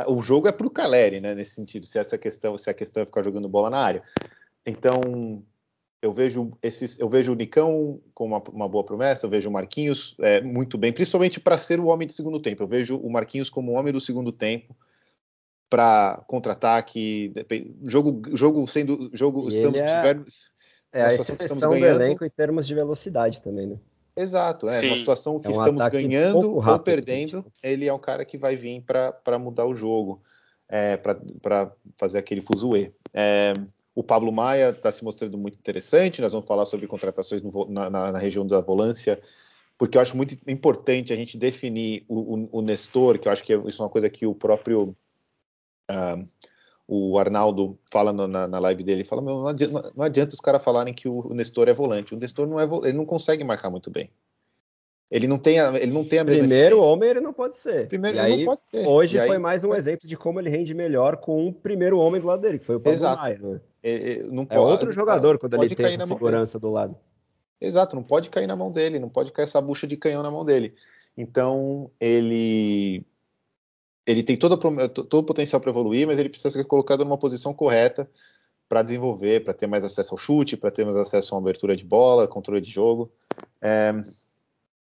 o 0.07 0.23
jogo 0.23 0.49
é 0.49 0.53
para 0.53 0.67
o 0.67 0.71
Caleri, 0.71 1.21
né, 1.21 1.35
nesse 1.35 1.53
sentido, 1.53 1.87
se 1.87 1.99
essa 1.99 2.17
questão, 2.17 2.57
se 2.57 2.71
a 2.71 2.75
questão 2.75 3.03
é 3.03 3.07
ficar 3.07 3.23
jogando 3.23 3.49
bola 3.49 3.71
na 3.71 3.79
área. 3.79 4.03
Então, 4.65 5.43
eu 6.01 6.13
vejo 6.13 6.51
esses, 6.63 6.99
eu 6.99 7.09
vejo 7.09 7.33
o 7.33 7.35
Nicão 7.35 8.01
com 8.15 8.27
uma, 8.27 8.43
uma 8.53 8.69
boa 8.69 8.85
promessa, 8.85 9.27
eu 9.27 9.31
vejo 9.31 9.49
o 9.49 9.53
Marquinhos 9.53 10.15
é, 10.21 10.41
muito 10.41 10.79
bem, 10.79 10.93
principalmente 10.93 11.41
para 11.41 11.59
ser 11.59 11.81
o 11.81 11.87
homem 11.87 12.07
do 12.07 12.13
segundo 12.13 12.41
tempo. 12.41 12.63
Eu 12.63 12.69
vejo 12.69 12.97
o 12.97 13.11
Marquinhos 13.11 13.51
como 13.51 13.73
o 13.73 13.75
homem 13.75 13.93
do 13.93 14.01
segundo 14.01 14.31
tempo 14.31 14.77
para 15.69 16.25
contra-ataque, 16.27 17.33
jogo, 17.85 18.23
jogo 18.35 18.67
sendo, 18.67 19.11
jogo, 19.13 19.49
estamos, 19.49 19.81
é... 19.81 19.87
tivermos 19.87 20.53
é 20.91 21.03
a 21.03 21.15
exceção 21.15 21.59
do 21.59 21.75
elenco 21.75 22.25
em 22.25 22.31
termos 22.31 22.67
de 22.67 22.75
velocidade 22.75 23.43
também, 23.43 23.67
né? 23.67 23.79
Exato, 24.19 24.69
é 24.69 24.81
Sim. 24.81 24.89
uma 24.89 24.97
situação 24.97 25.39
que 25.39 25.47
é 25.47 25.51
um 25.51 25.53
estamos 25.53 25.87
ganhando 25.87 26.59
um 26.59 26.69
ou 26.69 26.79
perdendo, 26.81 27.47
ele 27.63 27.87
é 27.87 27.93
um 27.93 27.99
cara 27.99 28.25
que 28.25 28.37
vai 28.37 28.57
vir 28.57 28.83
para 28.83 29.39
mudar 29.39 29.65
o 29.65 29.75
jogo, 29.77 30.21
é, 30.69 30.97
para 30.97 31.73
fazer 31.97 32.19
aquele 32.19 32.41
fuzuê. 32.41 32.93
É, 33.15 33.53
o 33.95 34.03
Pablo 34.03 34.33
Maia 34.33 34.71
está 34.71 34.91
se 34.91 35.05
mostrando 35.05 35.39
muito 35.39 35.57
interessante, 35.57 36.21
nós 36.21 36.33
vamos 36.33 36.49
falar 36.49 36.65
sobre 36.65 36.89
contratações 36.89 37.43
no, 37.43 37.69
na, 37.69 37.89
na, 37.89 38.19
região 38.19 38.45
da 38.45 38.61
volância, 38.61 39.21
porque 39.79 39.97
eu 39.97 40.03
acho 40.03 40.17
muito 40.17 40.37
importante 40.49 41.13
a 41.13 41.17
gente 41.17 41.39
definir 41.39 42.05
o, 42.09 42.35
o, 42.35 42.49
o 42.59 42.63
Nestor, 42.63 43.21
que 43.21 43.29
eu 43.29 43.33
acho 43.33 43.45
que 43.45 43.55
isso 43.55 43.81
é 43.81 43.85
uma 43.85 43.91
coisa 43.91 44.11
que 44.11 44.27
o 44.27 44.35
próprio 44.35 44.97
uh, 45.91 46.27
o 46.91 47.19
Arnaldo 47.19 47.79
fala 47.93 48.15
na, 48.15 48.49
na 48.49 48.59
live 48.59 48.83
dele, 48.83 49.05
fala, 49.05 49.21
não 49.21 49.47
adianta, 49.47 49.93
não 49.95 50.03
adianta 50.03 50.35
os 50.35 50.41
caras 50.41 50.65
falarem 50.65 50.95
que 50.95 51.07
o, 51.07 51.35
Nestor 51.35 51.69
é 51.69 51.75
volante. 51.75 52.15
O 52.15 52.19
Nestor 52.19 52.47
não 52.47 52.59
é 52.59 52.65
ele 52.89 52.97
não 52.97 53.05
consegue 53.05 53.45
marcar 53.45 53.69
muito 53.69 53.91
bem. 53.91 54.11
Ele 55.11 55.27
não 55.27 55.39
tem 55.39 55.61
a, 55.61 55.75
ele 55.79 55.93
não 55.93 56.03
tem 56.03 56.19
a 56.19 56.25
Primeiro 56.25 56.81
homem 56.81 57.11
ele 57.11 57.21
não 57.21 57.33
pode 57.33 57.59
ser. 57.59 57.89
Primeiro 57.89 58.17
e 58.17 58.21
ele 58.21 58.33
aí, 58.33 58.39
não 58.39 58.55
pode 58.55 58.67
ser. 58.67 58.87
Hoje 58.87 59.19
e 59.19 59.21
foi 59.21 59.37
aí, 59.37 59.39
mais 59.39 59.65
um 59.65 59.75
exemplo 59.75 60.09
de 60.09 60.17
como 60.17 60.41
ele 60.41 60.49
rende 60.49 60.73
melhor 60.73 61.19
com 61.19 61.49
o 61.49 61.53
primeiro 61.53 61.99
homem 61.99 62.23
do 62.23 62.27
lado 62.27 62.41
dele, 62.41 62.59
que 62.59 62.65
foi 62.65 62.77
o 62.77 62.81
Pablo 62.81 62.97
Exato. 62.97 63.21
Maia. 63.21 63.39
Né? 63.39 63.61
É, 63.83 64.13
é, 64.13 64.23
não 64.25 64.47
é 64.49 64.59
outro 64.59 64.91
jogador 64.91 65.39
quando 65.39 65.63
ele 65.63 65.75
tem 65.75 65.95
essa 65.95 66.07
segurança 66.07 66.59
do 66.59 66.71
lado. 66.71 66.97
Exato, 67.61 67.97
não 67.97 68.03
pode 68.03 68.31
cair 68.31 68.47
na 68.47 68.57
mão 68.57 68.73
dele, 68.73 68.99
não 68.99 69.11
pode 69.11 69.31
cair 69.33 69.45
essa 69.45 69.61
bucha 69.61 69.87
de 69.87 69.97
canhão 69.97 70.23
na 70.23 70.31
mão 70.31 70.45
dele. 70.45 70.75
Então, 71.17 71.91
ele 72.01 73.05
ele 74.09 74.23
tem 74.23 74.39
todo, 74.39 74.57
todo 74.89 75.21
o 75.21 75.23
potencial 75.23 75.61
para 75.61 75.71
evoluir, 75.71 76.07
mas 76.07 76.19
ele 76.19 76.31
precisa 76.31 76.49
ser 76.49 76.65
colocado 76.65 77.05
numa 77.05 77.19
posição 77.19 77.53
correta 77.53 78.11
para 78.67 78.83
desenvolver, 78.83 79.45
para 79.45 79.53
ter 79.53 79.67
mais 79.67 79.85
acesso 79.85 80.15
ao 80.15 80.19
chute, 80.19 80.57
para 80.57 80.71
ter 80.71 80.83
mais 80.83 80.97
acesso 80.97 81.35
a 81.35 81.37
uma 81.37 81.45
abertura 81.45 81.77
de 81.77 81.85
bola, 81.85 82.27
controle 82.27 82.63
de 82.63 82.71
jogo. 82.71 83.13
É, 83.61 83.93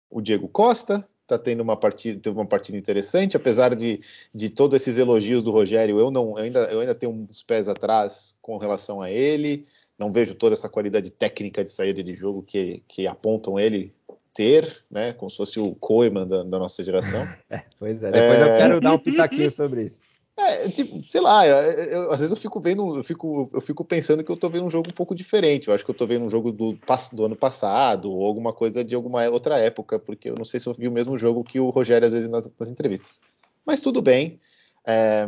o 0.09 0.23
Diego 0.23 0.49
Costa 0.49 1.07
está 1.25 1.39
tendo 1.39 1.61
uma 1.61 1.77
partida, 1.77 2.19
teve 2.19 2.35
uma 2.35 2.47
partida 2.47 2.79
interessante, 2.79 3.37
apesar 3.37 3.77
de, 3.77 4.01
de 4.35 4.49
todos 4.49 4.81
esses 4.81 4.97
elogios 4.97 5.43
do 5.43 5.51
Rogério, 5.51 6.01
eu 6.01 6.11
não, 6.11 6.31
eu 6.39 6.45
ainda, 6.45 6.61
eu 6.65 6.81
ainda 6.81 6.95
tenho 6.95 7.13
uns 7.13 7.43
pés 7.43 7.69
atrás 7.69 8.39
com 8.41 8.57
relação 8.57 9.03
a 9.03 9.11
ele. 9.11 9.67
Não 9.99 10.11
vejo 10.11 10.37
toda 10.37 10.55
essa 10.55 10.71
qualidade 10.71 11.11
técnica 11.11 11.63
de 11.63 11.71
saída 11.71 12.03
de 12.03 12.15
jogo 12.15 12.43
que, 12.43 12.83
que 12.89 13.07
apontam 13.07 13.61
ele 13.61 13.93
ter, 14.39 14.85
né? 14.89 15.13
Como 15.15 15.29
se 15.29 15.37
fosse 15.37 15.59
o 15.59 15.75
Koeman 15.75 16.25
da, 16.25 16.45
da 16.45 16.59
nossa 16.61 16.85
geração. 16.85 17.27
É, 17.51 17.65
pois 17.79 18.03
é, 18.03 18.11
depois 18.13 18.41
é... 18.41 18.43
eu 18.43 18.57
quero 18.57 18.81
dar 18.81 18.93
um 18.93 18.99
pitaquinho 18.99 19.51
sobre 19.51 19.85
isso. 19.87 20.07
É, 20.41 20.69
tipo, 20.69 21.03
sei 21.11 21.21
lá, 21.21 21.45
eu, 21.45 21.57
eu, 21.57 22.13
às 22.13 22.21
vezes 22.21 22.31
eu 22.31 22.37
fico 22.37 22.61
vendo, 22.61 22.97
eu 22.97 23.03
fico, 23.03 23.51
eu 23.53 23.61
fico 23.61 23.85
pensando 23.85 24.23
que 24.23 24.31
eu 24.31 24.37
tô 24.37 24.49
vendo 24.49 24.67
um 24.67 24.71
jogo 24.71 24.89
um 24.89 24.93
pouco 24.93 25.13
diferente. 25.13 25.67
Eu 25.67 25.75
acho 25.75 25.85
que 25.85 25.91
eu 25.91 25.95
tô 25.97 26.07
vendo 26.07 26.25
um 26.25 26.31
jogo 26.31 26.53
do, 26.53 26.79
do 27.13 27.25
ano 27.25 27.35
passado, 27.35 28.09
ou 28.09 28.25
alguma 28.25 28.53
coisa 28.53 28.85
de 28.85 28.95
alguma 28.95 29.29
outra 29.29 29.59
época, 29.59 29.99
porque 29.99 30.31
eu 30.31 30.37
não 30.39 30.45
sei 30.45 30.61
se 30.61 30.69
eu 30.69 30.75
vi 30.75 30.87
o 30.87 30.93
mesmo 30.93 31.19
jogo 31.19 31.43
que 31.43 31.59
o 31.59 31.71
Rogério 31.71 32.07
às 32.07 32.13
vezes 32.13 32.31
nas, 32.31 32.49
nas 32.57 32.71
entrevistas. 32.71 33.21
Mas 33.67 33.81
tudo 33.81 34.01
bem. 34.01 34.39
É, 34.87 35.27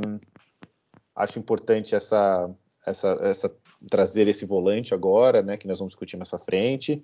acho 1.17 1.41
importante 1.41 1.97
essa, 1.97 2.49
essa, 2.87 3.19
essa 3.21 3.53
trazer 3.91 4.29
esse 4.29 4.47
volante 4.47 4.95
agora, 4.95 5.43
né? 5.43 5.57
Que 5.57 5.67
nós 5.67 5.81
vamos 5.81 5.91
discutir 5.91 6.17
mais 6.17 6.29
para 6.29 6.39
frente 6.39 7.03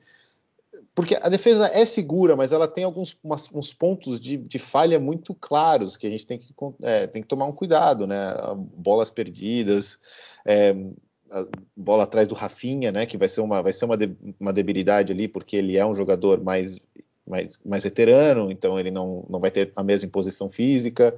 porque 0.95 1.15
a 1.15 1.29
defesa 1.29 1.69
é 1.69 1.85
segura, 1.85 2.37
mas 2.37 2.53
ela 2.53 2.67
tem 2.67 2.85
alguns 2.85 3.17
umas, 3.23 3.51
uns 3.53 3.73
pontos 3.73 4.21
de, 4.21 4.37
de, 4.37 4.59
falha 4.59 4.99
muito 4.99 5.35
claros 5.35 5.97
que 5.97 6.07
a 6.07 6.11
gente 6.11 6.27
tem 6.27 6.39
que, 6.39 6.55
é, 6.83 7.07
tem 7.07 7.23
que 7.23 7.29
tomar 7.29 7.47
um 7.47 7.53
cuidado, 7.53 8.07
né? 8.07 8.35
Bolas 8.75 9.11
perdidas, 9.11 9.99
é, 10.45 10.75
bola 11.77 12.05
atrás 12.05 12.29
do 12.29 12.35
Rafinha, 12.35 12.93
né? 12.93 13.07
Que 13.07 13.19
vai 13.19 13.29
ser 13.29 13.41
uma, 13.41 13.63
vai 13.63 13.73
ser 13.73 13.85
uma, 13.85 13.97
de, 13.97 14.17
uma 14.41 14.53
debilidade 14.53 15.13
ali, 15.13 15.29
porque 15.29 15.57
ele 15.57 15.77
é 15.77 15.85
um 15.85 15.95
jogador 15.95 16.43
mais, 16.43 16.79
mais, 17.27 17.59
mais 17.65 17.85
veterano, 17.85 18.51
então 18.51 18.79
ele 18.79 18.91
não, 18.91 19.27
não 19.29 19.41
vai 19.41 19.51
ter 19.51 19.73
a 19.77 19.83
mesma 19.83 20.07
imposição 20.07 20.49
física. 20.49 21.17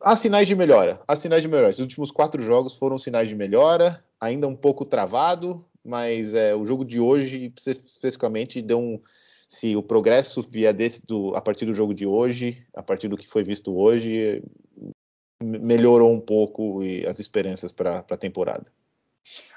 Há 0.00 0.14
sinais 0.16 0.46
de 0.46 0.54
melhora, 0.54 1.00
há 1.08 1.16
sinais 1.16 1.42
de 1.42 1.48
melhora. 1.48 1.70
Os 1.70 1.78
últimos 1.78 2.10
quatro 2.10 2.42
jogos 2.42 2.76
foram 2.76 2.98
sinais 2.98 3.28
de 3.28 3.34
melhora, 3.34 4.04
ainda 4.20 4.46
um 4.46 4.54
pouco 4.54 4.84
travado, 4.84 5.64
mas 5.84 6.34
é, 6.34 6.54
o 6.54 6.64
jogo 6.64 6.84
de 6.84 6.98
hoje, 6.98 7.52
especificamente, 7.56 8.62
deu 8.62 8.78
um. 8.78 9.00
Se 9.46 9.76
o 9.76 9.82
progresso 9.82 10.42
vier 10.42 10.72
desse, 10.72 11.06
do, 11.06 11.34
a 11.36 11.40
partir 11.40 11.66
do 11.66 11.74
jogo 11.74 11.94
de 11.94 12.06
hoje, 12.06 12.66
a 12.74 12.82
partir 12.82 13.08
do 13.08 13.16
que 13.16 13.28
foi 13.28 13.44
visto 13.44 13.76
hoje, 13.76 14.42
melhorou 15.40 16.12
um 16.12 16.20
pouco 16.20 16.80
as 17.06 17.20
esperanças 17.20 17.70
para 17.70 17.98
a 17.98 18.16
temporada. 18.16 18.72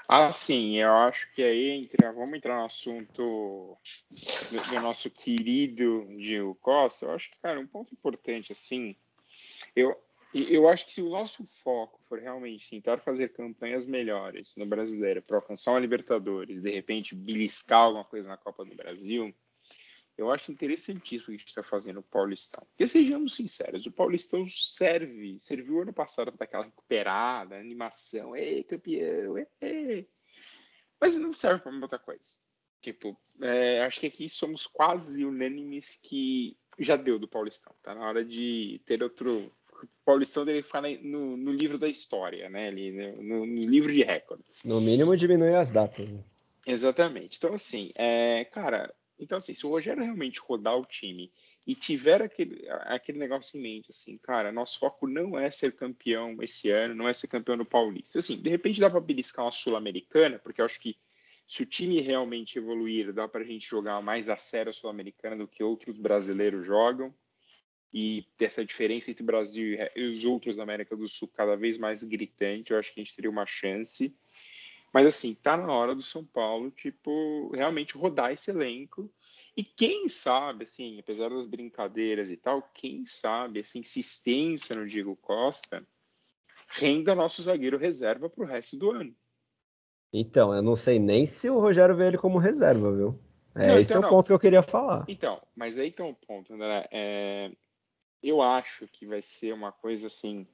Ah, 0.06 0.32
sim, 0.32 0.78
eu 0.78 0.90
acho 0.90 1.30
que 1.34 1.42
aí 1.42 1.70
entra, 1.70 2.12
vamos 2.12 2.32
entrar 2.32 2.56
no 2.56 2.64
assunto 2.64 3.76
do, 4.10 4.60
do 4.70 4.80
nosso 4.80 5.10
querido 5.10 6.06
Gil 6.18 6.56
Costa. 6.62 7.06
Eu 7.06 7.12
acho 7.12 7.30
que, 7.30 7.38
cara, 7.38 7.60
um 7.60 7.66
ponto 7.66 7.92
importante, 7.92 8.52
assim, 8.52 8.96
eu, 9.76 9.94
eu 10.34 10.68
acho 10.68 10.86
que 10.86 10.92
se 10.92 11.02
o 11.02 11.08
nosso 11.08 11.46
foco 11.46 12.00
for 12.08 12.18
realmente 12.18 12.68
tentar 12.68 12.98
fazer 12.98 13.28
campanhas 13.28 13.86
melhores 13.86 14.54
no 14.56 14.66
brasileiro 14.66 15.22
para 15.22 15.36
alcançar 15.36 15.72
uma 15.72 15.80
Libertadores, 15.80 16.60
de 16.60 16.70
repente 16.70 17.14
beliscar 17.14 17.80
alguma 17.80 18.04
coisa 18.04 18.28
na 18.28 18.36
Copa 18.36 18.64
do 18.64 18.74
Brasil, 18.74 19.34
eu 20.18 20.30
acho 20.30 20.50
interessantíssimo 20.50 21.22
o 21.22 21.26
que 21.26 21.30
a 21.30 21.38
gente 21.38 21.48
está 21.48 21.62
fazendo 21.62 22.00
o 22.00 22.02
Paulistão. 22.02 22.66
Porque 22.70 22.86
sejamos 22.86 23.36
sinceros, 23.36 23.86
o 23.86 23.92
Paulistão 23.92 24.44
serve, 24.46 25.38
serviu 25.38 25.80
ano 25.80 25.92
passado 25.92 26.32
para 26.32 26.44
aquela 26.44 26.64
recuperada, 26.64 27.56
animação, 27.56 28.36
ei, 28.36 28.64
campeão, 28.64 29.38
ei. 29.60 30.08
Mas 31.00 31.16
não 31.16 31.32
serve 31.32 31.62
para 31.62 31.72
muita 31.72 31.98
coisa. 31.98 32.36
Tipo, 32.80 33.16
é, 33.40 33.82
acho 33.82 34.00
que 34.00 34.06
aqui 34.06 34.28
somos 34.28 34.66
quase 34.66 35.24
unânimes 35.24 35.96
que 35.96 36.56
já 36.78 36.96
deu 36.96 37.18
do 37.18 37.28
Paulistão. 37.28 37.74
Tá 37.82 37.94
na 37.94 38.06
hora 38.06 38.24
de 38.24 38.80
ter 38.86 39.02
outro 39.02 39.52
Paulistão 40.04 40.44
dele 40.44 40.62
ficar 40.62 40.82
no, 41.02 41.36
no, 41.36 41.52
livro 41.52 41.78
da 41.78 41.88
história, 41.88 42.48
né? 42.48 42.68
Ali, 42.68 42.90
no, 42.92 43.44
no, 43.44 43.44
livro 43.44 43.92
de 43.92 44.02
recordes. 44.02 44.64
No 44.64 44.80
mínimo 44.80 45.16
diminui 45.16 45.54
as 45.54 45.70
datas. 45.70 46.08
Né? 46.08 46.22
Exatamente. 46.66 47.36
Então, 47.38 47.54
assim, 47.54 47.90
é, 47.94 48.44
cara, 48.44 48.94
então 49.18 49.38
assim, 49.38 49.52
se 49.52 49.66
o 49.66 49.70
Rogério 49.70 50.02
realmente 50.02 50.40
rodar 50.40 50.76
o 50.76 50.86
time 50.86 51.32
e 51.66 51.74
tiver 51.74 52.22
aquele, 52.22 52.66
aquele 52.68 53.18
negócio 53.18 53.58
em 53.58 53.62
mente, 53.62 53.90
assim, 53.90 54.16
cara, 54.16 54.52
nosso 54.52 54.78
foco 54.78 55.06
não 55.06 55.38
é 55.38 55.50
ser 55.50 55.72
campeão 55.72 56.36
esse 56.40 56.70
ano, 56.70 56.94
não 56.94 57.08
é 57.08 57.12
ser 57.12 57.26
campeão 57.26 57.56
no 57.56 57.64
Paulista. 57.64 58.18
Assim, 58.18 58.40
de 58.40 58.48
repente 58.48 58.80
dá 58.80 58.88
para 58.88 59.00
beliscar 59.00 59.44
uma 59.44 59.52
Sul-Americana, 59.52 60.38
porque 60.38 60.60
eu 60.60 60.64
acho 60.64 60.80
que 60.80 60.96
se 61.46 61.62
o 61.62 61.66
time 61.66 62.00
realmente 62.00 62.58
evoluir, 62.58 63.12
dá 63.12 63.26
para 63.26 63.40
a 63.40 63.44
gente 63.44 63.66
jogar 63.66 64.02
mais 64.02 64.28
a 64.28 64.36
sério 64.36 64.70
a 64.70 64.72
Sul-Americana 64.72 65.36
do 65.36 65.48
que 65.48 65.62
outros 65.62 65.98
brasileiros 65.98 66.66
jogam. 66.66 67.12
E 67.92 68.26
essa 68.38 68.64
diferença 68.64 69.10
entre 69.10 69.22
o 69.22 69.26
Brasil 69.26 69.78
e 69.96 70.08
os 70.08 70.24
outros 70.24 70.56
da 70.56 70.62
América 70.62 70.96
do 70.96 71.08
Sul 71.08 71.28
cada 71.34 71.56
vez 71.56 71.78
mais 71.78 72.04
gritante, 72.04 72.72
eu 72.72 72.78
acho 72.78 72.92
que 72.92 73.00
a 73.00 73.04
gente 73.04 73.16
teria 73.16 73.30
uma 73.30 73.46
chance. 73.46 74.14
Mas 74.92 75.06
assim, 75.06 75.34
tá 75.34 75.56
na 75.56 75.72
hora 75.72 75.94
do 75.94 76.02
São 76.02 76.24
Paulo, 76.24 76.70
tipo, 76.70 77.50
realmente 77.54 77.96
rodar 77.96 78.32
esse 78.32 78.50
elenco 78.50 79.10
e 79.58 79.64
quem 79.64 80.08
sabe, 80.08 80.62
assim, 80.62 81.00
apesar 81.00 81.30
das 81.30 81.44
brincadeiras 81.44 82.30
e 82.30 82.36
tal, 82.36 82.62
quem 82.72 83.04
sabe 83.04 83.58
essa 83.58 83.76
insistência 83.76 84.76
no 84.76 84.86
Diego 84.86 85.16
Costa 85.16 85.84
renda 86.68 87.12
nosso 87.12 87.42
zagueiro 87.42 87.76
reserva 87.76 88.30
para 88.30 88.44
o 88.44 88.46
resto 88.46 88.76
do 88.76 88.92
ano. 88.92 89.12
Então, 90.12 90.54
eu 90.54 90.62
não 90.62 90.76
sei 90.76 91.00
nem 91.00 91.26
se 91.26 91.50
o 91.50 91.58
Rogério 91.58 91.96
vê 91.96 92.06
ele 92.06 92.18
como 92.18 92.38
reserva, 92.38 92.94
viu? 92.94 93.18
É, 93.52 93.66
não, 93.66 93.80
esse 93.80 93.90
então, 93.90 93.96
é 93.96 93.98
o 93.98 94.02
não. 94.02 94.10
ponto 94.10 94.26
que 94.28 94.32
eu 94.32 94.38
queria 94.38 94.62
falar. 94.62 95.04
Então, 95.08 95.42
mas 95.56 95.76
aí 95.76 95.90
tem 95.90 96.06
um 96.06 96.14
ponto, 96.14 96.54
André. 96.54 96.88
É, 96.92 97.50
eu 98.22 98.42
acho 98.42 98.88
que 98.88 99.06
vai 99.06 99.22
ser 99.22 99.52
uma 99.52 99.72
coisa 99.72 100.06
assim. 100.06 100.46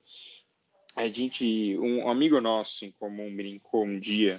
A 0.96 1.09
gente, 1.09 1.77
um 1.79 2.09
amigo 2.09 2.40
nosso 2.40 2.85
em 2.85 2.92
comum 2.92 3.35
brincou 3.35 3.85
um 3.85 3.98
dia 3.98 4.38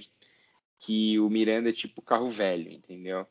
que 0.79 1.19
o 1.19 1.29
Miranda 1.29 1.69
é 1.69 1.73
tipo 1.73 2.01
carro 2.01 2.29
velho, 2.29 2.71
entendeu? 2.71 3.27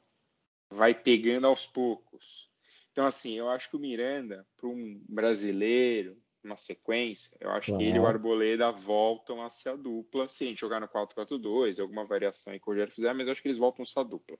vai 0.74 0.94
pegando 0.94 1.46
aos 1.46 1.66
poucos. 1.66 2.50
Então, 2.92 3.06
assim, 3.06 3.34
eu 3.34 3.48
acho 3.48 3.70
que 3.70 3.76
o 3.76 3.80
Miranda, 3.80 4.46
para 4.56 4.68
um 4.68 5.00
brasileiro, 5.08 6.16
uma 6.42 6.56
sequência, 6.56 7.36
eu 7.40 7.50
acho 7.50 7.76
que 7.76 7.82
ele 7.82 7.96
e 7.96 8.00
o 8.00 8.06
Arboleda 8.06 8.70
voltam 8.70 9.42
a 9.42 9.50
ser 9.50 9.70
a 9.70 9.76
dupla. 9.76 10.28
Se 10.28 10.44
a 10.44 10.46
gente 10.46 10.60
jogar 10.60 10.80
no 10.80 10.88
4-4-2, 10.88 11.80
alguma 11.80 12.04
variação 12.04 12.52
aí 12.52 12.60
que 12.60 12.68
o 12.68 12.72
Rogério 12.72 12.92
fizer, 12.92 13.14
mas 13.14 13.26
eu 13.26 13.32
acho 13.32 13.40
que 13.40 13.48
eles 13.48 13.58
voltam 13.58 13.82
a 13.82 13.86
ser 13.86 14.00
a 14.00 14.02
dupla. 14.02 14.38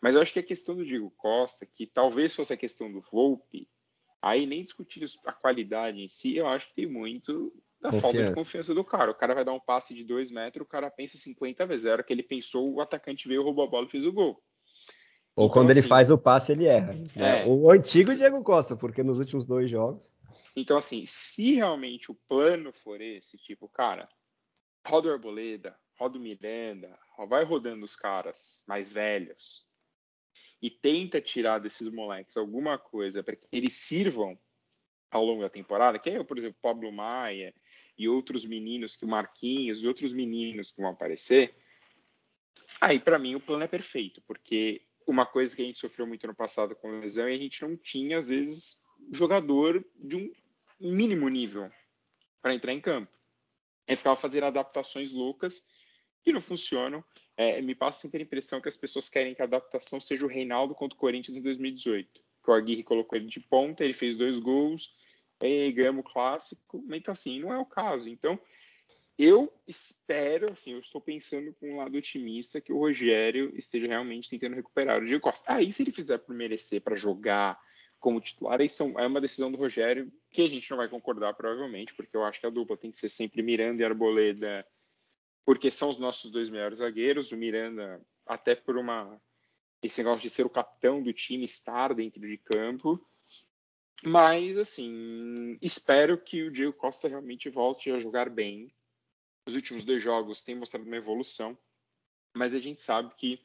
Mas 0.00 0.14
eu 0.14 0.22
acho 0.22 0.32
que 0.32 0.38
a 0.38 0.44
questão 0.44 0.74
do 0.74 0.84
Diego 0.84 1.10
Costa, 1.10 1.66
que 1.66 1.86
talvez 1.86 2.34
fosse 2.34 2.52
a 2.52 2.56
questão 2.56 2.90
do 2.90 3.00
Volpe, 3.00 3.68
aí 4.24 4.46
nem 4.46 4.64
discutir 4.64 5.04
a 5.26 5.32
qualidade 5.32 6.00
em 6.00 6.08
si, 6.08 6.34
eu 6.34 6.46
acho 6.46 6.68
que 6.68 6.74
tem 6.74 6.86
muito 6.86 7.52
da 7.80 7.90
confiança. 7.90 8.00
falta 8.00 8.24
de 8.24 8.34
confiança 8.34 8.74
do 8.74 8.82
cara. 8.82 9.10
O 9.10 9.14
cara 9.14 9.34
vai 9.34 9.44
dar 9.44 9.52
um 9.52 9.60
passe 9.60 9.92
de 9.92 10.02
2 10.02 10.30
metros, 10.30 10.64
o 10.64 10.68
cara 10.68 10.90
pensa 10.90 11.18
50 11.18 11.66
vezes. 11.66 11.84
A 11.84 11.92
hora 11.92 12.02
que 12.02 12.12
ele 12.12 12.22
pensou, 12.22 12.72
o 12.72 12.80
atacante 12.80 13.28
veio, 13.28 13.42
roubou 13.42 13.64
a 13.64 13.68
bola 13.68 13.86
e 13.86 13.90
fez 13.90 14.06
o 14.06 14.12
gol. 14.12 14.42
Ou 15.36 15.46
então, 15.46 15.52
quando 15.52 15.70
ele 15.70 15.80
assim, 15.80 15.88
faz 15.88 16.10
o 16.10 16.16
passe, 16.16 16.52
ele 16.52 16.64
erra. 16.64 16.94
Né? 17.14 17.42
É. 17.42 17.46
O 17.46 17.70
antigo 17.70 18.14
Diego 18.14 18.42
Costa, 18.42 18.74
porque 18.74 19.02
nos 19.02 19.18
últimos 19.18 19.44
dois 19.44 19.70
jogos. 19.70 20.10
Então, 20.56 20.78
assim, 20.78 21.04
se 21.06 21.56
realmente 21.56 22.10
o 22.10 22.18
plano 22.26 22.72
for 22.72 23.00
esse, 23.00 23.36
tipo, 23.36 23.68
cara, 23.68 24.08
roda 24.86 25.08
o 25.08 25.12
Arboleda, 25.12 25.76
roda 25.98 26.16
o 26.16 26.20
Miranda, 26.20 26.96
vai 27.28 27.44
rodando 27.44 27.84
os 27.84 27.94
caras 27.94 28.62
mais 28.66 28.92
velhos 28.92 29.66
e 30.64 30.70
tenta 30.70 31.20
tirar 31.20 31.58
desses 31.58 31.90
moleques 31.90 32.38
alguma 32.38 32.78
coisa 32.78 33.22
para 33.22 33.36
que 33.36 33.46
eles 33.52 33.74
sirvam 33.74 34.38
ao 35.10 35.22
longo 35.22 35.42
da 35.42 35.50
temporada, 35.50 35.98
que 35.98 36.08
é, 36.08 36.24
por 36.24 36.38
exemplo, 36.38 36.56
Pablo 36.62 36.90
Maia 36.90 37.54
e 37.98 38.08
outros 38.08 38.46
meninos 38.46 38.96
que 38.96 39.04
o 39.04 39.08
Marquinhos 39.08 39.84
e 39.84 39.86
outros 39.86 40.14
meninos 40.14 40.70
que 40.70 40.80
vão 40.80 40.90
aparecer, 40.90 41.54
aí 42.80 42.98
para 42.98 43.18
mim 43.18 43.34
o 43.34 43.40
plano 43.40 43.62
é 43.62 43.66
perfeito, 43.66 44.22
porque 44.26 44.80
uma 45.06 45.26
coisa 45.26 45.54
que 45.54 45.60
a 45.60 45.66
gente 45.66 45.78
sofreu 45.78 46.06
muito 46.06 46.26
no 46.26 46.34
passado 46.34 46.74
com 46.74 46.98
lesão 46.98 47.28
e 47.28 47.34
a 47.34 47.38
gente 47.38 47.60
não 47.60 47.76
tinha, 47.76 48.16
às 48.16 48.28
vezes, 48.28 48.80
jogador 49.12 49.84
de 49.94 50.16
um 50.16 50.32
mínimo 50.80 51.28
nível 51.28 51.70
para 52.40 52.54
entrar 52.54 52.72
em 52.72 52.80
campo. 52.80 53.12
É 53.86 53.94
ficava 53.94 54.16
fazendo 54.16 54.44
adaptações 54.44 55.12
loucas 55.12 55.62
que 56.24 56.32
não 56.32 56.40
funcionam. 56.40 57.04
É, 57.36 57.60
me 57.60 57.74
passa 57.74 58.00
sempre 58.00 58.22
a 58.22 58.24
impressão 58.24 58.60
que 58.60 58.68
as 58.68 58.76
pessoas 58.76 59.08
querem 59.08 59.34
que 59.34 59.42
a 59.42 59.44
adaptação 59.44 60.00
seja 60.00 60.24
o 60.24 60.28
Reinaldo 60.28 60.74
contra 60.74 60.96
o 60.96 60.98
Corinthians 61.00 61.36
em 61.36 61.42
2018. 61.42 62.20
Que 62.42 62.50
o 62.50 62.54
Aguirre 62.54 62.82
colocou 62.82 63.16
ele 63.16 63.26
de 63.26 63.40
ponta, 63.40 63.84
ele 63.84 63.94
fez 63.94 64.16
dois 64.16 64.38
gols, 64.38 64.94
e 65.40 65.70
ganhamos 65.72 66.00
o 66.00 66.08
clássico, 66.08 66.82
mas 66.86 66.98
então, 66.98 67.12
assim, 67.12 67.40
não 67.40 67.52
é 67.52 67.58
o 67.58 67.66
caso. 67.66 68.08
Então, 68.08 68.38
eu 69.18 69.52
espero, 69.66 70.52
assim, 70.52 70.72
eu 70.72 70.78
estou 70.78 71.00
pensando 71.00 71.52
com 71.54 71.72
um 71.72 71.76
lado 71.76 71.96
otimista 71.96 72.60
que 72.60 72.72
o 72.72 72.78
Rogério 72.78 73.52
esteja 73.56 73.86
realmente 73.86 74.30
tentando 74.30 74.56
recuperar 74.56 75.02
o 75.02 75.04
Diego 75.04 75.22
Costa. 75.22 75.52
Aí, 75.52 75.70
se 75.70 75.82
ele 75.82 75.92
fizer 75.92 76.18
por 76.18 76.34
merecer 76.34 76.80
para 76.80 76.96
jogar 76.96 77.58
como 78.00 78.20
titular, 78.20 78.60
isso 78.60 78.82
é 78.98 79.06
uma 79.06 79.20
decisão 79.20 79.50
do 79.50 79.58
Rogério 79.58 80.12
que 80.30 80.42
a 80.42 80.48
gente 80.48 80.68
não 80.70 80.78
vai 80.78 80.88
concordar, 80.88 81.34
provavelmente, 81.34 81.94
porque 81.94 82.16
eu 82.16 82.24
acho 82.24 82.40
que 82.40 82.46
a 82.46 82.50
dupla 82.50 82.76
tem 82.76 82.90
que 82.90 82.98
ser 82.98 83.08
sempre 83.08 83.42
Miranda 83.42 83.82
e 83.82 83.84
Arboleda, 83.84 84.66
porque 85.44 85.70
são 85.70 85.88
os 85.88 85.98
nossos 85.98 86.30
dois 86.30 86.48
melhores 86.50 86.78
zagueiros. 86.78 87.32
O 87.32 87.36
Miranda, 87.36 88.00
até 88.26 88.54
por 88.54 88.76
uma 88.76 89.20
esse 89.82 90.02
negócio 90.02 90.22
de 90.22 90.30
ser 90.30 90.46
o 90.46 90.50
capitão 90.50 91.02
do 91.02 91.12
time, 91.12 91.44
estar 91.44 91.94
dentro 91.94 92.20
de 92.20 92.38
campo. 92.38 92.98
Mas, 94.02 94.56
assim, 94.56 95.58
espero 95.60 96.16
que 96.16 96.44
o 96.44 96.50
Diego 96.50 96.72
Costa 96.72 97.06
realmente 97.06 97.50
volte 97.50 97.90
a 97.90 97.98
jogar 97.98 98.30
bem 98.30 98.72
os 99.46 99.54
últimos 99.54 99.84
dois 99.84 100.02
jogos 100.02 100.42
têm 100.42 100.54
mostrado 100.54 100.86
uma 100.86 100.96
evolução, 100.96 101.56
mas 102.34 102.54
a 102.54 102.58
gente 102.58 102.80
sabe 102.80 103.14
que 103.14 103.40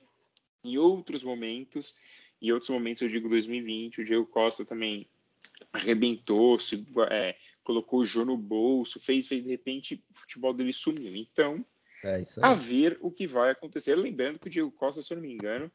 em 0.63 0.77
outros 0.77 1.23
momentos, 1.23 1.95
em 2.41 2.51
outros 2.51 2.69
momentos, 2.69 3.01
eu 3.01 3.09
digo 3.09 3.27
2020, 3.27 4.01
o 4.01 4.05
Diego 4.05 4.25
Costa 4.25 4.63
também 4.63 5.07
arrebentou, 5.73 6.57
se, 6.57 6.87
é, 7.11 7.37
colocou 7.63 7.99
o 7.99 8.05
Jô 8.05 8.23
no 8.23 8.37
bolso, 8.37 8.99
fez, 8.99 9.27
fez, 9.27 9.43
de 9.43 9.49
repente, 9.49 10.01
o 10.09 10.19
futebol 10.19 10.53
dele 10.53 10.71
sumiu. 10.71 11.15
Então, 11.15 11.65
é 12.03 12.21
a 12.41 12.53
ver 12.53 12.97
o 13.01 13.11
que 13.11 13.27
vai 13.27 13.51
acontecer. 13.51 13.95
Lembrando 13.95 14.39
que 14.39 14.47
o 14.47 14.49
Diego 14.49 14.71
Costa, 14.71 15.01
se 15.01 15.11
eu 15.11 15.17
não 15.17 15.21
me 15.23 15.33
engano, 15.33 15.71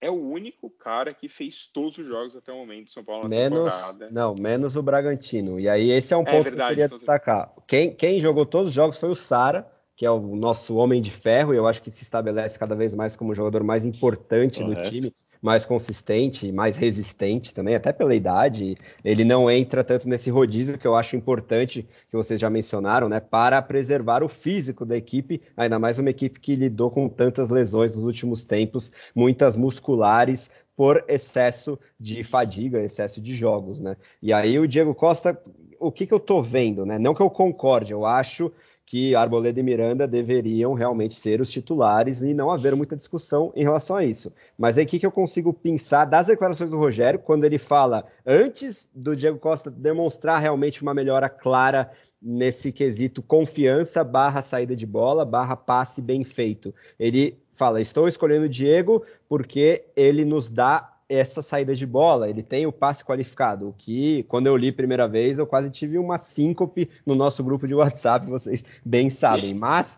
é 0.00 0.10
o 0.10 0.14
único 0.14 0.70
cara 0.70 1.12
que 1.12 1.28
fez 1.28 1.66
todos 1.66 1.98
os 1.98 2.06
jogos 2.06 2.36
até 2.36 2.52
o 2.52 2.56
momento 2.56 2.86
de 2.86 2.92
São 2.92 3.04
Paulo 3.04 3.24
na 3.24 3.28
menos, 3.28 3.72
temporada. 3.72 4.10
Não, 4.10 4.34
menos 4.34 4.76
o 4.76 4.82
Bragantino. 4.82 5.58
E 5.58 5.68
aí 5.68 5.90
esse 5.90 6.14
é 6.14 6.16
um 6.16 6.22
é 6.22 6.30
ponto 6.30 6.44
verdade, 6.44 6.56
que 6.56 6.62
eu 6.62 6.68
queria 6.68 6.84
então, 6.84 6.98
destacar. 6.98 7.52
Quem, 7.66 7.94
quem 7.94 8.20
jogou 8.20 8.46
todos 8.46 8.68
os 8.68 8.74
jogos 8.74 8.96
foi 8.96 9.10
o 9.10 9.16
Sara, 9.16 9.70
que 9.96 10.06
é 10.06 10.10
o 10.10 10.36
nosso 10.36 10.76
homem 10.76 11.02
de 11.02 11.10
ferro, 11.10 11.52
e 11.52 11.56
eu 11.56 11.66
acho 11.66 11.82
que 11.82 11.90
se 11.90 12.02
estabelece 12.04 12.58
cada 12.58 12.76
vez 12.76 12.94
mais 12.94 13.16
como 13.16 13.32
o 13.32 13.34
jogador 13.34 13.64
mais 13.64 13.84
importante 13.84 14.60
Correto. 14.60 14.82
do 14.82 14.88
time 14.88 15.14
mais 15.40 15.64
consistente, 15.64 16.50
mais 16.52 16.76
resistente 16.76 17.54
também, 17.54 17.74
até 17.74 17.92
pela 17.92 18.14
idade. 18.14 18.76
Ele 19.04 19.24
não 19.24 19.50
entra 19.50 19.84
tanto 19.84 20.08
nesse 20.08 20.30
rodízio 20.30 20.78
que 20.78 20.86
eu 20.86 20.96
acho 20.96 21.16
importante, 21.16 21.86
que 22.08 22.16
vocês 22.16 22.40
já 22.40 22.50
mencionaram, 22.50 23.08
né, 23.08 23.20
para 23.20 23.60
preservar 23.62 24.22
o 24.22 24.28
físico 24.28 24.84
da 24.84 24.96
equipe, 24.96 25.40
ainda 25.56 25.78
mais 25.78 25.98
uma 25.98 26.10
equipe 26.10 26.40
que 26.40 26.54
lidou 26.54 26.90
com 26.90 27.08
tantas 27.08 27.48
lesões 27.48 27.94
nos 27.94 28.04
últimos 28.04 28.44
tempos, 28.44 28.92
muitas 29.14 29.56
musculares, 29.56 30.50
por 30.78 31.04
excesso 31.08 31.76
de 31.98 32.22
fadiga, 32.22 32.80
excesso 32.80 33.20
de 33.20 33.34
jogos, 33.34 33.80
né? 33.80 33.96
E 34.22 34.32
aí 34.32 34.60
o 34.60 34.68
Diego 34.68 34.94
Costa, 34.94 35.36
o 35.80 35.90
que, 35.90 36.06
que 36.06 36.14
eu 36.14 36.20
tô 36.20 36.40
vendo, 36.40 36.86
né? 36.86 37.00
Não 37.00 37.12
que 37.12 37.20
eu 37.20 37.28
concorde, 37.28 37.90
eu 37.90 38.06
acho 38.06 38.52
que 38.86 39.12
Arboleda 39.12 39.58
e 39.58 39.62
Miranda 39.64 40.06
deveriam 40.06 40.74
realmente 40.74 41.16
ser 41.16 41.40
os 41.40 41.50
titulares 41.50 42.22
e 42.22 42.32
não 42.32 42.48
haver 42.48 42.76
muita 42.76 42.94
discussão 42.94 43.52
em 43.56 43.64
relação 43.64 43.96
a 43.96 44.04
isso. 44.04 44.32
Mas 44.56 44.78
aí 44.78 44.84
o 44.84 44.86
que, 44.86 45.00
que 45.00 45.04
eu 45.04 45.10
consigo 45.10 45.52
pensar 45.52 46.04
das 46.04 46.28
declarações 46.28 46.70
do 46.70 46.78
Rogério, 46.78 47.18
quando 47.18 47.42
ele 47.42 47.58
fala, 47.58 48.06
antes 48.24 48.88
do 48.94 49.16
Diego 49.16 49.36
Costa 49.36 49.72
demonstrar 49.72 50.40
realmente 50.40 50.80
uma 50.80 50.94
melhora 50.94 51.28
clara 51.28 51.90
nesse 52.22 52.70
quesito 52.70 53.20
confiança 53.20 54.04
barra 54.04 54.42
saída 54.42 54.76
de 54.76 54.86
bola 54.86 55.24
barra 55.24 55.56
passe 55.56 56.00
bem 56.00 56.22
feito. 56.22 56.72
Ele 57.00 57.36
fala, 57.58 57.80
estou 57.80 58.06
escolhendo 58.06 58.46
o 58.46 58.48
Diego 58.48 59.04
porque 59.28 59.84
ele 59.96 60.24
nos 60.24 60.48
dá 60.48 60.94
essa 61.08 61.40
saída 61.40 61.74
de 61.74 61.86
bola, 61.86 62.28
ele 62.28 62.42
tem 62.42 62.66
o 62.66 62.72
passe 62.72 63.02
qualificado, 63.02 63.68
o 63.68 63.72
que, 63.72 64.24
quando 64.24 64.46
eu 64.46 64.56
li 64.56 64.70
primeira 64.70 65.08
vez, 65.08 65.38
eu 65.38 65.46
quase 65.46 65.70
tive 65.70 65.96
uma 65.96 66.18
síncope 66.18 66.88
no 67.04 67.14
nosso 67.14 67.42
grupo 67.42 67.66
de 67.66 67.74
WhatsApp, 67.74 68.26
vocês 68.28 68.62
bem 68.84 69.08
sabem. 69.08 69.54
Mas, 69.54 69.96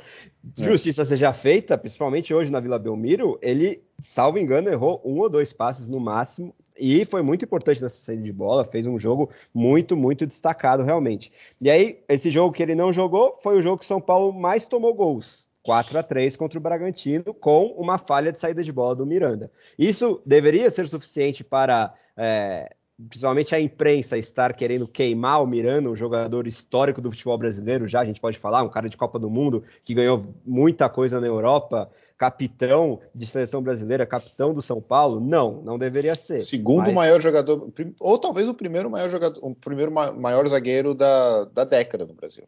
é. 0.57 0.63
justiça 0.63 1.05
seja 1.05 1.33
feita, 1.33 1.77
principalmente 1.77 2.33
hoje 2.33 2.51
na 2.51 2.61
Vila 2.61 2.79
Belmiro, 2.79 3.39
ele, 3.43 3.83
salvo 3.99 4.39
engano, 4.39 4.71
errou 4.71 5.03
um 5.05 5.19
ou 5.19 5.29
dois 5.29 5.53
passes 5.53 5.89
no 5.89 5.99
máximo, 5.99 6.55
e 6.79 7.05
foi 7.05 7.23
muito 7.23 7.45
importante 7.45 7.83
nessa 7.83 7.97
saída 7.97 8.23
de 8.23 8.33
bola, 8.33 8.65
fez 8.65 8.87
um 8.87 8.99
jogo 8.99 9.31
muito, 9.53 9.97
muito 9.97 10.25
destacado 10.25 10.85
realmente. 10.85 11.31
E 11.61 11.69
aí, 11.69 11.99
esse 12.09 12.31
jogo 12.31 12.55
que 12.55 12.63
ele 12.63 12.77
não 12.77 12.93
jogou 12.93 13.37
foi 13.43 13.59
o 13.59 13.61
jogo 13.61 13.79
que 13.79 13.85
São 13.85 14.01
Paulo 14.01 14.33
mais 14.33 14.67
tomou 14.67 14.95
gols. 14.95 15.50
4 15.63 15.99
a 15.99 16.03
3 16.03 16.37
contra 16.37 16.59
o 16.59 16.63
Bragantino, 16.63 17.35
com 17.35 17.67
uma 17.77 17.99
falha 17.99 18.33
de 18.33 18.39
saída 18.39 18.63
de 18.63 18.73
bola 18.73 18.97
do 18.97 19.07
Miranda. 19.07 19.51
Isso 19.79 20.21
deveria 20.25 20.71
ser 20.71 20.89
suficiente 20.89 21.45
para, 21.45 21.95
é, 22.17 22.75
principalmente 23.09 23.55
a 23.55 23.61
imprensa, 23.61 24.17
estar 24.17 24.55
querendo 24.55 24.89
queimar 24.89 25.43
o 25.43 25.47
Miranda, 25.47 25.91
um 25.91 25.97
jogador 25.97 26.47
histórico 26.47 27.01
do 27.01 27.11
futebol 27.11 27.37
brasileiro, 27.37 27.87
já 27.87 28.01
a 28.01 28.05
gente 28.05 28.21
pode 28.21 28.39
falar, 28.39 28.63
um 28.63 28.71
cara 28.71 28.89
de 28.89 28.97
Copa 28.97 29.19
do 29.19 29.29
Mundo 29.29 29.63
que 29.85 29.95
ganhou 29.95 30.23
muita 30.47 30.89
coisa 30.89 31.21
na 31.21 31.27
Europa, 31.27 31.91
capitão 32.17 33.01
de 33.15 33.27
seleção 33.27 33.63
brasileira, 33.63 34.07
capitão 34.07 34.55
do 34.55 34.63
São 34.63 34.81
Paulo? 34.81 35.21
Não, 35.21 35.63
não 35.63 35.79
deveria 35.79 36.15
ser. 36.15 36.41
Segundo 36.41 36.87
mas... 36.87 36.95
maior 36.95 37.21
jogador, 37.21 37.71
ou 37.99 38.19
talvez 38.19 38.49
o 38.49 38.55
primeiro 38.55 38.91
maior 38.91 39.11
jogador, 39.11 39.39
o 39.43 39.55
primeiro 39.55 39.93
maior 39.93 40.47
zagueiro 40.49 40.95
da, 40.95 41.45
da 41.45 41.65
década 41.65 42.07
no 42.07 42.15
Brasil. 42.15 42.45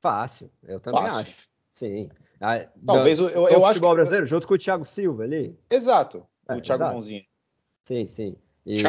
Fácil, 0.00 0.50
eu 0.66 0.78
também 0.78 1.02
Fácil. 1.02 1.20
acho. 1.20 1.48
Sim. 1.74 2.08
Ah, 2.40 2.66
talvez 2.86 3.18
eu, 3.18 3.28
eu, 3.28 3.48
eu 3.48 3.66
acho 3.66 3.80
que 3.80 3.86
brasileiro 3.86 4.26
junto 4.26 4.46
com 4.46 4.54
o 4.54 4.58
Thiago 4.58 4.84
Silva 4.84 5.24
ali. 5.24 5.58
Exato, 5.70 6.26
é, 6.48 6.54
o 6.54 6.60
Thiago 6.60 6.82
exato. 6.82 6.94
Bonzinho. 6.94 7.22
Sim, 7.84 8.06
sim. 8.06 8.36
E... 8.68 8.82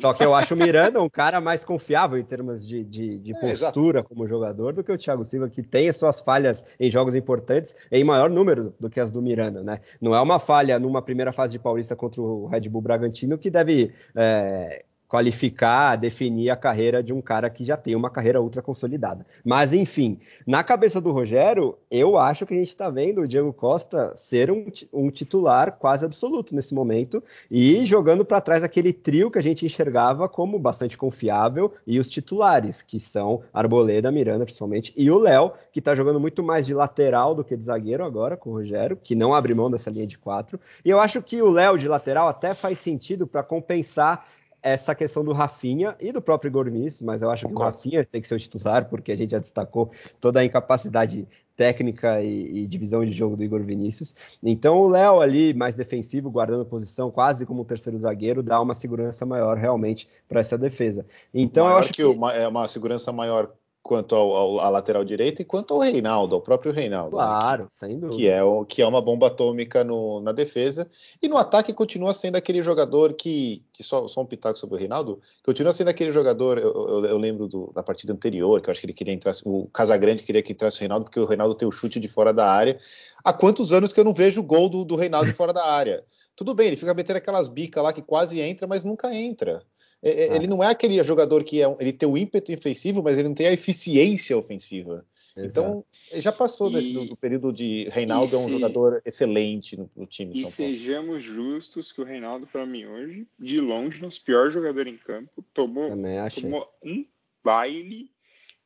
Só 0.00 0.12
que 0.12 0.24
eu 0.24 0.34
acho 0.34 0.54
o 0.54 0.56
Miranda 0.58 1.00
um 1.00 1.08
cara 1.08 1.40
mais 1.40 1.64
confiável 1.64 2.18
em 2.18 2.24
termos 2.24 2.66
de, 2.66 2.82
de, 2.82 3.18
de 3.20 3.32
é, 3.36 3.40
postura 3.40 4.00
exato. 4.00 4.08
como 4.08 4.26
jogador 4.26 4.72
do 4.72 4.82
que 4.82 4.90
o 4.90 4.98
Thiago 4.98 5.24
Silva, 5.24 5.48
que 5.48 5.62
tem 5.62 5.88
as 5.88 5.96
suas 5.96 6.18
falhas 6.18 6.64
em 6.80 6.90
jogos 6.90 7.14
importantes 7.14 7.76
em 7.92 8.02
maior 8.02 8.28
número 8.28 8.74
do 8.80 8.90
que 8.90 8.98
as 8.98 9.12
do 9.12 9.22
Miranda, 9.22 9.62
né? 9.62 9.80
Não 10.00 10.12
é 10.12 10.20
uma 10.20 10.40
falha 10.40 10.80
numa 10.80 11.00
primeira 11.00 11.32
fase 11.32 11.52
de 11.52 11.58
Paulista 11.60 11.94
contra 11.94 12.20
o 12.20 12.46
Red 12.46 12.68
Bull 12.68 12.82
Bragantino 12.82 13.38
que 13.38 13.48
deve 13.48 13.92
é, 14.16 14.84
qualificar, 15.08 15.96
definir 15.96 16.50
a 16.50 16.56
carreira 16.56 17.02
de 17.02 17.12
um 17.12 17.20
cara 17.20 17.48
que 17.48 17.64
já 17.64 17.76
tem 17.76 17.94
uma 17.94 18.10
carreira 18.10 18.40
ultra 18.40 18.60
consolidada. 18.60 19.24
Mas, 19.44 19.72
enfim, 19.72 20.18
na 20.46 20.64
cabeça 20.64 21.00
do 21.00 21.12
Rogério, 21.12 21.76
eu 21.90 22.18
acho 22.18 22.44
que 22.44 22.54
a 22.54 22.56
gente 22.56 22.68
está 22.68 22.90
vendo 22.90 23.20
o 23.20 23.28
Diego 23.28 23.52
Costa 23.52 24.14
ser 24.16 24.50
um, 24.50 24.66
um, 24.92 25.10
titular 25.10 25.72
quase 25.72 26.04
absoluto 26.04 26.54
nesse 26.54 26.74
momento 26.74 27.22
e 27.50 27.84
jogando 27.84 28.24
para 28.24 28.40
trás 28.40 28.62
aquele 28.62 28.92
trio 28.92 29.30
que 29.30 29.38
a 29.38 29.42
gente 29.42 29.64
enxergava 29.64 30.28
como 30.28 30.58
bastante 30.58 30.98
confiável 30.98 31.72
e 31.86 32.00
os 32.00 32.10
titulares, 32.10 32.82
que 32.82 32.98
são 32.98 33.42
Arboleda, 33.52 34.10
Miranda, 34.10 34.44
principalmente, 34.44 34.92
e 34.96 35.10
o 35.10 35.18
Léo, 35.18 35.52
que 35.72 35.78
está 35.78 35.94
jogando 35.94 36.18
muito 36.18 36.42
mais 36.42 36.66
de 36.66 36.74
lateral 36.74 37.34
do 37.34 37.44
que 37.44 37.56
de 37.56 37.64
zagueiro 37.64 38.04
agora 38.04 38.36
com 38.36 38.50
o 38.50 38.54
Rogério, 38.54 38.96
que 38.96 39.14
não 39.14 39.32
abre 39.32 39.54
mão 39.54 39.70
dessa 39.70 39.90
linha 39.90 40.06
de 40.06 40.18
quatro. 40.18 40.58
E 40.84 40.90
eu 40.90 41.00
acho 41.00 41.22
que 41.22 41.40
o 41.40 41.50
Léo 41.50 41.78
de 41.78 41.86
lateral 41.86 42.28
até 42.28 42.54
faz 42.54 42.78
sentido 42.78 43.26
para 43.26 43.42
compensar 43.42 44.26
essa 44.66 44.96
questão 44.96 45.24
do 45.24 45.32
Rafinha 45.32 45.96
e 46.00 46.10
do 46.10 46.20
próprio 46.20 46.48
Igor 46.48 46.64
Vinícius, 46.64 47.02
mas 47.02 47.22
eu 47.22 47.30
acho 47.30 47.46
que 47.46 47.54
o 47.54 47.58
Rafinha 47.58 48.04
tem 48.04 48.20
que 48.20 48.26
ser 48.26 48.34
o 48.34 48.38
titular, 48.38 48.88
porque 48.88 49.12
a 49.12 49.16
gente 49.16 49.30
já 49.30 49.38
destacou 49.38 49.92
toda 50.20 50.40
a 50.40 50.44
incapacidade 50.44 51.26
técnica 51.56 52.20
e, 52.20 52.64
e 52.64 52.66
divisão 52.66 53.04
de 53.04 53.12
jogo 53.12 53.36
do 53.36 53.44
Igor 53.44 53.62
Vinícius. 53.62 54.12
Então 54.42 54.80
o 54.80 54.88
Léo 54.88 55.20
ali, 55.20 55.54
mais 55.54 55.76
defensivo, 55.76 56.32
guardando 56.32 56.66
posição, 56.66 57.12
quase 57.12 57.46
como 57.46 57.62
um 57.62 57.64
terceiro 57.64 57.96
zagueiro, 57.96 58.42
dá 58.42 58.60
uma 58.60 58.74
segurança 58.74 59.24
maior 59.24 59.56
realmente 59.56 60.08
para 60.28 60.40
essa 60.40 60.58
defesa. 60.58 61.06
Então 61.32 61.64
maior 61.64 61.76
eu 61.76 61.78
acho 61.78 61.90
que, 61.90 62.02
que... 62.02 62.04
Uma, 62.04 62.32
é 62.32 62.48
uma 62.48 62.66
segurança 62.66 63.12
maior 63.12 63.52
quanto 63.86 64.16
ao, 64.16 64.34
ao, 64.34 64.60
à 64.60 64.68
lateral 64.68 65.04
direita 65.04 65.42
e 65.42 65.44
quanto 65.44 65.72
ao 65.72 65.78
Reinaldo, 65.78 66.34
ao 66.34 66.40
próprio 66.40 66.72
Reinaldo. 66.72 67.16
Né, 67.16 67.22
claro, 67.22 67.62
né, 67.62 67.68
que, 67.70 67.76
sem 67.76 67.98
dúvida. 68.00 68.16
Que 68.16 68.28
é, 68.28 68.42
o, 68.42 68.64
que 68.64 68.82
é 68.82 68.86
uma 68.86 69.00
bomba 69.00 69.28
atômica 69.28 69.84
no, 69.84 70.20
na 70.20 70.32
defesa. 70.32 70.90
E 71.22 71.28
no 71.28 71.36
ataque 71.36 71.72
continua 71.72 72.12
sendo 72.12 72.34
aquele 72.34 72.60
jogador 72.62 73.14
que. 73.14 73.62
que 73.72 73.84
só, 73.84 74.08
só 74.08 74.22
um 74.22 74.26
pitaco 74.26 74.58
sobre 74.58 74.74
o 74.74 74.78
Reinaldo. 74.78 75.20
Continua 75.44 75.70
sendo 75.70 75.88
aquele 75.88 76.10
jogador. 76.10 76.58
Eu, 76.58 76.72
eu, 76.72 77.04
eu 77.04 77.18
lembro 77.18 77.46
do, 77.46 77.70
da 77.72 77.82
partida 77.82 78.12
anterior, 78.12 78.60
que 78.60 78.68
eu 78.68 78.72
acho 78.72 78.80
que 78.80 78.86
ele 78.86 78.92
queria 78.92 79.14
entrar. 79.14 79.32
O 79.44 79.68
Casagrande 79.72 80.24
queria 80.24 80.42
que 80.42 80.52
entrasse 80.52 80.78
o 80.78 80.80
Reinaldo, 80.80 81.04
porque 81.04 81.20
o 81.20 81.24
Reinaldo 81.24 81.54
tem 81.54 81.68
o 81.68 81.70
chute 81.72 82.00
de 82.00 82.08
fora 82.08 82.32
da 82.32 82.50
área. 82.50 82.76
Há 83.22 83.32
quantos 83.32 83.72
anos 83.72 83.92
que 83.92 84.00
eu 84.00 84.04
não 84.04 84.12
vejo 84.12 84.40
o 84.40 84.44
gol 84.44 84.68
do, 84.68 84.84
do 84.84 84.96
Reinaldo 84.96 85.32
fora 85.32 85.52
da 85.52 85.64
área? 85.64 86.04
Tudo 86.34 86.54
bem, 86.54 86.66
ele 86.66 86.76
fica 86.76 86.92
metendo 86.92 87.18
aquelas 87.18 87.48
bicas 87.48 87.82
lá 87.82 87.92
que 87.92 88.02
quase 88.02 88.40
entra, 88.40 88.66
mas 88.66 88.84
nunca 88.84 89.14
entra. 89.14 89.62
É, 90.02 90.10
é, 90.10 90.36
ele 90.36 90.46
não 90.46 90.62
é 90.62 90.68
aquele 90.68 91.02
jogador 91.02 91.42
que 91.42 91.62
é, 91.62 91.76
ele 91.80 91.92
tem 91.92 92.08
o 92.08 92.16
ímpeto 92.16 92.52
ofensivo, 92.52 93.02
mas 93.02 93.18
ele 93.18 93.28
não 93.28 93.34
tem 93.34 93.48
a 93.48 93.52
eficiência 93.52 94.36
ofensiva. 94.36 95.04
Então, 95.36 95.44
Exato. 95.44 95.86
Então, 96.08 96.20
já 96.20 96.32
passou 96.32 96.70
desse, 96.70 96.92
do, 96.92 97.04
do, 97.06 97.16
período 97.16 97.52
de 97.52 97.88
Reinaldo 97.90 98.34
é 98.34 98.38
um 98.38 98.48
jogador 98.48 99.02
excelente 99.04 99.76
no, 99.76 99.90
no 99.94 100.06
time 100.06 100.32
de 100.32 100.42
São 100.42 100.50
Paulo. 100.50 100.72
E 100.72 100.78
sejamos 100.78 101.22
justos 101.22 101.92
que 101.92 102.00
o 102.00 102.04
Reinaldo, 102.04 102.46
para 102.46 102.64
mim, 102.64 102.86
hoje, 102.86 103.26
de 103.38 103.60
longe, 103.60 104.00
nosso 104.00 104.22
pior 104.22 104.50
jogador 104.50 104.86
em 104.86 104.96
campo, 104.96 105.44
tomou, 105.52 105.90
tomou 106.34 106.68
um 106.82 107.04
baile. 107.44 108.10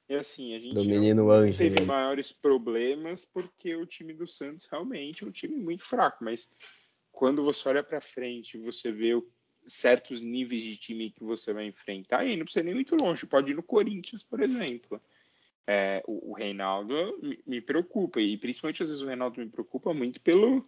E 0.08 0.14
assim, 0.14 0.54
a 0.54 0.58
gente 0.58 0.74
do 0.74 0.84
menino 0.84 1.30
Anjo, 1.30 1.56
teve 1.56 1.80
né? 1.80 1.86
maiores 1.86 2.32
problemas 2.32 3.24
porque 3.24 3.74
o 3.76 3.86
time 3.86 4.12
do 4.12 4.26
Santos 4.26 4.66
realmente 4.70 5.24
é 5.24 5.26
um 5.26 5.30
time 5.30 5.56
muito 5.56 5.84
fraco, 5.84 6.24
mas 6.24 6.52
quando 7.12 7.44
você 7.44 7.68
olha 7.68 7.82
para 7.82 8.00
frente, 8.00 8.58
você 8.58 8.90
vê 8.90 9.14
o 9.14 9.26
certos 9.70 10.22
níveis 10.22 10.64
de 10.64 10.76
time 10.76 11.10
que 11.10 11.22
você 11.22 11.52
vai 11.52 11.66
enfrentar, 11.66 12.26
e 12.26 12.36
não 12.36 12.44
precisa 12.44 12.64
nem 12.64 12.74
muito 12.74 12.96
longe, 12.96 13.26
pode 13.26 13.52
ir 13.52 13.54
no 13.54 13.62
Corinthians, 13.62 14.22
por 14.22 14.40
exemplo. 14.42 15.00
É, 15.66 16.02
o, 16.06 16.30
o, 16.30 16.32
Reinaldo 16.32 17.18
me, 17.22 17.38
me, 17.46 17.60
preocupa, 17.60 18.20
e 18.20 18.36
principalmente 18.36 18.82
às 18.82 18.88
vezes 18.88 19.02
o 19.02 19.06
Reinaldo 19.06 19.40
me 19.40 19.48
preocupa 19.48 19.94
muito 19.94 20.20
pelo. 20.20 20.62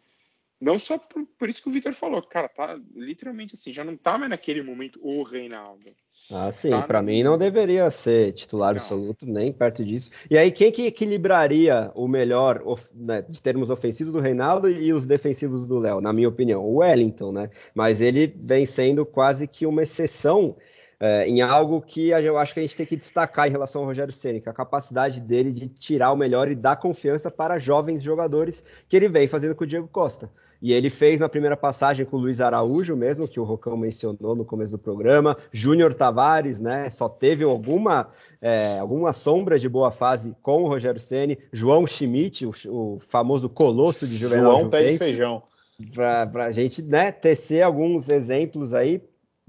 Não 0.61 0.79
só 0.79 0.97
por, 0.97 1.27
por 1.27 1.49
isso 1.49 1.61
que 1.61 1.69
o 1.69 1.73
Vitor 1.73 1.93
falou, 1.93 2.23
cara, 2.23 2.49
tá 2.49 2.81
literalmente 2.95 3.55
assim, 3.55 3.73
já 3.73 3.83
não 3.83 3.97
tá 3.97 4.17
mais 4.17 4.31
naquele 4.31 4.63
momento 4.63 5.01
o 5.03 5.23
Reinaldo. 5.25 5.95
Ah, 6.31 6.51
sim, 6.53 6.71
tá 6.71 6.83
para 6.83 7.03
mim 7.03 7.23
não 7.23 7.37
deveria 7.37 7.91
ser 7.91 8.33
titular 8.33 8.75
não. 8.75 8.81
absoluto, 8.81 9.27
nem 9.27 9.53
perto 9.53 9.85
disso. 9.85 10.11
E 10.31 10.39
aí, 10.39 10.51
quem 10.51 10.71
que 10.71 10.87
equilibraria 10.87 11.91
o 11.95 12.07
melhor 12.09 12.63
né, 12.95 13.23
de 13.23 13.43
termos 13.43 13.71
ofensivos 13.71 14.13
do 14.13 14.21
Reinaldo 14.21 14.71
e 14.71 14.93
os 14.93 15.05
defensivos 15.05 15.67
do 15.67 15.79
Léo, 15.79 16.01
na 16.01 16.13
minha 16.13 16.29
opinião? 16.29 16.65
O 16.65 16.77
Wellington, 16.77 17.33
né? 17.33 17.51
Mas 17.75 18.01
ele 18.01 18.35
vem 18.43 18.65
sendo 18.65 19.05
quase 19.05 19.47
que 19.47 19.67
uma 19.67 19.83
exceção 19.83 20.57
é, 21.05 21.27
em 21.27 21.43
algo 21.43 21.83
que 21.83 22.11
eu 22.11 22.39
acho 22.39 22.55
que 22.55 22.61
a 22.61 22.63
gente 22.63 22.77
tem 22.77 22.87
que 22.87 22.95
destacar 22.95 23.49
em 23.49 23.51
relação 23.51 23.81
ao 23.83 23.89
Rogério 23.89 24.13
Ceni, 24.13 24.41
que 24.41 24.49
é 24.49 24.53
a 24.53 24.55
capacidade 24.55 25.21
dele 25.21 25.51
de 25.51 25.69
tirar 25.69 26.13
o 26.13 26.17
melhor 26.17 26.49
e 26.49 26.55
dar 26.55 26.77
confiança 26.77 27.29
para 27.29 27.59
jovens 27.59 28.05
jogadores 28.05 28.63
que 28.89 28.97
ele 28.97 29.09
vem 29.09 29.27
fazendo 29.27 29.57
com 29.57 29.65
o 29.65 29.67
Diego 29.67 29.89
Costa. 29.89 30.31
E 30.63 30.73
ele 30.73 30.89
fez 30.89 31.19
na 31.19 31.29
primeira 31.29 31.57
passagem 31.57 32.07
com 32.07 32.17
o 32.17 32.21
Luiz 32.21 32.41
Araújo 32.41 32.95
mesmo, 32.97 33.27
que 33.27 33.41
o 33.41 33.43
Rocão 33.43 33.77
mencionou 33.77 34.37
no 34.37 34.45
começo 34.45 34.71
do 34.71 34.79
programa. 34.79 35.37
Júnior 35.51 35.93
Tavares, 35.93 36.61
né? 36.61 36.89
Só 36.89 37.09
teve 37.09 37.43
alguma, 37.43 38.11
é, 38.41 38.79
alguma 38.79 39.13
sombra 39.13 39.59
de 39.59 39.69
boa 39.69 39.91
fase 39.91 40.37
com 40.41 40.63
o 40.63 40.69
Rogério 40.69 41.01
Ceni. 41.01 41.37
João 41.53 41.85
Schmidt, 41.85 42.47
o, 42.47 42.53
o 42.69 42.99
famoso 43.01 43.49
colosso 43.49 44.07
de 44.07 44.17
Juvenal 44.17 44.59
João 44.59 44.71
Pé 44.71 44.93
de 44.93 44.99
Feijão. 44.99 45.43
Para 45.93 46.45
a 46.45 46.53
gente 46.53 46.81
né, 46.81 47.11
tecer 47.11 47.63
alguns 47.63 48.09
exemplos 48.09 48.73
aí 48.73 49.03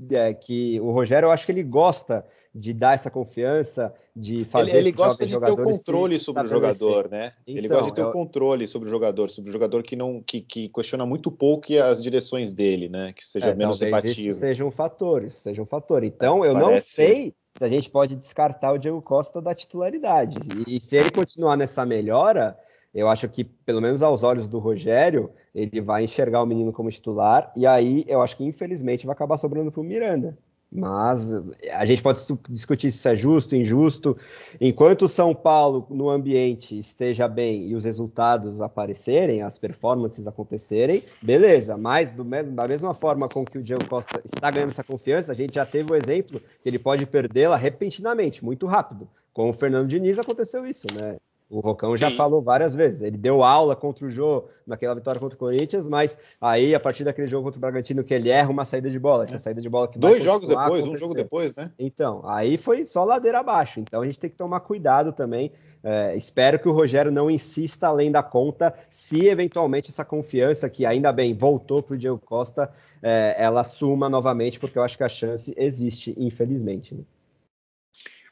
é, 0.10 0.34
que 0.34 0.80
o 0.82 0.92
Rogério, 0.92 1.28
eu 1.28 1.32
acho 1.32 1.46
que 1.46 1.52
ele 1.52 1.64
gosta 1.64 2.26
de 2.54 2.72
dar 2.72 2.94
essa 2.94 3.10
confiança, 3.10 3.94
de 4.16 4.44
fazer. 4.44 4.72
Ele, 4.72 4.80
ele 4.80 4.92
gosta 4.92 5.26
de 5.26 5.40
ter 5.40 5.52
o 5.52 5.58
controle 5.58 6.20
sobre 6.20 6.44
o 6.44 6.48
jogador, 6.48 7.10
né? 7.10 7.34
Então, 7.48 7.58
ele 7.58 7.68
gosta 7.68 7.86
de 7.86 7.96
ter 7.96 8.02
eu... 8.02 8.10
o 8.10 8.12
controle 8.12 8.68
sobre 8.68 8.88
o 8.88 8.92
jogador, 8.92 9.30
sobre 9.30 9.50
o 9.50 9.54
jogador 9.54 9.82
que 9.82 9.96
não 9.96 10.22
que, 10.22 10.42
que 10.42 10.70
questiona 10.70 11.06
muito 11.06 11.32
pouco 11.32 11.74
as 11.74 12.02
direções 12.02 12.54
dele, 12.54 12.90
né? 12.90 13.12
Que 13.14 13.24
seja 13.24 13.48
é, 13.48 13.56
menos 13.56 13.82
embatido. 13.82 14.30
Isso 14.30 14.40
seja 14.40 14.64
um 14.64 14.72
fator, 14.72 15.24
isso 15.24 15.40
seja 15.40 15.62
um 15.62 15.66
fator. 15.66 16.04
Então, 16.04 16.46
eu 16.46 16.54
Parece... 16.54 16.72
não 16.72 16.78
sei 16.82 17.36
se 17.58 17.64
a 17.64 17.68
gente 17.68 17.90
pode 17.90 18.16
descartar 18.16 18.74
o 18.74 18.78
Diego 18.78 19.02
Costa 19.02 19.42
da 19.42 19.56
titularidade. 19.56 20.38
E, 20.68 20.78
e 20.78 20.82
se 20.82 20.96
ele 20.96 21.10
continuar 21.10 21.58
nessa 21.58 21.86
melhora, 21.86 22.58
eu 22.94 23.10
acho 23.10 23.28
que, 23.30 23.44
pelo 23.44 23.82
menos 23.82 24.04
aos 24.04 24.22
olhos 24.22 24.48
do 24.48 24.60
Rogério, 24.60 25.32
ele 25.56 25.82
vai 25.82 26.04
enxergar 26.04 26.44
o 26.44 26.46
menino 26.46 26.72
como 26.72 26.90
titular, 26.90 27.52
e 27.56 27.66
aí 27.66 28.06
eu 28.08 28.22
acho 28.22 28.38
que, 28.38 28.44
infelizmente, 28.44 29.06
vai 29.06 29.14
acabar 29.14 29.38
sobrando 29.38 29.72
para 29.72 29.82
o 29.82 29.84
Miranda. 29.84 30.38
Mas 30.76 31.32
a 31.72 31.86
gente 31.86 32.02
pode 32.02 32.20
discutir 32.50 32.90
se 32.90 32.98
isso 32.98 33.08
é 33.08 33.16
justo, 33.16 33.56
injusto. 33.56 34.18
Enquanto 34.60 35.04
o 35.04 35.08
São 35.08 35.36
Paulo 35.36 35.86
no 35.90 36.10
ambiente 36.10 36.78
esteja 36.78 37.28
bem 37.28 37.68
e 37.68 37.76
os 37.76 37.84
resultados 37.84 38.60
aparecerem, 38.60 39.44
as 39.44 39.60
performances 39.60 40.26
acontecerem, 40.26 41.04
beleza. 41.22 41.78
Mas 41.78 42.14
da 42.14 42.68
mesma 42.68 42.94
forma 42.94 43.30
com 43.30 43.46
que 43.46 43.60
o 43.60 43.64
Diego 43.64 43.88
Costa 43.88 44.20
está 44.26 44.50
ganhando 44.50 44.72
essa 44.72 44.84
confiança, 44.84 45.32
a 45.32 45.36
gente 45.36 45.54
já 45.54 45.66
teve 45.66 45.92
o 45.92 45.96
exemplo 45.96 46.42
que 46.62 46.70
ele 46.70 46.80
pode 46.80 47.06
perdê-la 47.06 47.56
repentinamente, 47.56 48.44
muito 48.44 48.66
rápido. 48.66 49.08
Com 49.32 49.50
o 49.50 49.54
Fernando 49.54 49.88
Diniz 49.88 50.18
aconteceu 50.18 50.66
isso, 50.66 50.88
né? 50.94 51.18
O 51.54 51.60
Rocão 51.60 51.96
já 51.96 52.10
Sim. 52.10 52.16
falou 52.16 52.42
várias 52.42 52.74
vezes. 52.74 53.04
Ele 53.04 53.16
deu 53.16 53.44
aula 53.44 53.76
contra 53.76 54.08
o 54.08 54.10
Jô 54.10 54.46
naquela 54.66 54.96
vitória 54.96 55.22
contra 55.22 55.36
o 55.36 55.40
Corinthians, 55.40 55.88
mas 55.88 56.18
aí, 56.42 56.74
a 56.74 56.80
partir 56.80 57.04
daquele 57.04 57.28
jogo 57.28 57.44
contra 57.44 57.60
o 57.60 57.62
Bragantino, 57.62 58.04
que 58.04 58.12
ele 58.12 58.32
erra 58.32 58.50
uma 58.50 58.66
saída 58.66 58.90
de 58.90 58.98
bola. 58.98 59.26
Essa 59.26 59.38
saída 59.38 59.62
de 59.62 59.70
bola 59.70 59.88
que 59.88 60.00
Dois 60.00 60.24
jogos 60.24 60.48
depois, 60.48 60.88
um 60.88 60.98
jogo 60.98 61.14
depois, 61.14 61.56
né? 61.56 61.72
Então, 61.78 62.28
aí 62.28 62.58
foi 62.58 62.86
só 62.86 63.04
ladeira 63.04 63.38
abaixo. 63.38 63.80
Então 63.80 64.02
a 64.02 64.06
gente 64.06 64.20
tem 64.20 64.32
que 64.32 64.36
tomar 64.36 64.62
cuidado 64.62 65.14
também. 65.14 65.52
É, 65.84 66.16
espero 66.16 66.58
que 66.58 66.68
o 66.68 66.72
Rogério 66.72 67.12
não 67.12 67.30
insista 67.30 67.88
além 67.88 68.12
da 68.12 68.24
conta, 68.24 68.74
se 68.90 69.28
eventualmente 69.28 69.92
essa 69.92 70.04
confiança, 70.04 70.68
que 70.68 70.88
ainda 70.88 71.12
bem 71.12 71.36
voltou 71.36 71.84
para 71.84 71.94
o 71.94 71.98
Diego 71.98 72.18
Costa, 72.18 72.74
é, 73.00 73.36
ela 73.38 73.64
suma 73.64 74.10
novamente, 74.10 74.60
porque 74.60 74.80
eu 74.80 74.84
acho 74.84 74.98
que 74.98 75.04
a 75.04 75.10
chance 75.10 75.54
existe, 75.56 76.16
infelizmente. 76.18 76.96
Né? 76.96 77.04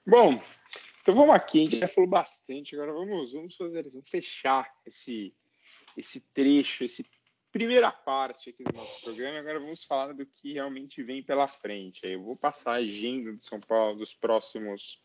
Bom, 0.07 0.39
então 1.01 1.15
vamos 1.15 1.33
aqui, 1.33 1.59
a 1.59 1.63
gente 1.63 1.79
já 1.79 1.87
falou 1.87 2.09
bastante, 2.09 2.75
agora 2.75 2.93
vamos, 2.93 3.33
vamos 3.33 3.55
fazer 3.55 3.83
vamos 3.89 4.09
fechar 4.09 4.71
esse, 4.85 5.35
esse 5.97 6.21
trecho, 6.33 6.83
esse 6.83 7.03
primeira 7.51 7.91
parte 7.91 8.49
aqui 8.49 8.63
do 8.63 8.73
nosso 8.73 9.01
programa. 9.01 9.39
Agora 9.39 9.59
vamos 9.59 9.83
falar 9.83 10.13
do 10.13 10.25
que 10.25 10.53
realmente 10.53 11.03
vem 11.03 11.21
pela 11.21 11.47
frente. 11.47 11.99
Eu 12.03 12.23
vou 12.23 12.37
passar 12.37 12.73
a 12.73 12.75
agenda 12.75 13.33
do 13.33 13.43
São 13.43 13.59
Paulo 13.59 13.97
dos 13.97 14.13
próximos 14.13 15.01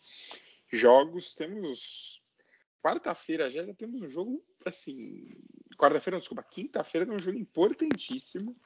jogos. 0.73 1.35
Temos 1.35 2.23
quarta-feira 2.81 3.51
já, 3.51 3.65
já 3.65 3.75
temos 3.75 4.01
um 4.01 4.09
jogo 4.09 4.45
assim. 4.65 5.27
Quarta-feira, 5.77 6.19
desculpa, 6.19 6.43
quinta-feira 6.45 7.05
tem 7.05 7.15
um 7.15 7.19
jogo 7.19 7.39
importantíssimo. 7.39 8.57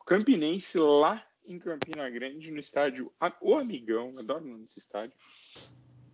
O 0.00 0.04
Campinense 0.04 0.78
lá 0.78 1.24
em 1.44 1.58
Campina 1.58 2.10
Grande, 2.10 2.50
no 2.50 2.58
estádio 2.58 3.12
O 3.40 3.56
Amigão, 3.56 4.14
adoro 4.18 4.44
nesse 4.44 4.80
estádio. 4.80 5.16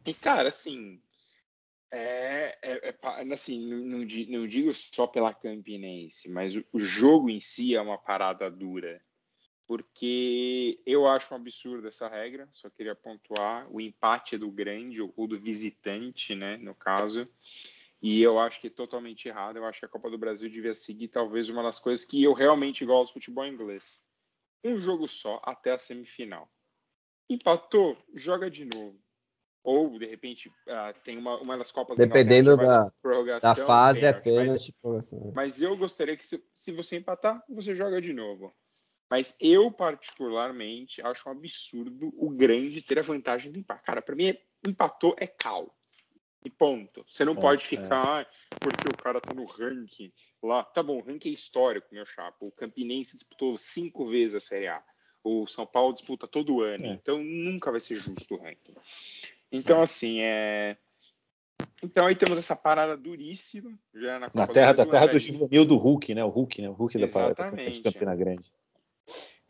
E, 0.04 0.14
cara, 0.14 0.48
assim, 0.48 1.00
é, 1.90 2.58
é, 2.62 2.88
é 2.88 3.32
assim, 3.32 3.66
não, 3.66 3.98
não, 3.98 4.46
digo 4.48 4.72
só 4.72 5.06
pela 5.06 5.34
Campinense, 5.34 6.28
mas 6.30 6.56
o, 6.56 6.64
o 6.72 6.80
jogo 6.80 7.30
em 7.30 7.40
si 7.40 7.74
é 7.74 7.80
uma 7.80 7.98
parada 7.98 8.50
dura 8.50 9.02
porque 9.72 10.80
eu 10.84 11.06
acho 11.06 11.32
um 11.32 11.36
absurdo 11.38 11.88
essa 11.88 12.06
regra, 12.06 12.46
só 12.52 12.68
queria 12.68 12.94
pontuar 12.94 13.66
o 13.72 13.80
empate 13.80 14.36
do 14.36 14.50
grande 14.50 15.00
ou 15.00 15.26
do 15.26 15.38
visitante, 15.38 16.34
né, 16.34 16.58
no 16.58 16.74
caso, 16.74 17.26
e 18.02 18.20
eu 18.20 18.38
acho 18.38 18.60
que 18.60 18.66
é 18.66 18.70
totalmente 18.70 19.28
errado, 19.28 19.56
eu 19.56 19.64
acho 19.64 19.80
que 19.80 19.86
a 19.86 19.88
Copa 19.88 20.10
do 20.10 20.18
Brasil 20.18 20.50
devia 20.50 20.74
seguir 20.74 21.08
talvez 21.08 21.48
uma 21.48 21.62
das 21.62 21.78
coisas 21.78 22.04
que 22.04 22.22
eu 22.22 22.34
realmente 22.34 22.84
gosto 22.84 23.12
do 23.12 23.14
futebol 23.14 23.46
inglês. 23.46 24.04
Um 24.62 24.76
jogo 24.76 25.08
só 25.08 25.40
até 25.42 25.72
a 25.72 25.78
semifinal. 25.78 26.52
Empatou, 27.30 27.96
joga 28.14 28.50
de 28.50 28.66
novo. 28.66 29.00
Ou, 29.64 29.98
de 29.98 30.06
repente, 30.06 30.48
uh, 30.48 31.00
tem 31.04 31.16
uma, 31.16 31.38
uma 31.40 31.56
das 31.56 31.70
Copas 31.70 31.96
Dependendo 31.96 32.56
da, 32.56 32.90
da 33.40 33.54
fase, 33.54 34.04
é 34.04 34.12
pênalti. 34.12 34.74
Mas, 34.82 35.12
mas 35.34 35.62
eu 35.62 35.76
gostaria 35.76 36.16
que, 36.16 36.26
se, 36.26 36.42
se 36.54 36.72
você 36.72 36.96
empatar, 36.96 37.42
você 37.48 37.74
joga 37.74 38.00
de 38.00 38.12
novo. 38.12 38.52
Mas 39.08 39.36
eu, 39.38 39.70
particularmente, 39.70 41.02
acho 41.02 41.28
um 41.28 41.32
absurdo 41.32 42.12
o 42.16 42.30
grande 42.30 42.80
ter 42.80 42.98
a 42.98 43.02
vantagem 43.02 43.52
do 43.52 43.58
empate. 43.58 43.84
Cara, 43.84 44.02
para 44.02 44.16
mim, 44.16 44.34
empatou 44.66 45.14
é 45.18 45.26
cal. 45.26 45.72
E 46.44 46.50
ponto. 46.50 47.04
Você 47.08 47.24
não 47.24 47.34
é, 47.34 47.40
pode 47.40 47.64
ficar 47.64 48.22
é. 48.22 48.26
porque 48.58 48.88
o 48.88 48.96
cara 48.96 49.20
tá 49.20 49.32
no 49.32 49.44
ranking 49.44 50.12
lá. 50.42 50.64
Tá 50.64 50.82
bom, 50.82 50.96
o 50.96 51.02
ranking 51.02 51.28
é 51.28 51.32
histórico, 51.32 51.88
meu 51.92 52.04
chapa. 52.04 52.38
O 52.40 52.50
Campinense 52.50 53.12
disputou 53.12 53.56
cinco 53.58 54.06
vezes 54.06 54.34
a 54.34 54.40
Série 54.40 54.66
A. 54.66 54.82
O 55.22 55.46
São 55.46 55.64
Paulo 55.64 55.92
disputa 55.92 56.26
todo 56.26 56.62
ano. 56.62 56.86
É. 56.86 56.88
Então 56.88 57.22
nunca 57.22 57.70
vai 57.70 57.80
ser 57.80 58.00
justo 58.00 58.34
o 58.34 58.38
ranking. 58.38 58.74
Então, 59.52 59.82
assim, 59.82 60.20
é. 60.20 60.76
Então 61.82 62.06
aí 62.06 62.14
temos 62.14 62.38
essa 62.38 62.56
parada 62.56 62.96
duríssima. 62.96 63.78
Já 63.94 64.18
na, 64.18 64.30
na 64.34 64.46
terra 64.46 64.72
da 64.72 64.86
terra 64.86 65.06
do 65.06 65.18
juvenil 65.18 65.64
do 65.64 65.76
Hulk, 65.76 66.14
né? 66.14 66.24
O 66.24 66.28
Hulk, 66.28 66.62
né? 66.62 66.68
O 66.68 66.72
Hulk 66.72 66.96
Exatamente. 67.00 67.80
da, 67.80 67.90
da, 67.90 67.90
da 67.90 67.92
Campina 67.92 68.16
Grande. 68.16 68.50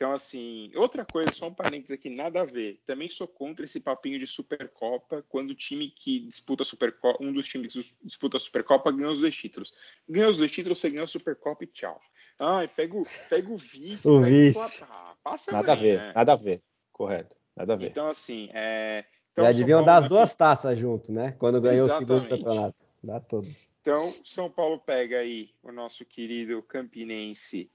Então, 0.03 0.12
assim, 0.12 0.72
outra 0.74 1.05
coisa, 1.05 1.30
só 1.30 1.46
um 1.46 1.55
parênteses 1.55 1.92
aqui, 1.92 2.11
nada 2.11 2.40
a 2.40 2.44
ver. 2.44 2.80
Também 2.84 3.09
sou 3.09 3.28
contra 3.28 3.64
esse 3.64 3.78
papinho 3.78 4.18
de 4.18 4.26
Supercopa, 4.26 5.24
quando 5.28 5.50
o 5.50 5.55
time 5.55 5.88
que 5.90 6.18
disputa 6.26 6.64
a 6.64 6.66
Supercopa, 6.66 7.22
um 7.22 7.32
dos 7.32 7.46
times 7.46 7.72
que 7.72 7.96
disputa 8.03 8.36
a 8.36 8.40
Supercopa 8.40 8.90
ganha 8.90 9.11
os 9.11 9.20
dois 9.20 9.36
títulos. 9.36 9.72
Ganha 10.09 10.28
os 10.28 10.38
dois 10.38 10.50
títulos, 10.50 10.80
você 10.80 10.90
ganha 10.90 11.05
a 11.05 11.07
Supercopa 11.07 11.62
e 11.62 11.68
tchau. 11.68 12.00
Ai, 12.40 12.66
pega 12.66 12.96
o, 12.96 13.07
pega 13.30 13.48
o 13.48 13.57
vice. 13.57 14.09
o 14.09 14.20
vice. 14.22 14.82
Ah, 14.82 15.14
passa 15.22 15.53
nada 15.53 15.76
bem, 15.76 15.92
a 15.92 15.96
ver, 15.96 15.98
né? 15.98 16.12
nada 16.16 16.32
a 16.32 16.36
ver. 16.36 16.62
Correto, 16.90 17.36
nada 17.55 17.74
a 17.74 17.76
ver. 17.76 17.90
Então, 17.90 18.09
assim, 18.09 18.50
é... 18.53 19.05
Então, 19.33 19.45
Já 19.47 19.53
deviam 19.53 19.85
dar 19.85 19.97
as 19.97 20.09
duas 20.09 20.37
taças 20.37 20.78
junto, 20.78 21.11
né? 21.11 21.33
Quando 21.39 21.61
ganhou 21.61 21.87
Exatamente. 21.87 22.12
o 22.12 22.20
segundo 22.20 22.28
campeonato. 22.28 22.87
Dá 23.03 23.18
todo. 23.18 23.49
Então, 23.80 24.12
São 24.24 24.51
Paulo 24.51 24.78
pega 24.78 25.18
aí 25.18 25.51
o 25.62 25.72
nosso 25.72 26.05
querido 26.05 26.62
Campinense 26.62 27.70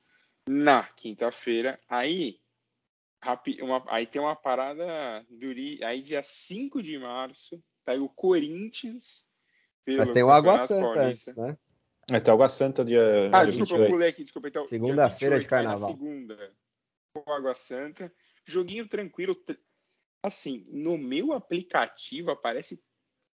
na 0.48 0.84
quinta-feira. 0.84 1.80
Aí, 1.90 2.40
uma, 3.62 3.84
aí 3.88 4.06
tem 4.06 4.22
uma 4.22 4.36
parada 4.36 5.26
duri, 5.30 5.84
aí 5.84 6.02
dia 6.02 6.22
5 6.24 6.82
de 6.82 6.98
março, 6.98 7.62
pega 7.84 8.02
o 8.02 8.10
Corinthians. 8.10 9.26
Mas 9.86 10.10
tem 10.12 10.24
o 10.24 10.32
Água 10.32 10.66
Santa 10.66 11.02
antes, 11.02 11.36
né? 11.36 11.58
É, 12.12 12.20
tem 12.20 12.32
o 12.32 12.36
Água 12.36 12.50
Santa 12.50 12.86
dia. 12.86 13.30
Ah, 13.34 13.44
dia 13.44 13.48
desculpa, 13.48 13.74
28. 13.74 13.84
eu 13.84 13.92
pulei 13.92 14.10
aqui, 14.10 14.24
desculpa. 14.24 14.48
Então, 14.48 14.68
Segunda-feira 14.68 15.40
de 15.40 15.48
carnaval. 15.48 15.90
segunda, 15.90 16.54
o 17.16 17.32
Água 17.32 17.56
Santa. 17.56 18.12
Joguinho 18.46 18.88
tranquilo. 18.88 19.36
Assim, 20.22 20.66
no 20.70 20.98
meu 20.98 21.34
aplicativo 21.34 22.32
aparece 22.32 22.82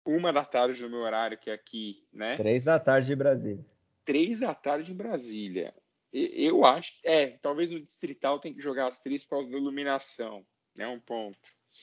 uma 0.06 0.34
da 0.34 0.44
tarde 0.44 0.82
no 0.84 0.90
meu 0.90 1.00
horário, 1.00 1.38
que 1.38 1.50
é 1.50 1.54
aqui, 1.54 2.06
né? 2.12 2.36
Três 2.36 2.64
da 2.64 2.80
tarde 2.80 3.08
de 3.08 3.16
Brasília. 3.16 3.66
Três 4.06 4.40
da 4.40 4.54
tarde 4.54 4.92
em 4.92 4.96
Brasília. 4.96 5.74
Eu 6.12 6.64
acho 6.66 6.94
que 7.00 7.08
é, 7.08 7.38
talvez 7.42 7.70
no 7.70 7.80
distrital 7.80 8.40
tem 8.40 8.54
que 8.54 8.62
jogar 8.62 8.88
as 8.88 9.02
três 9.02 9.24
por 9.24 9.32
causa 9.32 9.52
da 9.52 9.58
iluminação, 9.58 10.46
né? 10.76 10.88
Um 10.88 11.00
ponto. 11.00 11.40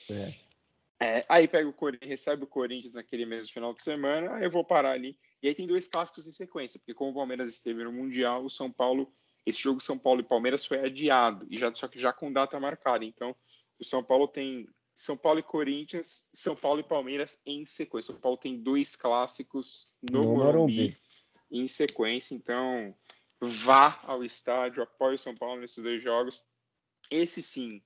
É. 0.09 0.51
É, 1.03 1.25
aí 1.27 1.47
pega 1.47 1.67
o 1.67 1.73
Corinthians, 1.73 2.09
recebe 2.09 2.43
o 2.43 2.47
Corinthians 2.47 2.93
naquele 2.93 3.25
mesmo 3.25 3.51
final 3.51 3.73
de 3.73 3.81
semana, 3.81 4.35
aí 4.35 4.43
eu 4.43 4.51
vou 4.51 4.63
parar 4.63 4.91
ali. 4.91 5.17
E 5.41 5.47
aí 5.47 5.55
tem 5.55 5.65
dois 5.65 5.87
clássicos 5.87 6.27
em 6.27 6.31
sequência, 6.31 6.79
porque 6.79 6.93
como 6.93 7.09
o 7.09 7.15
Palmeiras 7.15 7.49
esteve 7.49 7.83
no 7.83 7.91
Mundial, 7.91 8.45
o 8.45 8.51
São 8.51 8.71
Paulo, 8.71 9.11
esse 9.43 9.59
jogo 9.59 9.81
São 9.81 9.97
Paulo 9.97 10.21
e 10.21 10.23
Palmeiras 10.23 10.63
foi 10.63 10.85
adiado, 10.85 11.47
e 11.49 11.57
já, 11.57 11.73
só 11.73 11.87
que 11.87 11.99
já 11.99 12.13
com 12.13 12.31
data 12.31 12.59
marcada. 12.59 13.03
Então, 13.03 13.35
o 13.79 13.83
São 13.83 14.03
Paulo 14.03 14.27
tem 14.27 14.67
São 15.01 15.17
Paulo 15.17 15.39
e 15.39 15.43
Corinthians, 15.43 16.27
São 16.31 16.55
Paulo 16.55 16.79
e 16.79 16.83
Palmeiras 16.83 17.41
em 17.43 17.65
sequência. 17.65 18.13
São 18.13 18.21
Paulo 18.21 18.37
tem 18.37 18.61
dois 18.61 18.95
clássicos 18.95 19.87
no, 19.99 20.21
no 20.21 20.35
Morumbi, 20.35 20.45
Morumbi 20.45 20.97
em 21.51 21.67
sequência, 21.67 22.35
então 22.35 22.95
vá 23.39 23.99
ao 24.03 24.23
estádio, 24.23 24.83
apoie 24.83 25.15
o 25.15 25.17
São 25.17 25.33
Paulo 25.33 25.59
nesses 25.59 25.83
dois 25.83 26.03
jogos. 26.03 26.43
Esse 27.09 27.41
sim, 27.41 27.81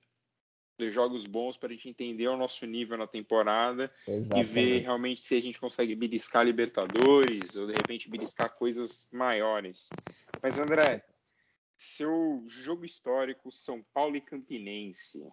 dois 0.78 0.92
jogos 0.92 1.26
bons 1.26 1.56
para 1.56 1.70
a 1.70 1.72
gente 1.72 1.88
entender 1.88 2.28
o 2.28 2.36
nosso 2.36 2.66
nível 2.66 2.98
na 2.98 3.06
temporada 3.06 3.90
Exatamente. 4.06 4.50
e 4.50 4.52
ver 4.52 4.78
realmente 4.82 5.22
se 5.22 5.34
a 5.36 5.40
gente 5.40 5.58
consegue 5.58 5.94
beliscar 5.94 6.44
Libertadores 6.44 7.56
ou 7.56 7.66
de 7.66 7.72
repente 7.72 8.10
beliscar 8.10 8.54
coisas 8.54 9.08
maiores. 9.10 9.88
Mas 10.42 10.58
André, 10.58 11.02
seu 11.78 12.44
jogo 12.46 12.84
histórico 12.84 13.50
São 13.50 13.82
Paulo 13.94 14.16
e 14.16 14.20
Campinense. 14.20 15.26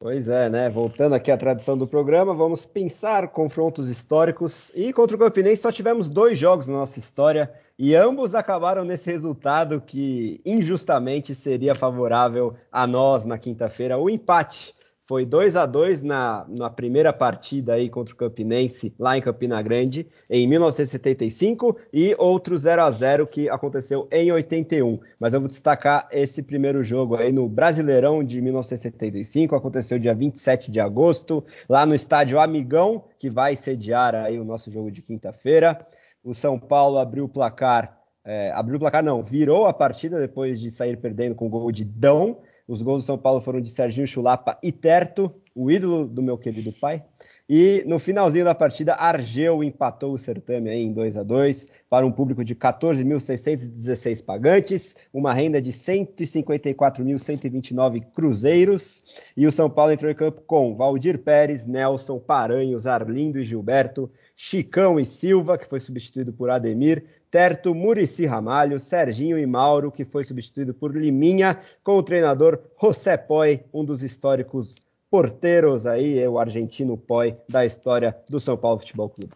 Pois 0.00 0.28
é, 0.28 0.48
né? 0.48 0.70
Voltando 0.70 1.16
aqui 1.16 1.28
à 1.28 1.36
tradição 1.36 1.76
do 1.76 1.84
programa, 1.84 2.32
vamos 2.32 2.64
pensar 2.64 3.26
confrontos 3.32 3.88
históricos. 3.88 4.70
E 4.72 4.92
contra 4.92 5.16
o 5.16 5.18
Campinense 5.18 5.62
só 5.62 5.72
tivemos 5.72 6.08
dois 6.08 6.38
jogos 6.38 6.68
na 6.68 6.74
nossa 6.74 7.00
história 7.00 7.52
e 7.76 7.96
ambos 7.96 8.32
acabaram 8.32 8.84
nesse 8.84 9.10
resultado 9.10 9.80
que 9.80 10.40
injustamente 10.44 11.34
seria 11.34 11.74
favorável 11.74 12.54
a 12.70 12.86
nós 12.86 13.24
na 13.24 13.38
quinta-feira, 13.38 13.98
o 13.98 14.08
empate. 14.08 14.72
Foi 15.08 15.24
2 15.24 15.56
a 15.56 15.64
2 15.64 16.02
na, 16.02 16.46
na 16.46 16.68
primeira 16.68 17.14
partida 17.14 17.72
aí 17.72 17.88
contra 17.88 18.12
o 18.12 18.16
Campinense, 18.16 18.94
lá 18.98 19.16
em 19.16 19.22
Campina 19.22 19.62
Grande, 19.62 20.06
em 20.28 20.46
1975, 20.46 21.78
e 21.90 22.14
outro 22.18 22.54
0 22.58 22.82
a 22.82 22.90
0 22.90 23.26
que 23.26 23.48
aconteceu 23.48 24.06
em 24.12 24.30
81. 24.30 25.00
Mas 25.18 25.32
eu 25.32 25.40
vou 25.40 25.48
destacar 25.48 26.06
esse 26.12 26.42
primeiro 26.42 26.84
jogo 26.84 27.16
aí 27.16 27.32
no 27.32 27.48
Brasileirão 27.48 28.22
de 28.22 28.38
1975, 28.42 29.56
aconteceu 29.56 29.98
dia 29.98 30.14
27 30.14 30.70
de 30.70 30.78
agosto, 30.78 31.42
lá 31.66 31.86
no 31.86 31.94
estádio 31.94 32.38
Amigão, 32.38 33.02
que 33.18 33.30
vai 33.30 33.56
sediar 33.56 34.14
aí 34.14 34.38
o 34.38 34.44
nosso 34.44 34.70
jogo 34.70 34.90
de 34.90 35.00
quinta-feira. 35.00 35.86
O 36.22 36.34
São 36.34 36.58
Paulo 36.58 36.98
abriu 36.98 37.24
o 37.24 37.28
placar, 37.30 37.98
é, 38.26 38.52
abriu 38.52 38.76
o 38.76 38.80
placar 38.80 39.02
não, 39.02 39.22
virou 39.22 39.66
a 39.66 39.72
partida 39.72 40.20
depois 40.20 40.60
de 40.60 40.70
sair 40.70 40.98
perdendo 40.98 41.34
com 41.34 41.46
o 41.46 41.50
gol 41.50 41.72
de 41.72 41.82
Dão. 41.86 42.42
Os 42.68 42.82
gols 42.82 43.02
do 43.02 43.06
São 43.06 43.16
Paulo 43.16 43.40
foram 43.40 43.62
de 43.62 43.70
Serginho 43.70 44.06
Chulapa 44.06 44.58
e 44.62 44.70
Terto, 44.70 45.34
o 45.54 45.70
ídolo 45.70 46.06
do 46.06 46.22
meu 46.22 46.36
querido 46.36 46.70
pai. 46.70 47.02
E 47.50 47.82
no 47.86 47.98
finalzinho 47.98 48.44
da 48.44 48.54
partida, 48.54 48.92
Argel 48.92 49.64
empatou 49.64 50.12
o 50.12 50.18
certame 50.18 50.70
em 50.70 50.92
2 50.92 51.16
a 51.16 51.22
2 51.22 51.66
para 51.88 52.04
um 52.04 52.12
público 52.12 52.44
de 52.44 52.54
14.616 52.54 54.22
pagantes, 54.22 54.94
uma 55.14 55.32
renda 55.32 55.62
de 55.62 55.72
154.129 55.72 58.04
cruzeiros. 58.12 59.02
E 59.34 59.46
o 59.46 59.52
São 59.52 59.70
Paulo 59.70 59.92
entrou 59.92 60.10
em 60.10 60.14
campo 60.14 60.42
com 60.42 60.76
Valdir 60.76 61.20
Pérez, 61.20 61.64
Nelson, 61.64 62.18
Paranhos, 62.18 62.86
Arlindo 62.86 63.38
e 63.38 63.44
Gilberto, 63.44 64.10
Chicão 64.36 65.00
e 65.00 65.06
Silva, 65.06 65.56
que 65.56 65.66
foi 65.66 65.80
substituído 65.80 66.34
por 66.34 66.50
Ademir, 66.50 67.02
Terto, 67.30 67.74
Murici 67.74 68.26
Ramalho, 68.26 68.78
Serginho 68.78 69.38
e 69.38 69.46
Mauro, 69.46 69.90
que 69.90 70.04
foi 70.04 70.22
substituído 70.22 70.74
por 70.74 70.94
Liminha, 70.94 71.58
com 71.82 71.96
o 71.96 72.02
treinador 72.02 72.60
José 72.78 73.16
Poi, 73.16 73.64
um 73.72 73.86
dos 73.86 74.02
históricos 74.02 74.76
porteiros 75.10 75.86
aí, 75.86 76.18
é 76.18 76.28
o 76.28 76.38
argentino 76.38 76.96
Poi, 76.96 77.36
da 77.48 77.64
história 77.64 78.16
do 78.28 78.38
São 78.38 78.56
Paulo 78.56 78.78
Futebol 78.78 79.08
Clube. 79.08 79.32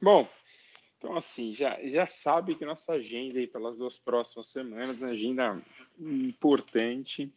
Bom, 0.00 0.28
então 0.96 1.16
assim, 1.16 1.54
já, 1.54 1.78
já 1.86 2.06
sabe 2.08 2.54
que 2.54 2.64
nossa 2.64 2.92
agenda 2.94 3.38
aí 3.38 3.46
pelas 3.46 3.78
duas 3.78 3.98
próximas 3.98 4.48
semanas, 4.48 5.02
agenda 5.02 5.60
importante, 5.98 7.32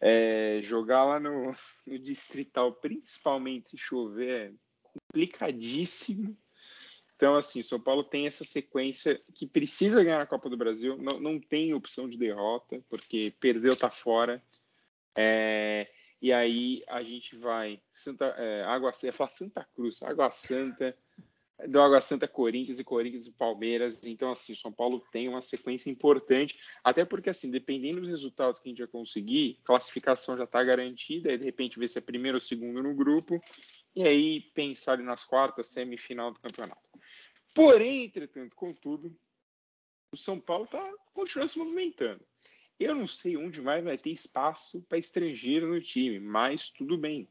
é, 0.00 0.60
jogar 0.62 1.04
lá 1.04 1.20
no, 1.20 1.54
no 1.86 1.98
Distrital, 1.98 2.72
principalmente 2.72 3.70
se 3.70 3.78
chover, 3.78 4.50
é 4.50 4.52
complicadíssimo. 4.82 6.36
Então, 7.14 7.36
assim, 7.36 7.62
São 7.62 7.78
Paulo 7.78 8.02
tem 8.02 8.26
essa 8.26 8.44
sequência 8.44 9.20
que 9.34 9.46
precisa 9.46 10.02
ganhar 10.02 10.22
a 10.22 10.26
Copa 10.26 10.48
do 10.48 10.56
Brasil, 10.56 10.96
não, 10.96 11.20
não 11.20 11.38
tem 11.38 11.74
opção 11.74 12.08
de 12.08 12.16
derrota, 12.16 12.82
porque 12.88 13.30
perdeu, 13.38 13.76
tá 13.76 13.90
fora. 13.90 14.42
É, 15.14 15.86
e 16.20 16.32
aí 16.32 16.82
a 16.86 17.02
gente 17.02 17.36
vai 17.36 17.80
Santa 17.92 18.26
é, 18.36 18.62
Água 18.64 18.92
ia 19.02 19.12
falar 19.12 19.30
Santa 19.30 19.64
Cruz, 19.74 20.02
Água 20.02 20.30
Santa, 20.30 20.96
do 21.68 21.80
Água 21.80 22.00
Santa 22.00 22.28
Corinthians 22.28 22.78
e 22.78 22.84
Corinthians 22.84 23.26
e 23.26 23.32
Palmeiras. 23.32 24.04
Então, 24.04 24.30
assim, 24.30 24.52
o 24.52 24.56
São 24.56 24.72
Paulo 24.72 25.00
tem 25.12 25.28
uma 25.28 25.42
sequência 25.42 25.90
importante, 25.90 26.58
até 26.82 27.04
porque, 27.04 27.30
assim, 27.30 27.50
dependendo 27.50 28.00
dos 28.00 28.08
resultados 28.08 28.60
que 28.60 28.68
a 28.68 28.70
gente 28.70 28.78
vai 28.78 28.88
conseguir, 28.88 29.60
classificação 29.64 30.36
já 30.36 30.44
está 30.44 30.62
garantida, 30.62 31.30
aí 31.30 31.38
de 31.38 31.44
repente 31.44 31.78
ver 31.78 31.88
se 31.88 31.98
é 31.98 32.00
primeiro 32.02 32.36
ou 32.36 32.40
segundo 32.40 32.82
no 32.82 32.94
grupo, 32.94 33.38
e 33.94 34.02
aí 34.04 34.40
pensar 34.54 34.98
nas 34.98 35.24
quartas, 35.24 35.68
semifinal 35.68 36.32
do 36.32 36.40
campeonato. 36.40 36.80
Porém, 37.54 38.04
entretanto, 38.04 38.54
contudo, 38.54 39.14
o 40.12 40.16
São 40.16 40.38
Paulo 40.40 40.66
tá, 40.66 40.92
continua 41.12 41.46
se 41.46 41.58
movimentando. 41.58 42.24
Eu 42.80 42.94
não 42.94 43.06
sei 43.06 43.36
onde 43.36 43.60
mais 43.60 43.84
vai 43.84 43.98
ter 43.98 44.08
espaço 44.08 44.80
para 44.88 44.96
estrangeiro 44.96 45.68
no 45.68 45.82
time, 45.82 46.18
mas 46.18 46.70
tudo 46.70 46.96
bem. 46.96 47.28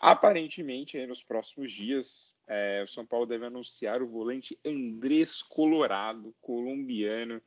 Aparentemente, 0.00 1.04
nos 1.06 1.24
próximos 1.24 1.72
dias, 1.72 2.32
é, 2.46 2.80
o 2.84 2.86
São 2.86 3.04
Paulo 3.04 3.26
deve 3.26 3.46
anunciar 3.46 4.00
o 4.00 4.06
volante 4.06 4.56
Andrés 4.64 5.42
Colorado, 5.42 6.32
colombiano, 6.40 7.42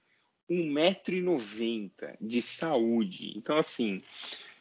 1,90m 0.50 2.18
de 2.20 2.42
saúde. 2.42 3.32
Então, 3.38 3.56
assim, 3.58 4.00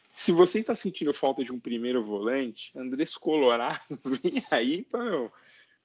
se 0.09 0.31
você 0.31 0.59
está 0.59 0.73
sentindo 0.73 1.13
falta 1.13 1.43
de 1.43 1.51
um 1.51 1.59
primeiro 1.59 2.01
volante, 2.01 2.71
Andrés 2.77 3.17
Colorado 3.17 3.81
vem 4.23 4.41
aí 4.49 4.83
para 4.83 5.29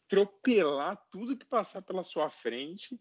atropelar 0.06 0.96
tudo 1.10 1.36
que 1.36 1.44
passar 1.44 1.82
pela 1.82 2.04
sua 2.04 2.30
frente. 2.30 3.00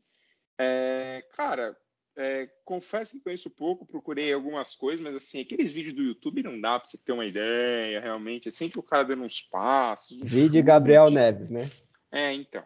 É, 0.58 1.24
cara, 1.34 1.78
é, 2.18 2.49
confesso 2.65 3.11
que 3.13 3.20
conheço 3.20 3.49
pouco, 3.49 3.86
procurei 3.86 4.34
algumas 4.34 4.76
coisas, 4.76 4.99
mas 4.99 5.15
assim, 5.15 5.39
aqueles 5.39 5.72
vídeos 5.72 5.95
do 5.95 6.01
YouTube 6.01 6.41
não 6.41 6.59
dá 6.59 6.80
para 6.80 6.89
você 6.89 6.97
ter 6.97 7.11
uma 7.11 7.26
ideia, 7.26 8.01
realmente. 8.01 8.47
É 8.47 8.51
sempre 8.51 8.80
o 8.80 8.84
cara 8.84 9.03
dando 9.03 9.24
uns 9.24 9.41
passos. 9.41 10.20
Vídeo 10.24 10.63
Gabriel 10.63 11.11
Neves, 11.11 11.49
né? 11.49 11.72
É, 12.11 12.34
então. 12.34 12.63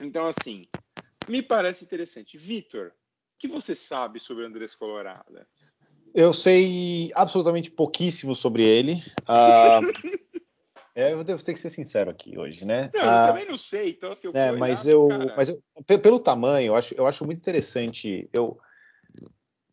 Então, 0.00 0.26
assim, 0.26 0.66
me 1.28 1.40
parece 1.42 1.84
interessante. 1.84 2.36
Vitor, 2.36 2.88
o 2.88 3.38
que 3.38 3.46
você 3.46 3.74
sabe 3.74 4.18
sobre 4.18 4.44
Andrés 4.44 4.74
Colorado? 4.74 5.46
Eu 6.12 6.32
sei 6.32 7.12
absolutamente 7.14 7.70
pouquíssimo 7.70 8.34
sobre 8.34 8.64
ele. 8.64 8.94
Uh, 9.28 9.86
é, 9.86 10.18
eu 10.94 11.24
devo 11.24 11.42
ter 11.42 11.52
que 11.52 11.60
ser 11.60 11.70
sincero 11.70 12.10
aqui 12.10 12.38
hoje, 12.38 12.64
né? 12.64 12.90
Não, 12.94 13.02
uh, 13.02 13.04
eu 13.04 13.26
também 13.26 13.46
não 13.46 13.58
sei, 13.58 13.90
então 13.90 14.12
assim, 14.12 14.28
eu 14.28 14.32
é, 14.34 14.52
mas 14.52 14.86
eu, 14.86 15.08
mas 15.36 15.48
eu, 15.48 15.98
pelo 15.98 16.18
tamanho, 16.18 16.68
eu 16.68 16.74
acho, 16.74 16.94
eu 16.94 17.06
acho 17.06 17.24
muito 17.24 17.38
interessante. 17.38 18.28
Eu, 18.32 18.58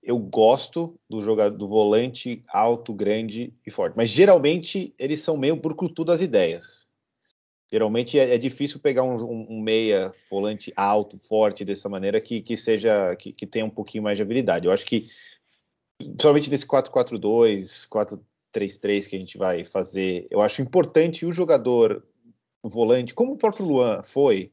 eu 0.03 0.17
gosto 0.17 0.99
do 1.09 1.23
jogador 1.23 1.57
do 1.57 1.67
volante 1.67 2.43
alto, 2.47 2.93
grande 2.93 3.53
e 3.65 3.71
forte, 3.71 3.95
mas 3.97 4.09
geralmente 4.09 4.93
eles 4.97 5.19
são 5.19 5.37
meio 5.37 5.55
burcutu 5.55 6.05
das 6.05 6.21
ideias. 6.21 6.87
Geralmente 7.69 8.17
é, 8.17 8.33
é 8.33 8.37
difícil 8.37 8.79
pegar 8.79 9.03
um, 9.03 9.15
um, 9.15 9.47
um, 9.49 9.61
meia 9.61 10.13
volante 10.29 10.71
alto, 10.75 11.17
forte 11.17 11.65
dessa 11.65 11.89
maneira 11.89 12.21
que, 12.21 12.41
que 12.41 12.55
seja 12.55 13.13
que, 13.17 13.33
que 13.33 13.45
tenha 13.45 13.65
um 13.65 13.69
pouquinho 13.69 14.03
mais 14.03 14.17
de 14.17 14.23
habilidade. 14.23 14.67
Eu 14.67 14.71
acho 14.71 14.85
que 14.85 15.09
principalmente 15.97 16.49
nesse 16.49 16.65
4-4-2, 16.65 17.87
4-3-3 18.57 19.07
que 19.07 19.15
a 19.15 19.19
gente 19.19 19.37
vai 19.37 19.63
fazer, 19.63 20.27
eu 20.29 20.41
acho 20.41 20.61
importante 20.61 21.25
o 21.25 21.31
jogador, 21.31 22.03
o 22.61 22.69
volante, 22.69 23.13
como 23.13 23.33
o 23.33 23.37
próprio 23.37 23.65
Luan 23.65 24.01
foi, 24.03 24.51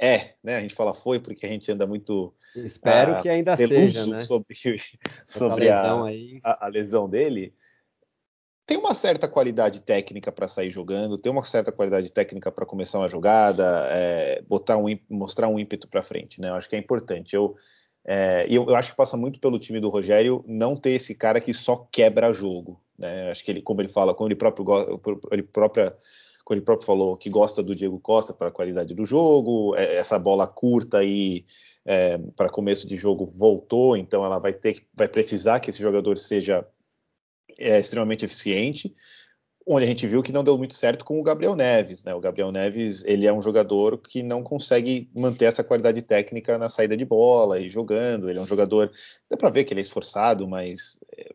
é, 0.00 0.34
né? 0.42 0.56
A 0.56 0.60
gente 0.60 0.74
fala 0.74 0.94
foi 0.94 1.20
porque 1.20 1.46
a 1.46 1.48
gente 1.48 1.70
anda 1.70 1.86
muito. 1.86 2.34
Espero 2.54 3.18
uh, 3.18 3.22
que 3.22 3.28
ainda 3.28 3.56
seja, 3.56 4.06
né? 4.06 4.20
Sobre, 4.20 4.56
sobre 5.26 5.68
a, 5.68 5.82
a, 6.42 6.66
a, 6.66 6.68
lesão 6.68 7.08
dele. 7.08 7.54
Tem 8.64 8.76
uma 8.76 8.94
certa 8.94 9.28
qualidade 9.28 9.80
técnica 9.80 10.32
para 10.32 10.48
sair 10.48 10.70
jogando, 10.70 11.18
tem 11.18 11.30
uma 11.30 11.44
certa 11.44 11.70
qualidade 11.70 12.10
técnica 12.10 12.50
para 12.50 12.66
começar 12.66 12.98
uma 12.98 13.08
jogada, 13.08 13.86
é, 13.92 14.42
botar 14.42 14.76
um, 14.76 14.86
mostrar 15.08 15.46
um 15.46 15.58
ímpeto 15.58 15.86
para 15.86 16.02
frente, 16.02 16.40
né? 16.40 16.48
Eu 16.48 16.54
acho 16.54 16.68
que 16.68 16.74
é 16.74 16.78
importante. 16.78 17.36
Eu, 17.36 17.54
é, 18.08 18.46
e 18.48 18.54
eu, 18.54 18.64
eu, 18.68 18.76
acho 18.76 18.90
que 18.90 18.96
passa 18.96 19.16
muito 19.16 19.40
pelo 19.40 19.58
time 19.58 19.80
do 19.80 19.88
Rogério 19.88 20.44
não 20.46 20.76
ter 20.76 20.90
esse 20.90 21.12
cara 21.12 21.40
que 21.40 21.52
só 21.52 21.76
quebra 21.90 22.32
jogo. 22.32 22.80
Né? 22.96 23.28
Acho 23.30 23.44
que 23.44 23.50
ele, 23.50 23.60
como 23.60 23.80
ele 23.80 23.88
fala, 23.88 24.14
como 24.14 24.28
ele 24.28 24.36
próprio, 24.36 24.64
ele 25.32 25.42
própria, 25.42 25.96
como 26.44 26.56
ele 26.56 26.64
próprio 26.64 26.86
falou, 26.86 27.16
que 27.16 27.28
gosta 27.28 27.64
do 27.64 27.74
Diego 27.74 27.98
Costa 27.98 28.32
pela 28.32 28.52
qualidade 28.52 28.94
do 28.94 29.04
jogo, 29.04 29.74
é, 29.74 29.96
essa 29.96 30.20
bola 30.20 30.46
curta 30.46 30.98
aí 30.98 31.44
é, 31.84 32.16
para 32.36 32.48
começo 32.48 32.86
de 32.86 32.96
jogo 32.96 33.26
voltou, 33.26 33.96
então 33.96 34.24
ela 34.24 34.38
vai 34.38 34.52
ter, 34.52 34.86
vai 34.94 35.08
precisar 35.08 35.58
que 35.58 35.70
esse 35.70 35.82
jogador 35.82 36.16
seja 36.16 36.64
é, 37.58 37.80
extremamente 37.80 38.24
eficiente 38.24 38.94
onde 39.66 39.84
a 39.84 39.88
gente 39.88 40.06
viu 40.06 40.22
que 40.22 40.32
não 40.32 40.44
deu 40.44 40.56
muito 40.56 40.74
certo 40.74 41.04
com 41.04 41.18
o 41.18 41.22
Gabriel 41.22 41.56
Neves, 41.56 42.04
né? 42.04 42.14
O 42.14 42.20
Gabriel 42.20 42.52
Neves, 42.52 43.02
ele 43.04 43.26
é 43.26 43.32
um 43.32 43.42
jogador 43.42 43.98
que 43.98 44.22
não 44.22 44.42
consegue 44.42 45.10
manter 45.12 45.46
essa 45.46 45.64
qualidade 45.64 46.00
técnica 46.02 46.56
na 46.56 46.68
saída 46.68 46.96
de 46.96 47.04
bola 47.04 47.58
e 47.58 47.68
jogando. 47.68 48.30
Ele 48.30 48.38
é 48.38 48.42
um 48.42 48.46
jogador, 48.46 48.92
dá 49.28 49.36
para 49.36 49.50
ver 49.50 49.64
que 49.64 49.72
ele 49.74 49.80
é 49.80 49.82
esforçado, 49.82 50.46
mas 50.46 51.00
é, 51.18 51.34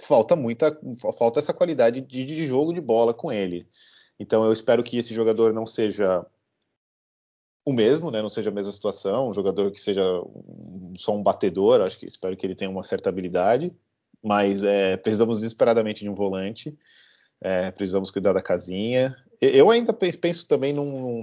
falta 0.00 0.34
muita, 0.34 0.76
falta 1.16 1.38
essa 1.38 1.54
qualidade 1.54 2.00
de, 2.00 2.24
de 2.24 2.46
jogo 2.46 2.72
de 2.72 2.80
bola 2.80 3.14
com 3.14 3.30
ele. 3.30 3.68
Então 4.18 4.44
eu 4.44 4.52
espero 4.52 4.82
que 4.82 4.96
esse 4.96 5.14
jogador 5.14 5.52
não 5.52 5.64
seja 5.64 6.26
o 7.64 7.72
mesmo, 7.72 8.10
né? 8.10 8.20
Não 8.20 8.28
seja 8.28 8.50
a 8.50 8.52
mesma 8.52 8.72
situação, 8.72 9.28
um 9.28 9.32
jogador 9.32 9.70
que 9.70 9.80
seja 9.80 10.02
um, 10.20 10.94
só 10.96 11.14
um 11.14 11.22
batedor. 11.22 11.80
Acho 11.80 11.96
que 11.96 12.06
espero 12.06 12.36
que 12.36 12.44
ele 12.44 12.56
tenha 12.56 12.70
uma 12.70 12.82
certa 12.82 13.08
habilidade, 13.08 13.72
mas 14.20 14.64
é, 14.64 14.96
precisamos 14.96 15.38
desesperadamente 15.38 16.02
de 16.02 16.10
um 16.10 16.14
volante. 16.14 16.76
É, 17.42 17.70
precisamos 17.70 18.10
cuidar 18.10 18.32
da 18.32 18.42
casinha. 18.42 19.16
Eu 19.40 19.70
ainda 19.70 19.92
penso 19.92 20.46
também 20.46 20.72
num, 20.72 21.00
num, 21.00 21.22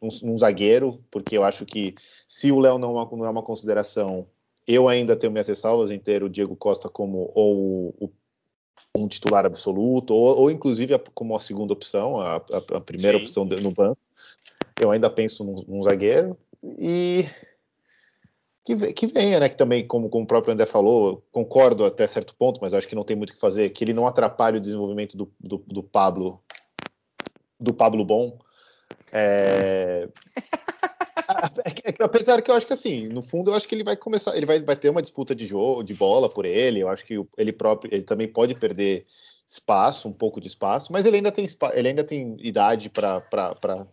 num, 0.00 0.08
num, 0.22 0.38
zagueiro, 0.38 1.02
porque 1.10 1.36
eu 1.36 1.42
acho 1.42 1.66
que 1.66 1.94
se 2.26 2.52
o 2.52 2.60
Léo 2.60 2.78
não, 2.78 3.00
é 3.00 3.08
não, 3.10 3.24
é 3.24 3.30
uma 3.30 3.42
consideração, 3.42 4.26
eu 4.66 4.88
ainda 4.88 5.16
tenho 5.16 5.32
minhas 5.32 5.48
ressalvas 5.48 5.90
em 5.90 5.98
ter 5.98 6.22
o 6.22 6.28
Diego 6.28 6.54
Costa 6.54 6.88
como 6.88 7.32
ou 7.34 7.94
o, 7.98 8.12
um 8.96 9.08
titular 9.08 9.44
absoluto, 9.44 10.14
ou, 10.14 10.38
ou 10.38 10.50
inclusive 10.50 10.96
como 11.14 11.34
a 11.34 11.40
segunda 11.40 11.72
opção, 11.72 12.20
a, 12.20 12.36
a, 12.36 12.76
a 12.76 12.80
primeira 12.80 13.18
Sim. 13.18 13.24
opção 13.24 13.44
no 13.44 13.72
banco. 13.72 13.98
Eu 14.80 14.90
ainda 14.90 15.10
penso 15.10 15.44
num, 15.44 15.82
zagueiro. 15.82 16.36
E 16.78 17.24
que, 18.76 18.92
que 18.92 19.06
venha, 19.06 19.40
né? 19.40 19.48
Que 19.48 19.56
também, 19.56 19.86
como, 19.86 20.08
como 20.08 20.24
o 20.24 20.26
próprio 20.26 20.52
André 20.52 20.66
falou, 20.66 21.22
concordo 21.32 21.84
até 21.84 22.06
certo 22.06 22.34
ponto, 22.34 22.60
mas 22.60 22.74
acho 22.74 22.88
que 22.88 22.94
não 22.94 23.04
tem 23.04 23.16
muito 23.16 23.30
o 23.30 23.34
que 23.34 23.40
fazer, 23.40 23.70
que 23.70 23.84
ele 23.84 23.94
não 23.94 24.06
atrapalhe 24.06 24.58
o 24.58 24.60
desenvolvimento 24.60 25.16
do, 25.16 25.32
do, 25.38 25.58
do 25.66 25.82
Pablo, 25.82 26.42
do 27.58 27.72
Pablo 27.72 28.04
Bom. 28.04 28.38
É... 29.12 30.08
É 31.84 32.04
apesar 32.04 32.42
que 32.42 32.50
eu 32.50 32.54
acho 32.54 32.66
que 32.66 32.72
assim, 32.72 33.06
no 33.08 33.22
fundo 33.22 33.50
eu 33.50 33.54
acho 33.54 33.66
que 33.66 33.74
ele 33.74 33.84
vai 33.84 33.96
começar, 33.96 34.36
ele 34.36 34.46
vai, 34.46 34.60
vai 34.60 34.76
ter 34.76 34.88
uma 34.88 35.02
disputa 35.02 35.34
de 35.34 35.46
jogo, 35.46 35.82
de 35.82 35.94
bola 35.94 36.28
por 36.28 36.44
ele. 36.44 36.80
Eu 36.80 36.88
acho 36.88 37.04
que 37.04 37.14
ele 37.36 37.52
próprio, 37.52 37.92
ele 37.92 38.02
também 38.02 38.28
pode 38.28 38.54
perder 38.54 39.04
espaço, 39.50 40.08
um 40.08 40.12
pouco 40.12 40.40
de 40.40 40.46
espaço, 40.46 40.92
mas 40.92 41.04
ele 41.04 41.16
ainda 41.16 41.32
tem, 41.32 41.44
ele 41.72 41.88
ainda 41.88 42.04
tem 42.04 42.36
idade 42.38 42.88
para 42.88 43.20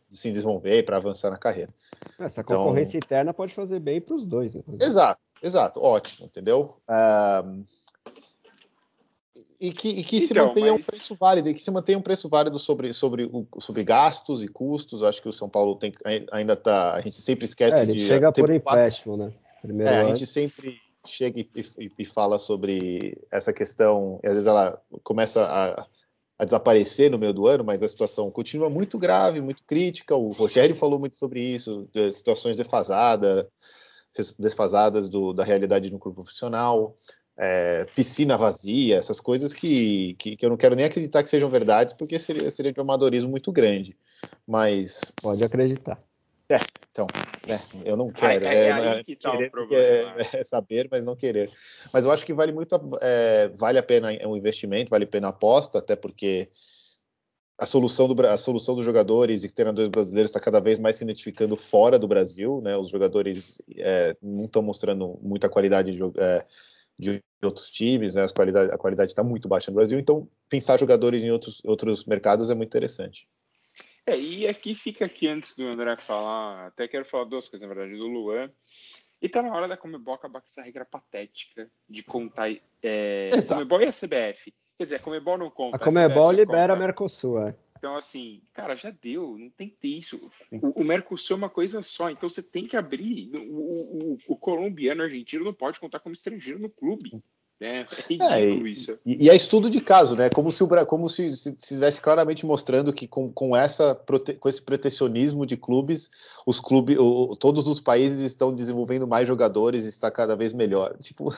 se 0.08 0.32
desenvolver, 0.32 0.86
para 0.86 0.97
avançar 0.97 1.32
na 1.32 1.38
carreira. 1.38 1.74
Essa 2.20 2.41
então, 2.41 2.60
concorrência 2.60 2.97
interna 2.97 3.34
pode 3.34 3.55
fazer 3.55 3.80
bem 3.80 3.99
para 3.99 4.16
os 4.16 4.24
dois. 4.24 4.55
Exato, 4.80 5.20
exato, 5.41 5.82
ótimo, 5.82 6.28
entendeu? 6.28 6.78
Um, 6.88 7.64
e 9.60 9.72
que, 9.72 9.89
e 9.89 10.03
que 10.03 10.18
então, 10.18 10.28
se 10.28 10.34
mantenha 10.36 10.74
mas... 10.74 10.82
um 10.82 10.84
preço 10.84 11.16
válido, 11.16 11.49
e 11.49 11.53
que 11.55 11.64
se 11.64 11.72
mantenha 11.72 11.97
um 11.97 12.03
preço 12.03 12.30
válido 12.30 12.60
sobre, 12.60 12.93
sobre, 12.93 13.26
o, 13.26 13.47
sobre 13.60 13.84
gastos 13.84 14.43
e 14.43 14.47
custos. 14.47 15.01
Acho 15.01 15.20
que 15.20 15.30
o 15.30 15.34
São 15.34 15.49
Paulo 15.49 15.76
tem, 15.76 15.91
ainda 16.32 16.53
está. 16.53 16.93
A 16.93 16.99
gente 16.99 17.20
sempre 17.20 17.45
esquece 17.45 17.82
é, 17.82 17.86
de. 17.88 18.05
Chega 18.05 18.32
por 18.32 18.53
empréstimo, 18.53 19.18
né? 19.18 19.34
Primeiro 19.64 19.91
é, 19.91 20.01
a 20.01 20.03
gente 20.03 20.28
sempre 20.28 20.80
chega 21.08 21.39
e, 21.39 21.49
e, 21.55 21.91
e, 21.99 22.05
fala 22.05 22.38
sobre 22.38 23.18
essa 23.32 23.53
questão, 23.53 24.20
e 24.24 24.28
às 24.28 24.34
vezes 24.34 24.47
ela 24.47 24.82
começa 25.03 25.43
a, 25.43 25.86
a, 26.39 26.45
desaparecer 26.45 27.10
no 27.10 27.18
meio 27.18 27.34
do 27.34 27.47
ano, 27.47 27.64
mas 27.64 27.82
a 27.82 27.88
situação 27.88 28.30
continua 28.30 28.70
muito 28.70 28.97
grave, 28.97 29.41
muito 29.41 29.64
crítica. 29.64 30.16
O 30.16 30.32
Rogério 30.32 30.76
falou 30.76 30.99
muito 30.99 31.16
sobre 31.16 31.41
isso, 31.41 31.88
de 31.93 32.12
situações 32.12 32.55
defasadas, 32.55 33.45
desfasadas 34.39 35.10
do, 35.10 35.34
da 35.34 35.43
realidade 35.43 35.91
no 35.91 35.99
clube 35.99 36.16
profissional. 36.16 36.95
É, 37.39 37.86
piscina 37.95 38.36
vazia, 38.36 38.97
essas 38.97 39.20
coisas 39.20 39.53
que, 39.53 40.16
que, 40.16 40.36
que, 40.36 40.43
eu 40.43 40.49
não 40.49 40.58
quero 40.58 40.76
nem 40.76 40.86
acreditar 40.86 41.22
que 41.22 41.30
sejam 41.30 41.51
verdades, 41.51 41.93
porque 41.93 42.18
seria, 42.18 42.49
seria 42.49 42.74
de 42.74 42.80
um 42.80 42.84
amadorismo 42.84 43.30
muito 43.30 43.51
grande. 43.51 43.95
Mas. 44.47 45.01
Pode 45.22 45.43
acreditar. 45.43 45.99
É, 46.49 46.60
então, 46.98 47.06
né, 47.48 47.60
eu 47.86 47.95
não 47.95 48.12
quero. 48.12 48.43
É, 48.43 48.56
é, 48.56 49.00
é, 49.00 49.04
que 49.04 49.16
tá 49.16 49.32
querer, 49.32 49.52
é, 49.72 50.16
é, 50.39 50.43
saber, 50.43 50.88
mas 50.89 51.06
não 51.06 51.16
querer. 51.16 51.52
Mas 51.93 52.06
eu 52.06 52.12
acho 52.12 52.26
que 52.26 52.34
vale 52.34 52.52
muito, 52.52 52.76
é, 53.00 53.50
vale 53.50 53.78
a 53.78 53.84
pena 53.84 54.10
um 54.28 54.36
investimento, 54.36 54.89
vale 54.89 55.04
a 55.04 55.08
pena 55.08 55.28
a 55.28 55.30
aposta, 55.30 55.78
até 55.78 55.95
porque 55.95 56.50
a 57.56 57.68
solução, 57.68 58.12
do, 58.12 58.26
a 58.26 58.38
solução 58.38 58.74
dos 58.74 58.84
jogadores 58.84 59.43
e 59.43 59.54
treinadores 59.54 59.89
brasileiros 59.89 60.32
está 60.32 60.39
cada 60.39 60.60
vez 60.60 60.80
mais 60.80 60.95
se 60.95 61.04
identificando 61.04 61.56
fora 61.56 62.00
do 62.00 62.08
Brasil, 62.08 62.62
né? 62.64 62.76
Os 62.76 62.89
jogadores 62.89 63.62
é, 63.76 64.18
não 64.20 64.45
estão 64.45 64.64
mostrando 64.64 65.20
muita 65.22 65.48
qualidade 65.48 65.91
de, 65.91 66.02
é, 66.18 66.45
de 66.98 67.24
outros 67.43 67.70
times, 67.70 68.16
né? 68.16 68.24
As 68.24 68.32
qualidade, 68.32 68.72
a 68.72 68.78
qualidade 68.78 69.12
está 69.12 69.24
muito 69.24 69.48
baixa 69.48 69.70
no 69.70 69.76
Brasil, 69.76 70.00
então 70.00 70.28
pensar 70.50 70.80
jogadores 70.80 71.22
em 71.24 71.30
outros, 71.30 71.62
outros 71.64 72.06
mercados 72.06 72.50
é 72.50 72.56
muito 72.56 72.70
interessante. 72.70 73.28
É, 74.08 74.18
e 74.18 74.47
aqui 74.47 74.74
fica 74.74 75.05
aqui 75.05 75.28
antes 75.28 75.53
do 75.53 75.68
André 75.68 75.97
falar, 75.97 76.68
até 76.68 76.88
quero 76.88 77.03
falar 77.03 77.26
duas 77.26 77.49
coisas, 77.49 77.68
na 77.68 77.76
verdade, 77.76 77.99
do 77.99 78.08
Luan. 78.08 78.49
E 79.22 79.28
tá 79.28 79.41
na 79.41 79.53
hora 79.53 79.68
da 79.68 79.76
Comebol 79.76 80.14
acabar 80.14 80.39
com 80.39 80.47
essa 80.47 80.62
regra 80.62 80.86
patética 80.86 81.70
de 81.89 82.03
contar 82.03 82.49
é, 82.82 83.30
Comebol 83.49 83.82
e 83.82 83.86
a 83.86 83.91
CBF. 83.91 84.53
Quer 84.78 84.84
dizer, 84.86 84.95
a 84.95 84.99
Comebol 84.99 85.38
não 85.38 85.49
conta. 85.49 85.76
A 85.76 85.80
Comebol 85.80 86.30
a 86.30 86.34
libera 86.34 86.72
a 86.72 86.76
Mercosul, 86.78 87.41
é. 87.41 87.53
Então, 87.78 87.97
assim, 87.97 88.41
cara, 88.53 88.76
já 88.76 88.89
deu, 88.89 89.38
não 89.38 89.49
tem 89.49 89.70
que 89.70 89.76
ter 89.76 89.89
isso. 89.89 90.32
O, 90.51 90.82
o, 90.82 90.84
Mercosul 90.86 91.36
é 91.36 91.38
uma 91.39 91.49
coisa 91.49 91.84
só, 91.84 92.10
então 92.10 92.30
você 92.30 92.41
tem 92.41 92.66
que 92.66 92.78
abrir. 92.78 93.30
O, 93.36 94.14
o, 94.14 94.18
o 94.30 94.38
colombiano, 94.38 95.01
o 95.01 95.05
argentino 95.05 95.43
não 95.43 95.53
pode 95.53 95.80
contar 95.80 95.99
como 95.99 96.14
estrangeiro 96.14 96.60
no 96.60 96.70
clube. 96.70 97.22
Né? 97.60 97.88
É 97.91 98.01
ridículo 98.08 98.68
é, 98.68 98.70
isso. 98.70 98.99
E, 99.03 99.26
e, 99.26 99.30
é 99.30 99.36
estudo 99.36 99.70
de 99.70 99.82
caso, 99.82 100.16
né? 100.16 100.30
Como 100.30 100.51
se 100.51 100.64
o 100.64 100.86
como 100.86 101.10
se, 101.10 101.32
se, 101.32 101.38
se 101.38 101.55
estivesse 101.55 101.99
claramente 101.99 102.45
mostrando 102.45 102.93
que 102.93 103.08
com, 103.08 103.32
com, 103.32 103.55
essa, 103.55 103.95
com 104.39 104.47
esse 104.47 104.62
protecionismo 104.62 105.45
de 105.45 105.58
clubes, 105.58 106.10
os 106.45 106.60
clubes, 106.60 106.97
o, 106.99 107.36
todos 107.36 107.68
os 107.68 107.80
países 107.80 108.20
estão 108.20 108.53
desenvolvendo 108.53 109.08
mais 109.08 109.28
jogadores 109.28 109.86
e 109.86 109.89
está 109.89 110.12
cada 110.12 110.36
vez 110.36 110.53
melhor. 110.53 110.95
Tipo, 110.99 111.34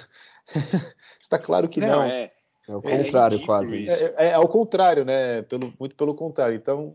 está 1.20 1.40
claro 1.40 1.70
que 1.70 1.80
não. 1.80 1.88
não. 1.88 2.04
É. 2.04 2.32
É 2.68 2.76
o 2.76 2.82
é 2.84 3.04
contrário, 3.04 3.40
é 3.42 3.46
quase. 3.46 3.88
É, 3.88 3.94
é, 3.94 4.28
é, 4.28 4.34
ao 4.34 4.48
contrário, 4.48 5.04
né? 5.04 5.42
Pelo, 5.44 5.74
muito 5.80 5.96
pelo 5.96 6.14
contrário. 6.14 6.56
Então, 6.56 6.94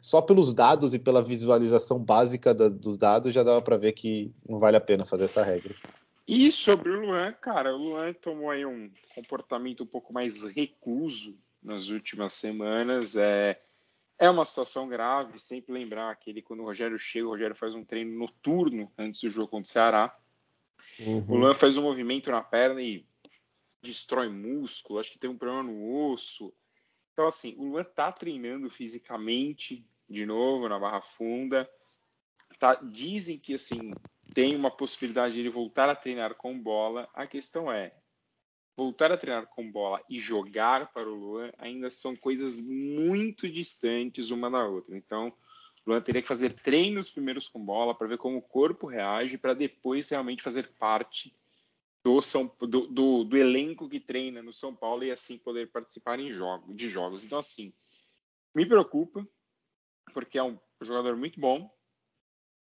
só 0.00 0.22
pelos 0.22 0.54
dados 0.54 0.94
e 0.94 0.98
pela 0.98 1.22
visualização 1.22 2.02
básica 2.02 2.54
da, 2.54 2.70
dos 2.70 2.96
dados 2.96 3.34
já 3.34 3.42
dava 3.42 3.60
para 3.60 3.76
ver 3.76 3.92
que 3.92 4.32
não 4.48 4.58
vale 4.58 4.78
a 4.78 4.80
pena 4.80 5.04
fazer 5.04 5.24
essa 5.24 5.42
regra. 5.42 5.74
E 6.32 6.52
sobre 6.52 6.90
o 6.90 7.00
Luan, 7.00 7.32
cara, 7.32 7.74
o 7.74 7.76
Luan 7.76 8.12
tomou 8.12 8.50
aí 8.50 8.64
um 8.64 8.88
comportamento 9.16 9.82
um 9.82 9.86
pouco 9.86 10.12
mais 10.12 10.44
recluso 10.44 11.36
nas 11.60 11.88
últimas 11.88 12.34
semanas. 12.34 13.16
É, 13.16 13.60
é 14.16 14.30
uma 14.30 14.44
situação 14.44 14.88
grave, 14.88 15.40
sempre 15.40 15.72
lembrar 15.72 16.14
que 16.14 16.30
ele, 16.30 16.40
quando 16.40 16.60
o 16.60 16.66
Rogério 16.66 16.96
chega, 17.00 17.26
o 17.26 17.30
Rogério 17.30 17.56
faz 17.56 17.74
um 17.74 17.84
treino 17.84 18.16
noturno 18.16 18.92
antes 18.96 19.22
do 19.22 19.28
jogo 19.28 19.48
contra 19.48 19.68
o 19.68 19.72
Ceará. 19.72 20.16
Uhum. 21.00 21.24
O 21.28 21.36
Luan 21.36 21.52
faz 21.52 21.76
um 21.76 21.82
movimento 21.82 22.30
na 22.30 22.40
perna 22.40 22.80
e 22.80 23.04
destrói 23.82 24.28
músculo, 24.28 25.00
acho 25.00 25.10
que 25.10 25.18
tem 25.18 25.28
um 25.28 25.36
problema 25.36 25.64
no 25.64 26.12
osso. 26.12 26.54
Então, 27.12 27.26
assim, 27.26 27.56
o 27.58 27.64
Luan 27.64 27.82
tá 27.82 28.12
treinando 28.12 28.70
fisicamente 28.70 29.84
de 30.08 30.24
novo 30.24 30.68
na 30.68 30.78
Barra 30.78 31.00
Funda. 31.00 31.68
Tá, 32.56 32.76
dizem 32.76 33.36
que, 33.36 33.54
assim, 33.54 33.90
tem 34.34 34.56
uma 34.56 34.70
possibilidade 34.70 35.34
de 35.34 35.40
ele 35.40 35.50
voltar 35.50 35.88
a 35.88 35.94
treinar 35.94 36.34
com 36.34 36.58
bola. 36.58 37.08
A 37.14 37.26
questão 37.26 37.70
é, 37.70 37.94
voltar 38.76 39.12
a 39.12 39.16
treinar 39.16 39.46
com 39.46 39.70
bola 39.70 40.02
e 40.08 40.18
jogar 40.18 40.92
para 40.92 41.08
o 41.08 41.14
Luan 41.14 41.52
ainda 41.58 41.90
são 41.90 42.16
coisas 42.16 42.60
muito 42.60 43.48
distantes 43.48 44.30
uma 44.30 44.50
da 44.50 44.64
outra. 44.66 44.96
Então, 44.96 45.28
o 45.84 45.90
Luan 45.90 46.00
teria 46.00 46.22
que 46.22 46.28
fazer 46.28 46.54
treinos 46.54 47.10
primeiros 47.10 47.48
com 47.48 47.64
bola 47.64 47.94
para 47.94 48.06
ver 48.06 48.18
como 48.18 48.38
o 48.38 48.42
corpo 48.42 48.86
reage, 48.86 49.38
para 49.38 49.54
depois 49.54 50.08
realmente 50.08 50.42
fazer 50.42 50.68
parte 50.78 51.34
do, 52.04 52.22
São, 52.22 52.46
do, 52.60 52.86
do, 52.86 53.24
do, 53.24 53.36
elenco 53.36 53.88
que 53.88 54.00
treina 54.00 54.42
no 54.42 54.52
São 54.52 54.74
Paulo 54.74 55.04
e 55.04 55.10
assim 55.10 55.36
poder 55.38 55.70
participar 55.70 56.18
em 56.18 56.32
jogo, 56.32 56.74
de 56.74 56.88
jogos. 56.88 57.24
Então, 57.24 57.38
assim, 57.38 57.72
me 58.54 58.66
preocupa, 58.66 59.26
porque 60.12 60.38
é 60.38 60.42
um 60.42 60.58
jogador 60.80 61.16
muito 61.16 61.38
bom, 61.38 61.70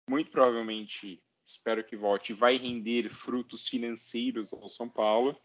muito 0.09 0.31
provavelmente, 0.31 1.23
espero 1.51 1.83
que 1.83 1.95
volte, 1.95 2.33
vai 2.33 2.57
render 2.57 3.09
frutos 3.09 3.67
financeiros 3.67 4.53
ao 4.53 4.69
São 4.69 4.89
Paulo. 4.89 5.37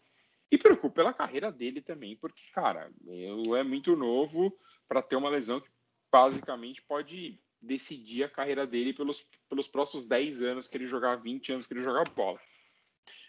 E 0.49 0.57
preocupa 0.57 0.95
pela 0.95 1.13
carreira 1.13 1.51
dele 1.51 1.81
também, 1.81 2.15
porque, 2.15 2.41
cara, 2.53 2.89
ele 3.05 3.53
é 3.57 3.63
muito 3.63 3.97
novo 3.97 4.57
para 4.87 5.01
ter 5.01 5.17
uma 5.17 5.29
lesão 5.29 5.59
que 5.59 5.69
basicamente 6.09 6.81
pode 6.81 7.37
decidir 7.61 8.23
a 8.23 8.29
carreira 8.29 8.65
dele 8.65 8.93
pelos, 8.93 9.27
pelos 9.49 9.67
próximos 9.67 10.05
10 10.05 10.41
anos 10.41 10.67
que 10.69 10.77
ele 10.77 10.87
jogar, 10.87 11.17
20 11.17 11.51
anos 11.51 11.67
que 11.67 11.73
ele 11.73 11.83
jogar 11.83 12.09
bola. 12.11 12.39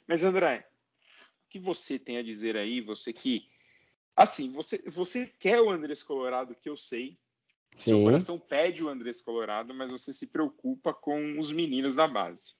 Mas, 0.07 0.23
André, 0.23 0.69
o 1.45 1.51
que 1.51 1.59
você 1.59 1.99
tem 1.99 2.19
a 2.19 2.23
dizer 2.23 2.57
aí? 2.57 2.81
Você 2.83 3.13
que. 3.13 3.49
Assim, 4.15 4.53
você, 4.53 4.79
você 4.87 5.27
quer 5.27 5.61
o 5.61 5.71
Andrés 5.71 6.03
Colorado, 6.05 6.55
que 6.55 6.69
eu 6.69 6.77
sei. 6.77 7.19
Sim. 7.75 7.91
Seu 7.91 8.03
coração 8.03 8.39
pede 8.39 8.85
o 8.85 8.89
Andrés 8.89 9.21
Colorado, 9.21 9.75
mas 9.75 9.91
você 9.91 10.13
se 10.13 10.29
preocupa 10.29 10.95
com 10.95 11.39
os 11.39 11.53
meninos 11.53 11.95
da 11.95 12.07
base. 12.07 12.58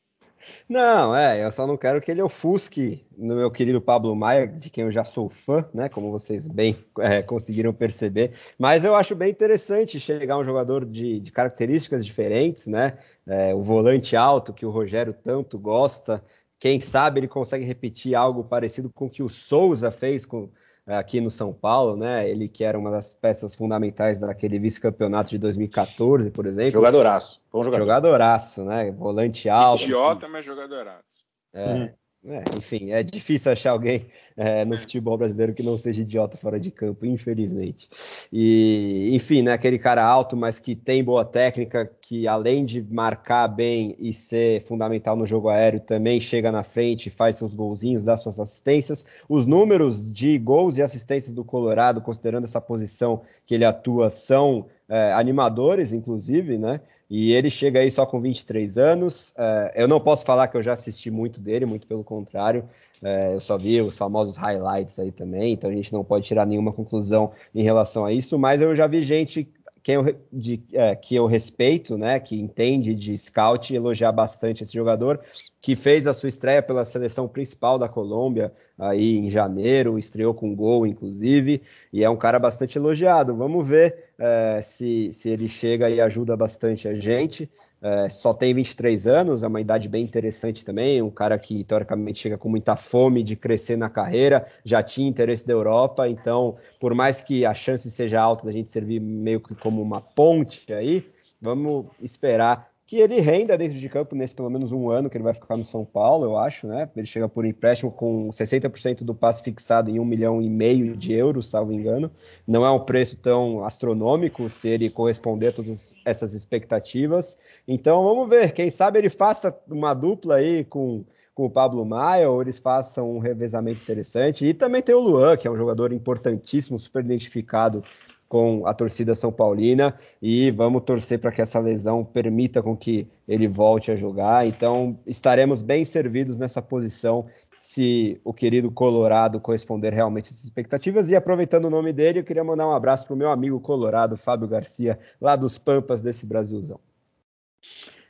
Não, 0.69 1.15
é, 1.15 1.45
eu 1.45 1.51
só 1.51 1.67
não 1.67 1.77
quero 1.77 2.01
que 2.01 2.11
ele 2.11 2.23
ofusque 2.23 3.07
no 3.17 3.37
meu 3.37 3.51
querido 3.51 3.81
Pablo 3.81 4.15
Maia, 4.15 4.47
de 4.47 4.71
quem 4.71 4.85
eu 4.85 4.91
já 4.91 5.05
sou 5.05 5.29
fã, 5.29 5.69
né? 5.75 5.89
Como 5.89 6.11
vocês 6.11 6.47
bem 6.47 6.77
é, 7.01 7.23
conseguiram 7.23 7.73
perceber. 7.73 8.33
Mas 8.59 8.85
eu 8.85 8.95
acho 8.95 9.15
bem 9.15 9.31
interessante 9.31 10.01
chegar 10.01 10.39
um 10.39 10.45
jogador 10.45 10.85
de, 10.85 11.21
de 11.21 11.33
características 11.33 12.05
diferentes, 12.05 12.67
né? 12.67 12.99
É, 13.27 13.55
o 13.55 13.63
volante 13.63 14.17
alto 14.17 14.53
que 14.53 14.65
o 14.65 14.71
Rogério 14.71 15.13
tanto 15.13 15.59
gosta, 15.59 16.25
quem 16.59 16.81
sabe 16.81 17.21
ele 17.21 17.29
consegue 17.29 17.65
repetir 17.65 18.15
algo 18.15 18.45
parecido 18.45 18.91
com 18.91 19.07
o 19.07 19.11
que 19.11 19.23
o 19.23 19.29
Souza 19.29 19.91
fez 19.91 20.27
com, 20.27 20.51
aqui 20.97 21.21
no 21.21 21.31
São 21.31 21.53
Paulo, 21.53 21.97
né? 21.97 22.29
Ele 22.29 22.49
que 22.49 22.65
era 22.65 22.79
uma 22.79 22.91
das 22.91 23.13
peças 23.13 23.55
fundamentais 23.55 24.21
daquele 24.21 24.59
vice-campeonato 24.59 25.31
de 25.31 25.39
2014, 25.39 26.31
por 26.31 26.47
exemplo. 26.47 26.71
Jogadoraço. 26.71 27.43
Bom 27.53 27.63
jogador. 27.63 27.85
Jogadoraço, 27.85 28.65
né? 28.65 28.91
Volante 28.93 29.49
alto. 29.49 29.83
Idiota, 29.83 30.29
mas 30.29 30.45
jogadoraço. 30.45 31.25
É. 31.53 31.75
Hum. 31.75 31.91
É, 32.25 32.43
enfim, 32.59 32.91
é 32.91 33.01
difícil 33.01 33.53
achar 33.53 33.73
alguém 33.73 34.07
é, 34.37 34.65
no 34.65 34.75
é. 34.75 34.79
futebol 34.79 35.17
brasileiro 35.17 35.55
que 35.55 35.63
não 35.63 35.79
seja 35.79 36.03
idiota 36.03 36.37
fora 36.37 36.59
de 36.59 36.69
campo, 36.71 37.07
infelizmente. 37.07 37.89
E, 38.33 39.11
enfim, 39.13 39.41
né, 39.41 39.53
aquele 39.53 39.79
cara 39.79 40.05
alto, 40.05 40.37
mas 40.37 40.59
que 40.59 40.75
tem 40.75 41.03
boa 41.03 41.25
técnica, 41.25 41.89
que 42.01 42.27
além 42.27 42.65
de 42.65 42.83
marcar 42.83 43.47
bem 43.47 43.95
e 44.01 44.13
ser 44.13 44.65
fundamental 44.65 45.15
no 45.15 45.25
jogo 45.25 45.49
aéreo, 45.49 45.79
também 45.81 46.19
chega 46.19 46.51
na 46.51 46.65
frente, 46.65 47.09
faz 47.09 47.37
seus 47.37 47.55
golzinhos, 47.55 48.03
dá 48.03 48.17
suas 48.17 48.41
assistências. 48.41 49.07
Os 49.29 49.47
números 49.47 50.13
de 50.13 50.37
gols 50.39 50.77
e 50.77 50.83
assistências 50.83 51.33
do 51.33 51.45
Colorado, 51.45 52.01
considerando 52.01 52.45
essa 52.45 52.61
posição 52.61 53.23
que 53.47 53.55
ele 53.55 53.65
atua, 53.65 54.11
são 54.11 54.67
é, 54.89 55.13
animadores, 55.13 55.93
inclusive, 55.93 56.59
né? 56.59 56.81
E 57.11 57.33
ele 57.33 57.49
chega 57.49 57.81
aí 57.81 57.91
só 57.91 58.05
com 58.05 58.21
23 58.21 58.77
anos. 58.77 59.33
É, 59.37 59.73
eu 59.77 59.89
não 59.89 59.99
posso 59.99 60.25
falar 60.25 60.49
que 60.49 60.57
eu 60.57 60.63
já 60.63 60.75
assisti 60.75 61.11
muito 61.11 61.41
dele, 61.41 61.65
muito 61.65 61.87
pelo 61.87 62.05
contrário. 62.05 62.69
É, 63.03 63.35
eu 63.35 63.41
só 63.41 63.57
vi 63.57 63.81
os 63.81 63.97
famosos 63.97 64.37
highlights 64.37 64.99
aí 64.99 65.13
também, 65.13 65.53
então 65.53 65.71
a 65.71 65.73
gente 65.73 65.93
não 65.93 66.03
pode 66.03 66.27
tirar 66.27 66.45
nenhuma 66.45 66.73
conclusão 66.73 67.31
em 67.55 67.63
relação 67.63 68.05
a 68.05 68.13
isso, 68.13 68.37
mas 68.39 68.61
eu 68.61 68.75
já 68.75 68.87
vi 68.89 69.05
gente 69.05 69.49
quem 69.89 69.95
eu, 69.95 70.21
de, 70.33 70.63
é, 70.73 70.95
que 70.95 71.15
eu 71.15 71.27
respeito, 71.27 71.97
né, 71.97 72.21
que 72.21 72.39
entende 72.39 72.95
de 72.95 73.17
scout, 73.17 73.75
elogiar 73.75 74.13
bastante 74.13 74.63
esse 74.63 74.75
jogador, 74.75 75.21
que 75.61 75.75
fez 75.75 76.07
a 76.07 76.15
sua 76.15 76.29
estreia 76.29 76.63
pela 76.63 76.85
seleção 76.85 77.27
principal 77.27 77.79
da 77.79 77.89
Colômbia 77.89 78.53
aí 78.79 79.17
em 79.17 79.29
janeiro, 79.29 79.99
estreou 79.99 80.33
com 80.33 80.55
gol, 80.55 80.87
inclusive, 80.87 81.63
e 81.93 82.05
é 82.05 82.09
um 82.11 82.17
cara 82.17 82.39
bastante 82.39 82.79
elogiado. 82.79 83.35
Vamos 83.35 83.67
ver 83.67 84.13
é, 84.19 84.61
se, 84.63 85.11
se 85.11 85.29
ele 85.29 85.49
chega 85.49 85.91
e 85.91 86.01
ajuda 86.01 86.37
bastante 86.37 86.87
a 86.87 86.95
gente. 86.95 87.51
É, 87.81 88.09
só 88.09 88.35
tem 88.35 88.53
23 88.53 89.07
anos, 89.07 89.43
é 89.43 89.47
uma 89.47 89.61
idade 89.61 89.89
bem 89.89 90.05
interessante 90.05 90.65
também. 90.65 91.01
Um 91.03 91.11
cara 91.11 91.39
que 91.39 91.63
teoricamente 91.65 92.21
chega 92.21 92.39
com 92.39 92.49
muita 92.49 92.77
fome 92.77 93.23
de 93.23 93.37
crescer 93.37 93.77
na 93.77 93.89
carreira, 93.89 94.47
já 94.65 94.83
tinha 94.83 95.09
interesse 95.09 95.47
da 95.47 95.53
Europa, 95.53 96.09
então, 96.09 96.57
por 96.81 96.95
mais 96.95 97.21
que 97.21 97.45
a 97.45 97.55
chance 97.55 97.89
seja 97.91 98.21
alta 98.21 98.47
da 98.47 98.53
gente 98.53 98.71
servir 98.71 99.01
meio 99.01 99.41
que 99.41 99.55
como 99.55 99.81
uma 99.81 100.01
ponte 100.01 100.73
aí, 100.73 101.05
vamos 101.41 101.87
esperar 102.01 102.69
que 102.89 102.97
ele 102.97 103.21
renda 103.21 103.57
dentro 103.59 103.79
de 103.79 103.87
campo 103.87 104.17
nesse 104.17 104.35
pelo 104.35 104.49
menos 104.49 104.73
um 104.73 104.89
ano 104.89 105.11
que 105.11 105.17
ele 105.19 105.23
vai 105.23 105.35
ficar 105.35 105.59
no 105.59 105.65
São 105.65 105.85
Paulo, 105.85 106.25
eu 106.25 106.39
acho, 106.39 106.67
né? 106.67 106.89
Ele 106.97 107.07
chega 107.07 107.29
por 107.29 107.45
empréstimo 107.45 107.93
com 107.93 108.31
60% 108.31 109.05
do 109.05 109.15
passe 109.15 109.43
fixado 109.43 109.91
em 109.91 110.01
um 110.01 110.07
milhão 110.07 110.41
e 110.41 110.49
meio 110.49 110.97
de 110.97 111.13
euros, 111.13 111.51
salvo 111.51 111.71
engano. 111.71 112.11
Não 112.47 112.65
é 112.65 112.71
um 112.71 112.81
preço 112.81 113.15
tão 113.19 113.63
astronômico 113.63 114.49
se 114.49 114.69
ele 114.69 114.89
corresponder 114.89 115.49
a 115.49 115.53
todas 115.53 115.95
essas 116.03 116.33
expectativas. 116.33 117.37
Então 117.69 118.03
vamos 118.03 118.27
ver, 118.27 118.53
quem 118.53 118.71
sabe 118.71 118.99
ele 118.99 119.11
faça 119.11 119.55
uma 119.69 119.93
dupla 119.93 120.37
aí 120.37 120.65
com 120.65 121.05
com 121.35 121.45
o 121.45 121.51
Pablo 121.51 121.87
Maia, 121.87 122.29
ou 122.29 122.43
eles 122.43 122.59
façam 122.59 123.15
um 123.15 123.21
revezamento 123.21 123.81
interessante. 123.81 124.45
E 124.45 124.53
também 124.53 124.83
tem 124.83 124.93
o 124.93 124.99
Luan, 124.99 125.37
que 125.37 125.47
é 125.47 125.51
um 125.51 125.55
jogador 125.55 125.93
importantíssimo, 125.93 126.81
super 126.81 127.05
identificado 127.05 127.85
com 128.29 128.67
a 128.67 128.75
torcida 128.75 129.15
São 129.15 129.33
Paulina 129.33 129.99
e 130.21 130.51
vamos 130.51 130.83
torcer 130.83 131.19
para 131.19 131.33
que 131.33 131.41
essa 131.41 131.59
lesão 131.59 132.05
permita 132.05 132.63
com 132.63 132.77
que 132.77 133.09
ele 133.27 133.49
volte 133.49 133.91
a 133.91 133.97
jogar. 133.97 134.47
Então 134.47 134.99
estaremos 135.07 135.63
bem 135.63 135.85
servidos 135.85 136.39
nessa 136.39 136.61
posição 136.61 137.27
se 137.61 138.21
o 138.25 138.33
querido 138.33 138.71
Colorado 138.71 139.41
corresponder 139.41 139.93
realmente 139.93 140.31
às 140.31 140.45
expectativas. 140.45 141.11
E 141.11 141.17
aproveitando 141.17 141.65
o 141.65 141.71
nome 141.71 141.93
dele, 141.93 142.21
eu 142.21 142.25
queria 142.25 142.45
mandar 142.45 142.69
um 142.69 142.73
abraço 142.73 143.07
para 143.07 143.15
o 143.15 143.17
meu 143.17 143.31
amigo 143.31 143.59
Colorado, 143.61 144.17
Fábio 144.17 144.47
Garcia, 144.47 144.99
lá 145.21 145.35
dos 145.35 145.59
Pampas 145.59 146.01
desse 146.01 146.25
Brasilzão. 146.25 146.79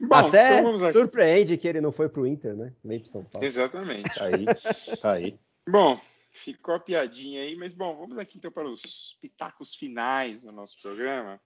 Bom, 0.00 0.14
Até 0.14 0.60
então 0.60 0.92
surpreende 0.92 1.56
que 1.56 1.66
ele 1.66 1.80
não 1.80 1.90
foi 1.90 2.08
para 2.08 2.20
o 2.20 2.26
Inter, 2.26 2.54
né? 2.54 2.72
Nem 2.84 3.00
para 3.00 3.10
São 3.10 3.24
Paulo. 3.24 3.46
Exatamente. 3.46 4.14
Tá 4.14 4.24
aí, 4.26 4.44
tá 5.00 5.12
aí. 5.12 5.38
Bom, 5.68 5.98
ficou 6.32 6.74
a 6.74 6.80
piadinha 6.80 7.42
aí, 7.42 7.56
mas 7.56 7.72
bom, 7.72 7.96
vamos 7.96 8.18
aqui 8.18 8.38
então 8.38 8.50
para 8.50 8.68
os 8.68 9.16
pitacos 9.20 9.74
finais 9.74 10.42
do 10.42 10.52
nosso 10.52 10.80
programa. 10.80 11.40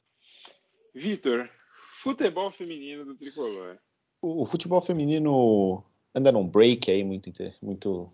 Vitor, 0.94 1.48
futebol 1.94 2.50
feminino 2.50 3.04
do 3.04 3.14
tricolor. 3.14 3.78
O, 4.20 4.44
futebol 4.44 4.80
feminino 4.80 5.84
anda 6.14 6.30
num 6.30 6.46
break 6.46 6.90
aí 6.90 7.02
muito 7.02 7.30
muito 7.60 8.12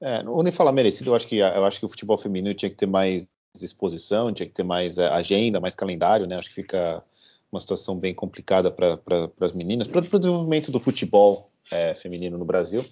é, 0.00 0.22
não 0.22 0.42
nem 0.42 0.52
falar 0.52 0.72
merecido, 0.72 1.10
eu 1.10 1.14
acho 1.14 1.28
que 1.28 1.36
eu 1.36 1.64
acho 1.64 1.78
que 1.78 1.86
o 1.86 1.88
futebol 1.88 2.16
feminino 2.16 2.54
tinha 2.54 2.70
que 2.70 2.76
ter 2.76 2.86
mais 2.86 3.28
exposição, 3.60 4.32
tinha 4.32 4.46
que 4.46 4.54
ter 4.54 4.62
mais 4.62 4.98
é, 4.98 5.06
agenda, 5.08 5.60
mais 5.60 5.74
calendário, 5.74 6.26
né? 6.26 6.36
Acho 6.36 6.48
que 6.48 6.54
fica 6.54 7.04
uma 7.50 7.60
situação 7.60 7.98
bem 7.98 8.14
complicada 8.14 8.70
para 8.70 8.96
pra, 8.96 9.30
as 9.40 9.52
meninas, 9.52 9.86
para 9.86 10.00
o 10.00 10.18
desenvolvimento 10.18 10.72
do 10.72 10.80
futebol 10.80 11.50
é, 11.70 11.94
feminino 11.94 12.38
no 12.38 12.44
Brasil. 12.44 12.84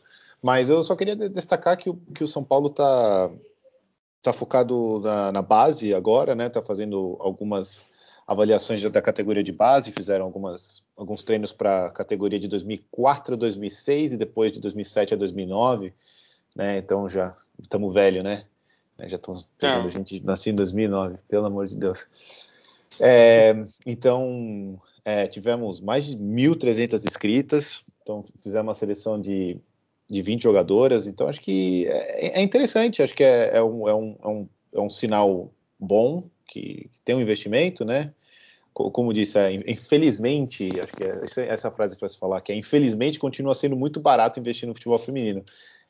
Mas 0.43 0.71
eu 0.71 0.83
só 0.83 0.97
queria 0.97 1.17
destacar 1.17 1.77
que 1.77 1.91
o, 1.91 1.97
que 2.15 2.25
o 2.25 2.29
São 2.29 2.43
Paulo 2.43 2.69
está 2.69 3.31
tá 4.23 4.33
focado 4.33 5.01
na, 5.01 5.33
na, 5.33 5.43
base 5.43 5.95
agora, 5.95 6.35
né? 6.35 6.47
Está 6.47 6.63
fazendo 6.63 7.17
algumas 7.21 7.85
avaliações 8.27 8.83
da 8.83 9.03
categoria 9.03 9.43
de 9.43 9.53
base, 9.53 9.93
fizeram 9.93 10.25
algumas, 10.25 10.85
alguns 10.97 11.25
treinos 11.25 11.53
para 11.53 11.87
a 11.87 11.91
categoria 11.91 12.39
de 12.39 12.49
2004 12.49 13.35
a 13.35 13.37
2006 13.37 14.13
e 14.13 14.17
depois 14.17 14.53
de 14.53 14.61
2007 14.61 15.15
a 15.15 15.17
2009, 15.17 15.93
né? 16.55 16.79
Então 16.79 17.09
já 17.09 17.35
estamos 17.61 17.93
velho, 17.93 18.23
né? 18.23 18.45
Já 19.07 19.17
estão 19.17 19.43
pegando 19.59 19.89
é. 19.89 19.93
gente 19.93 20.23
nascida 20.25 20.53
em 20.53 20.57
2009, 20.57 21.19
pelo 21.29 21.47
amor 21.47 21.67
de 21.67 21.77
Deus. 21.77 22.07
É, 22.99 23.55
então, 23.87 24.81
é, 25.05 25.27
tivemos 25.27 25.81
mais 25.81 26.05
de 26.05 26.17
1.300 26.17 27.05
inscritas, 27.07 27.83
então 28.03 28.23
fizemos 28.41 28.69
uma 28.69 28.75
seleção 28.75 29.19
de, 29.19 29.59
de 30.11 30.21
20 30.23 30.43
jogadoras, 30.43 31.07
então 31.07 31.29
acho 31.29 31.41
que 31.41 31.87
é, 31.87 32.41
é 32.41 32.43
interessante, 32.43 33.01
acho 33.01 33.15
que 33.15 33.23
é, 33.23 33.57
é, 33.57 33.63
um, 33.63 33.89
é, 33.89 33.95
um, 33.95 34.17
é, 34.21 34.29
um, 34.29 34.49
é 34.75 34.81
um 34.81 34.91
sinal 34.91 35.53
bom, 35.79 36.25
que, 36.49 36.91
tem 37.05 37.15
um 37.15 37.21
investimento, 37.21 37.85
né? 37.85 38.13
Como 38.75 39.13
disse, 39.13 39.39
é, 39.39 39.53
infelizmente, 39.53 40.69
acho 40.83 40.97
que 40.97 41.41
é 41.41 41.49
essa 41.49 41.71
frase 41.71 41.97
para 41.97 42.09
se 42.09 42.19
falar, 42.19 42.41
que 42.41 42.51
é 42.51 42.57
infelizmente 42.57 43.19
continua 43.19 43.55
sendo 43.55 43.77
muito 43.77 44.01
barato 44.01 44.41
investir 44.41 44.67
no 44.67 44.75
futebol 44.75 44.99
feminino. 44.99 45.45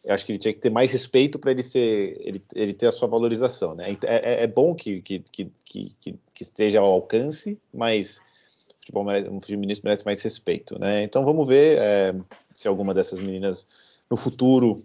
Eu 0.05 0.15
acho 0.15 0.27
que 0.27 0.33
ele 0.33 0.39
tinha 0.39 0.53
que 0.53 0.61
ter 0.61 0.71
mais 0.71 0.93
respeito 0.93 1.39
para 1.39 1.51
ele 1.51 1.63
ser 1.63 2.17
ele, 2.21 2.43
ele, 2.55 2.73
ter 2.73 2.87
a 2.87 2.93
sua 2.93 3.07
valorização 3.07 3.75
né? 3.75 3.95
É, 4.05 4.33
é, 4.33 4.45
é 4.45 4.47
bom 4.47 4.75
que, 4.75 5.03
que, 5.03 5.19
que, 5.31 5.53
que, 5.95 6.43
esteja 6.43 6.81
ao 6.81 6.87
alcance 6.87 7.61
mas 7.73 8.17
o 8.17 8.81
futebol 8.81 9.05
merece, 9.05 9.29
o 9.29 9.41
feminista 9.43 9.87
merece 9.87 10.05
mais 10.07 10.23
respeito 10.23 10.79
né? 10.79 11.03
Então 11.03 11.23
vamos 11.23 11.47
ver 11.47 11.79
é, 11.79 12.15
se 12.55 12.67
alguma 12.67 12.95
dessas 12.95 13.21
meninas 13.21 13.67
no 14.11 14.17
futuro 14.17 14.77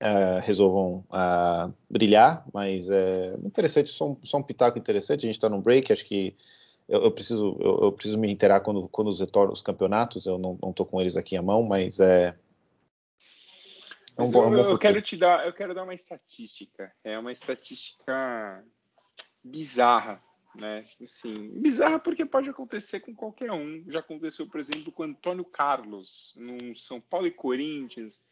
é, 0.00 0.40
resolvam 0.40 1.04
uh, 1.10 1.72
brilhar 1.88 2.44
mas 2.52 2.90
é 2.90 3.34
interessante 3.44 3.90
só 3.90 4.10
um, 4.10 4.16
só 4.22 4.38
um 4.38 4.42
pitaco 4.42 4.78
interessante 4.78 5.24
a 5.24 5.28
gente 5.28 5.36
está 5.36 5.48
num 5.48 5.60
break 5.60 5.92
acho 5.92 6.04
que 6.04 6.36
eu, 6.88 7.04
eu 7.04 7.10
preciso 7.10 7.56
eu, 7.60 7.84
eu, 7.84 7.92
preciso 7.92 8.18
me 8.18 8.30
inteirar 8.30 8.60
quando 8.60 8.88
quando 8.88 9.08
os 9.08 9.20
retornam 9.20 9.52
os 9.52 9.62
campeonatos 9.62 10.26
eu 10.26 10.38
não 10.38 10.58
estou 10.70 10.84
com 10.84 11.00
eles 11.00 11.16
aqui 11.16 11.36
à 11.36 11.42
mão 11.42 11.62
mas 11.62 12.00
é 12.00 12.36
é 14.16 14.22
um 14.22 14.30
bom, 14.30 14.54
eu, 14.54 14.70
eu 14.70 14.78
quero 14.78 15.00
te 15.00 15.16
dar, 15.16 15.46
eu 15.46 15.52
quero 15.52 15.74
dar 15.74 15.84
uma 15.84 15.94
estatística. 15.94 16.92
É 17.02 17.18
uma 17.18 17.32
estatística 17.32 18.62
bizarra, 19.42 20.22
né? 20.54 20.84
Assim, 21.00 21.60
bizarra 21.60 21.98
porque 21.98 22.24
pode 22.24 22.50
acontecer 22.50 23.00
com 23.00 23.14
qualquer 23.14 23.50
um. 23.52 23.84
Já 23.90 24.00
aconteceu, 24.00 24.46
por 24.46 24.60
exemplo, 24.60 24.92
com 24.92 25.02
Antônio 25.02 25.44
Carlos 25.44 26.32
no 26.36 26.74
São 26.74 27.00
Paulo 27.00 27.26
e 27.26 27.30
Corinthians, 27.30 28.24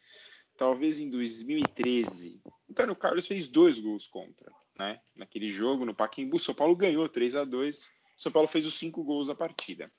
talvez 0.57 0.99
em 0.99 1.09
2013. 1.09 2.41
Antônio 2.69 2.95
Carlos 2.95 3.27
fez 3.27 3.47
dois 3.47 3.79
gols 3.79 4.07
contra, 4.07 4.51
né? 4.77 5.01
Naquele 5.15 5.49
jogo 5.49 5.85
no 5.85 5.95
Pacaembu, 5.95 6.39
São 6.39 6.55
Paulo 6.55 6.75
ganhou 6.75 7.07
3 7.09 7.35
a 7.35 7.43
2. 7.43 7.89
São 8.17 8.31
Paulo 8.31 8.47
fez 8.47 8.65
os 8.65 8.75
cinco 8.75 9.03
gols 9.03 9.27
da 9.27 9.35
partida. 9.35 9.91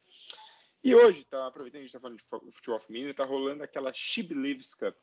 E 0.85 0.95
hoje, 0.95 1.25
tá, 1.25 1.47
aproveitando 1.47 1.79
que 1.81 1.85
a 1.85 1.87
gente 1.87 1.89
está 1.89 2.01
falando 2.01 2.19
de 2.19 2.57
futebol 2.57 2.81
feminino, 2.81 3.11
está 3.11 3.25
rolando 3.25 3.63
aquela 3.63 3.93
She 3.93 4.23
Believes 4.23 4.75
Cup, 4.75 4.97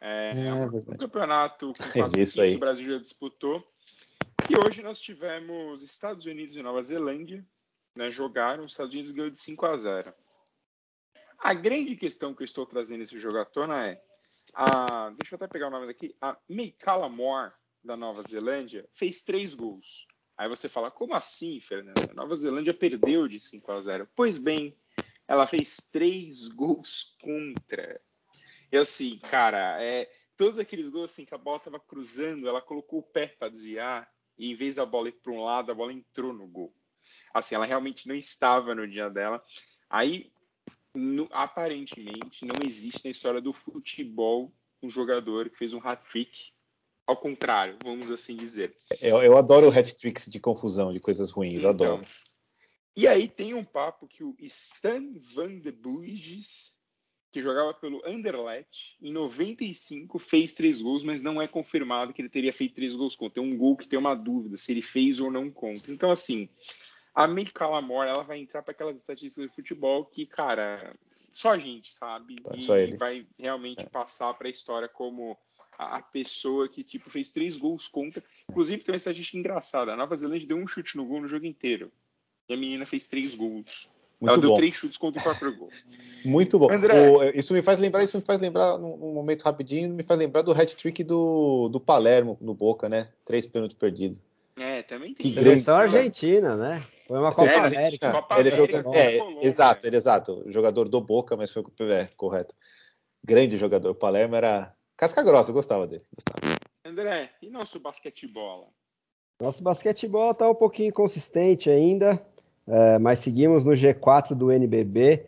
é, 0.00 0.30
é, 0.34 0.46
é 0.48 0.54
um, 0.54 0.84
campeonato 0.98 1.72
quase 1.92 2.50
que 2.50 2.56
o 2.56 2.58
Brasil 2.58 2.90
já 2.92 2.98
disputou. 2.98 3.64
E 4.50 4.58
hoje 4.58 4.82
nós 4.82 5.00
tivemos 5.00 5.82
Estados 5.82 6.26
Unidos 6.26 6.54
e 6.54 6.62
Nova 6.62 6.82
Zelândia, 6.82 7.44
né, 7.96 8.10
jogaram, 8.10 8.64
os 8.64 8.72
Estados 8.72 8.92
Unidos 8.92 9.10
ganhou 9.10 9.30
de 9.30 9.38
5 9.38 9.64
a 9.66 9.76
0. 9.78 10.14
A 11.38 11.54
grande 11.54 11.96
questão 11.96 12.34
que 12.34 12.42
eu 12.42 12.44
estou 12.44 12.66
trazendo 12.66 13.02
esse 13.02 13.18
jogo 13.18 13.38
à 13.38 13.44
tona 13.46 13.86
é, 13.86 14.02
a, 14.54 15.10
deixa 15.18 15.34
eu 15.34 15.36
até 15.36 15.48
pegar 15.48 15.68
o 15.68 15.70
nome 15.70 15.86
daqui, 15.86 16.14
a 16.20 16.36
Meikala 16.46 17.08
Moore, 17.08 17.52
da 17.82 17.96
Nova 17.96 18.22
Zelândia, 18.22 18.86
fez 18.92 19.22
três 19.22 19.54
gols. 19.54 20.06
Aí 20.36 20.48
você 20.48 20.68
fala, 20.68 20.90
como 20.90 21.14
assim, 21.14 21.58
Fernando? 21.60 22.10
A 22.10 22.14
Nova 22.14 22.34
Zelândia 22.34 22.74
perdeu 22.74 23.26
de 23.26 23.40
5 23.40 23.72
a 23.72 23.80
0. 23.80 24.08
Pois 24.14 24.36
bem, 24.36 24.76
ela 25.26 25.46
fez 25.46 25.76
três 25.90 26.48
gols 26.48 27.16
contra. 27.18 27.98
E 28.70 28.76
assim, 28.76 29.18
cara, 29.20 29.82
é, 29.82 30.10
todos 30.36 30.58
aqueles 30.58 30.90
gols 30.90 31.10
assim 31.10 31.24
que 31.24 31.34
a 31.34 31.38
bola 31.38 31.60
tava 31.60 31.80
cruzando, 31.80 32.46
ela 32.46 32.60
colocou 32.60 32.98
o 32.98 33.02
pé 33.02 33.28
para 33.28 33.48
desviar 33.48 34.13
e 34.38 34.50
em 34.50 34.54
vez 34.54 34.76
da 34.76 34.86
bola 34.86 35.08
ir 35.08 35.12
para 35.12 35.32
um 35.32 35.42
lado, 35.44 35.70
a 35.70 35.74
bola 35.74 35.92
entrou 35.92 36.32
no 36.32 36.46
gol. 36.46 36.74
Assim, 37.32 37.54
ela 37.54 37.66
realmente 37.66 38.06
não 38.06 38.14
estava 38.14 38.74
no 38.74 38.86
dia 38.88 39.08
dela. 39.08 39.42
Aí, 39.90 40.32
no, 40.94 41.28
aparentemente, 41.32 42.44
não 42.44 42.56
existe 42.64 43.04
na 43.04 43.10
história 43.10 43.40
do 43.40 43.52
futebol 43.52 44.52
um 44.82 44.90
jogador 44.90 45.50
que 45.50 45.58
fez 45.58 45.72
um 45.72 45.80
hat-trick. 45.82 46.52
Ao 47.06 47.16
contrário, 47.16 47.76
vamos 47.82 48.10
assim 48.10 48.36
dizer. 48.36 48.74
Eu, 49.00 49.22
eu 49.22 49.36
adoro 49.36 49.68
hat-tricks 49.68 50.26
de 50.26 50.40
confusão, 50.40 50.90
de 50.90 51.00
coisas 51.00 51.30
ruins, 51.30 51.58
então, 51.58 51.70
adoro. 51.70 52.06
E 52.96 53.08
aí 53.08 53.28
tem 53.28 53.52
um 53.54 53.64
papo 53.64 54.06
que 54.06 54.22
o 54.22 54.34
Stan 54.40 55.12
Van 55.34 55.58
de 55.58 55.72
Buiges 55.72 56.72
que 57.34 57.42
jogava 57.42 57.74
pelo 57.74 58.00
Anderlecht, 58.06 58.96
em 59.02 59.12
95 59.12 60.20
fez 60.20 60.54
três 60.54 60.80
gols, 60.80 61.02
mas 61.02 61.20
não 61.20 61.42
é 61.42 61.48
confirmado 61.48 62.12
que 62.12 62.22
ele 62.22 62.28
teria 62.28 62.52
feito 62.52 62.76
três 62.76 62.94
gols 62.94 63.16
contra. 63.16 63.42
Tem 63.42 63.52
um 63.52 63.58
gol 63.58 63.76
que 63.76 63.88
tem 63.88 63.98
uma 63.98 64.14
dúvida 64.14 64.56
se 64.56 64.70
ele 64.70 64.80
fez 64.80 65.18
ou 65.18 65.32
não 65.32 65.50
contra. 65.50 65.92
Então, 65.92 66.12
assim, 66.12 66.48
a 67.12 67.26
May 67.26 67.46
Calamore, 67.46 68.08
ela 68.08 68.22
vai 68.22 68.38
entrar 68.38 68.62
para 68.62 68.70
aquelas 68.70 68.96
estatísticas 68.96 69.48
de 69.48 69.52
futebol 69.52 70.04
que, 70.04 70.24
cara, 70.26 70.94
só 71.32 71.50
a 71.50 71.58
gente 71.58 71.92
sabe 71.92 72.36
é 72.50 72.60
só 72.60 72.78
e 72.78 72.96
vai 72.96 73.26
realmente 73.36 73.82
é. 73.82 73.88
passar 73.88 74.32
para 74.34 74.46
a 74.46 74.52
história 74.52 74.88
como 74.88 75.36
a, 75.76 76.00
pessoa 76.00 76.68
que 76.68 76.84
tipo 76.84 77.10
fez 77.10 77.32
três 77.32 77.56
gols 77.56 77.88
contra. 77.88 78.22
Inclusive 78.48 78.84
tem 78.84 78.92
uma 78.92 78.96
estatística 78.96 79.36
engraçada. 79.36 79.92
A 79.92 79.96
Nova 79.96 80.14
Zelândia 80.14 80.46
deu 80.46 80.56
um 80.56 80.68
chute 80.68 80.96
no 80.96 81.04
gol 81.04 81.20
no 81.20 81.26
jogo 81.26 81.46
inteiro. 81.46 81.90
E 82.48 82.54
a 82.54 82.56
menina 82.56 82.86
fez 82.86 83.08
três 83.08 83.34
gols. 83.34 83.90
Muito 84.24 84.32
Ela 84.32 84.40
bom. 84.40 84.48
deu 84.48 84.56
três 84.56 84.74
chutes 84.74 84.96
contra 84.96 85.20
o 85.20 85.22
próprio 85.22 85.54
gol. 85.54 85.68
Muito 86.24 86.58
bom. 86.58 86.72
André, 86.72 87.10
o, 87.10 87.22
isso 87.38 87.52
me 87.52 87.60
faz 87.60 87.78
lembrar, 87.78 88.02
isso 88.02 88.16
me 88.16 88.24
faz 88.24 88.40
lembrar, 88.40 88.78
num, 88.78 89.12
momento 89.12 89.42
rapidinho, 89.42 89.90
me 89.90 90.02
faz 90.02 90.18
lembrar 90.18 90.40
do 90.40 90.52
hat-trick 90.52 91.04
do, 91.04 91.68
do 91.68 91.78
Palermo 91.78 92.38
no 92.40 92.54
Boca, 92.54 92.88
né? 92.88 93.08
Três 93.26 93.46
pênaltis 93.46 93.76
perdidos. 93.76 94.22
É, 94.56 94.82
também 94.82 95.12
tem. 95.12 95.30
Que 95.30 95.38
grande 95.38 95.70
Argentina, 95.70 96.56
né? 96.56 96.82
Foi 97.06 97.18
uma 97.18 97.34
Copa 97.34 97.50
é, 97.50 97.58
América. 97.58 98.12
Copa 98.12 98.40
ele 98.40 98.48
América 98.48 98.82
joga, 98.82 98.98
é, 98.98 99.18
Colômbia, 99.18 99.46
exato, 99.46 99.86
ele, 99.86 99.96
exato. 99.96 100.44
Jogador 100.46 100.88
do 100.88 101.00
Boca, 101.02 101.36
mas 101.36 101.50
foi 101.50 101.62
é, 101.90 102.08
correto. 102.16 102.54
Grande 103.22 103.58
jogador. 103.58 103.90
O 103.90 103.94
Palermo 103.94 104.36
era 104.36 104.74
casca 104.96 105.22
grossa, 105.22 105.50
eu 105.50 105.54
gostava 105.54 105.86
dele. 105.86 106.04
Gostava. 106.14 106.56
André, 106.86 107.30
e 107.42 107.50
nosso 107.50 107.78
basquetebol? 107.78 108.72
Nosso 109.38 109.62
basquetebol 109.62 110.32
tá 110.32 110.48
um 110.48 110.54
pouquinho 110.54 110.88
inconsistente 110.88 111.68
ainda. 111.68 112.24
É, 112.66 112.98
mas 112.98 113.18
seguimos 113.18 113.64
no 113.64 113.72
G4 113.72 114.34
do 114.34 114.50
NBB. 114.50 115.26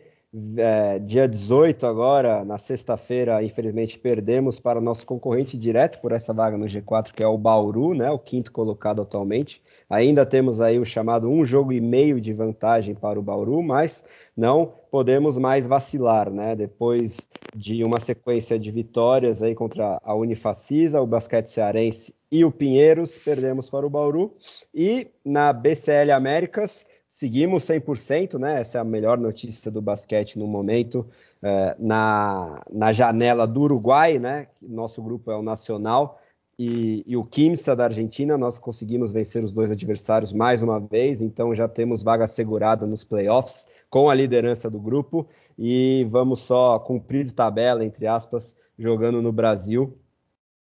É, 0.57 0.99
dia 0.99 1.27
18 1.27 1.85
agora, 1.87 2.43
na 2.43 2.57
sexta-feira, 2.57 3.41
infelizmente 3.41 3.97
perdemos 3.97 4.59
para 4.59 4.77
o 4.77 4.81
nosso 4.81 5.05
concorrente 5.05 5.57
direto 5.57 5.99
por 5.99 6.11
essa 6.11 6.33
vaga 6.33 6.57
no 6.57 6.65
G4, 6.65 7.13
que 7.13 7.23
é 7.23 7.27
o 7.27 7.37
Bauru, 7.37 7.93
né, 7.93 8.11
o 8.11 8.19
quinto 8.19 8.51
colocado 8.51 9.01
atualmente. 9.01 9.63
Ainda 9.89 10.25
temos 10.25 10.59
aí 10.59 10.77
o 10.77 10.85
chamado 10.85 11.29
um 11.29 11.45
jogo 11.45 11.71
e 11.71 11.79
meio 11.79 12.19
de 12.19 12.33
vantagem 12.33 12.93
para 12.93 13.17
o 13.17 13.23
Bauru, 13.23 13.63
mas 13.63 14.03
não 14.35 14.73
podemos 14.91 15.37
mais 15.37 15.65
vacilar, 15.65 16.29
né? 16.29 16.55
Depois 16.55 17.25
de 17.55 17.83
uma 17.83 17.99
sequência 17.99 18.59
de 18.59 18.69
vitórias 18.69 19.41
aí 19.41 19.55
contra 19.55 19.99
a 20.03 20.13
Unifacisa, 20.13 21.01
o 21.01 21.07
Basquete 21.07 21.47
Cearense 21.47 22.13
e 22.29 22.43
o 22.43 22.51
Pinheiros, 22.51 23.17
perdemos 23.17 23.69
para 23.69 23.87
o 23.87 23.89
Bauru. 23.89 24.35
E 24.75 25.07
na 25.23 25.53
BCL 25.53 26.11
Américas, 26.11 26.85
seguimos 27.17 27.63
100%, 27.63 28.37
né? 28.37 28.61
Essa 28.61 28.77
é 28.77 28.81
a 28.81 28.83
melhor 28.83 29.17
notícia 29.17 29.71
do 29.71 29.81
basquete 29.81 30.37
no 30.37 30.45
momento, 30.45 31.03
é, 31.41 31.75
na, 31.79 32.61
na 32.71 32.93
janela 32.93 33.47
do 33.47 33.61
Uruguai, 33.61 34.19
né? 34.19 34.47
Nosso 34.61 35.01
grupo 35.01 35.31
é 35.31 35.35
o 35.35 35.41
Nacional 35.41 36.21
e, 36.59 37.03
e, 37.07 37.17
o 37.17 37.25
Quimsa 37.25 37.75
da 37.75 37.85
Argentina. 37.85 38.37
Nós 38.37 38.59
conseguimos 38.59 39.11
vencer 39.11 39.43
os 39.43 39.51
dois 39.51 39.71
adversários 39.71 40.31
mais 40.31 40.61
uma 40.61 40.79
vez, 40.79 41.19
então 41.19 41.55
já 41.55 41.67
temos 41.67 42.03
vaga 42.03 42.25
assegurada 42.25 42.85
nos 42.85 43.03
playoffs 43.03 43.65
com 43.89 44.11
a 44.11 44.13
liderança 44.13 44.69
do 44.69 44.79
grupo 44.79 45.27
e 45.57 46.07
vamos 46.11 46.41
só 46.41 46.77
cumprir 46.77 47.31
tabela, 47.31 47.83
entre 47.83 48.05
aspas, 48.05 48.55
jogando 48.77 49.23
no 49.23 49.31
Brasil. 49.31 49.97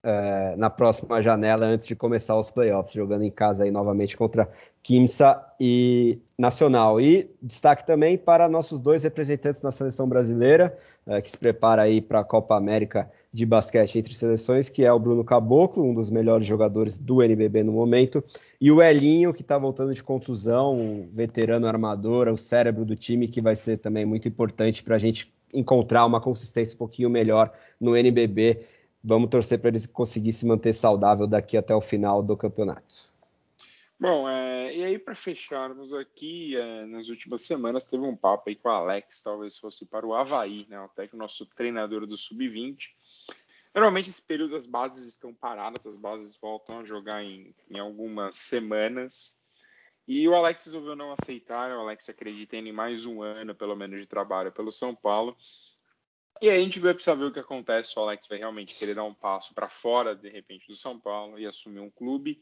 É, 0.08 0.54
na 0.54 0.70
próxima 0.70 1.20
janela 1.20 1.66
antes 1.66 1.88
de 1.88 1.96
começar 1.96 2.38
os 2.38 2.48
playoffs, 2.48 2.94
jogando 2.94 3.24
em 3.24 3.30
casa 3.32 3.64
aí 3.64 3.72
novamente 3.72 4.16
contra 4.16 4.48
Quimsa 4.86 5.44
e 5.58 6.20
Nacional. 6.38 7.00
E 7.00 7.28
destaque 7.42 7.84
também 7.84 8.16
para 8.16 8.48
nossos 8.48 8.78
dois 8.78 9.02
representantes 9.02 9.60
na 9.60 9.72
seleção 9.72 10.08
brasileira, 10.08 10.78
uh, 11.04 11.20
que 11.20 11.28
se 11.28 11.36
prepara 11.36 11.82
aí 11.82 12.00
para 12.00 12.20
a 12.20 12.24
Copa 12.24 12.56
América 12.56 13.10
de 13.32 13.44
basquete 13.44 13.98
entre 13.98 14.14
seleções, 14.14 14.68
que 14.68 14.84
é 14.84 14.92
o 14.92 14.98
Bruno 15.00 15.24
Caboclo, 15.24 15.82
um 15.82 15.92
dos 15.92 16.08
melhores 16.08 16.46
jogadores 16.46 16.96
do 16.96 17.20
NBB 17.20 17.64
no 17.64 17.72
momento, 17.72 18.22
e 18.60 18.70
o 18.70 18.80
Elinho, 18.80 19.34
que 19.34 19.42
está 19.42 19.58
voltando 19.58 19.92
de 19.92 20.04
contusão, 20.04 20.78
um 20.78 21.08
veterano 21.12 21.66
armador, 21.66 22.28
o 22.28 22.38
cérebro 22.38 22.84
do 22.84 22.94
time, 22.94 23.26
que 23.26 23.42
vai 23.42 23.56
ser 23.56 23.78
também 23.78 24.06
muito 24.06 24.28
importante 24.28 24.84
para 24.84 24.94
a 24.94 25.00
gente 25.00 25.34
encontrar 25.52 26.06
uma 26.06 26.20
consistência 26.20 26.76
um 26.76 26.78
pouquinho 26.78 27.10
melhor 27.10 27.50
no 27.80 27.96
NBB. 27.96 28.60
Vamos 29.02 29.30
torcer 29.30 29.58
para 29.58 29.70
ele 29.70 29.84
conseguir 29.88 30.32
se 30.32 30.46
manter 30.46 30.72
saudável 30.72 31.26
daqui 31.26 31.56
até 31.56 31.74
o 31.74 31.80
final 31.80 32.22
do 32.22 32.36
campeonato. 32.36 32.85
Bom, 33.98 34.28
é, 34.28 34.76
e 34.76 34.84
aí 34.84 34.98
para 34.98 35.14
fecharmos 35.14 35.94
aqui, 35.94 36.54
é, 36.54 36.84
nas 36.84 37.08
últimas 37.08 37.42
semanas 37.42 37.86
teve 37.86 38.04
um 38.04 38.14
papo 38.14 38.50
aí 38.50 38.56
com 38.56 38.68
o 38.68 38.72
Alex, 38.72 39.22
talvez 39.22 39.58
fosse 39.58 39.86
para 39.86 40.06
o 40.06 40.14
Havaí, 40.14 40.66
né, 40.68 40.76
até 40.78 41.08
que 41.08 41.14
o 41.14 41.18
nosso 41.18 41.46
treinador 41.46 42.06
do 42.06 42.16
Sub-20. 42.16 42.94
Normalmente 43.74 44.10
esse 44.10 44.22
período 44.22 44.54
as 44.54 44.66
bases 44.66 45.08
estão 45.08 45.32
paradas, 45.32 45.86
as 45.86 45.96
bases 45.96 46.36
voltam 46.36 46.80
a 46.80 46.84
jogar 46.84 47.22
em, 47.22 47.54
em 47.70 47.78
algumas 47.78 48.36
semanas. 48.36 49.34
E 50.06 50.28
o 50.28 50.34
Alex 50.34 50.64
resolveu 50.64 50.94
não 50.94 51.12
aceitar, 51.12 51.70
o 51.70 51.80
Alex 51.80 52.08
acredita 52.08 52.54
em 52.56 52.72
mais 52.72 53.06
um 53.06 53.22
ano, 53.22 53.54
pelo 53.54 53.74
menos, 53.74 54.00
de 54.00 54.06
trabalho 54.06 54.52
pelo 54.52 54.70
São 54.70 54.94
Paulo. 54.94 55.36
E 56.40 56.50
aí 56.50 56.60
a 56.60 56.62
gente 56.62 56.78
vai 56.78 56.92
precisar 56.92 57.14
ver 57.14 57.24
o 57.24 57.32
que 57.32 57.40
acontece, 57.40 57.98
o 57.98 58.02
Alex 58.02 58.26
vai 58.28 58.38
realmente 58.38 58.74
querer 58.74 58.94
dar 58.94 59.04
um 59.04 59.14
passo 59.14 59.54
para 59.54 59.68
fora, 59.68 60.14
de 60.14 60.28
repente, 60.28 60.68
do 60.68 60.76
São 60.76 61.00
Paulo 61.00 61.38
e 61.38 61.46
assumir 61.46 61.80
um 61.80 61.90
clube, 61.90 62.40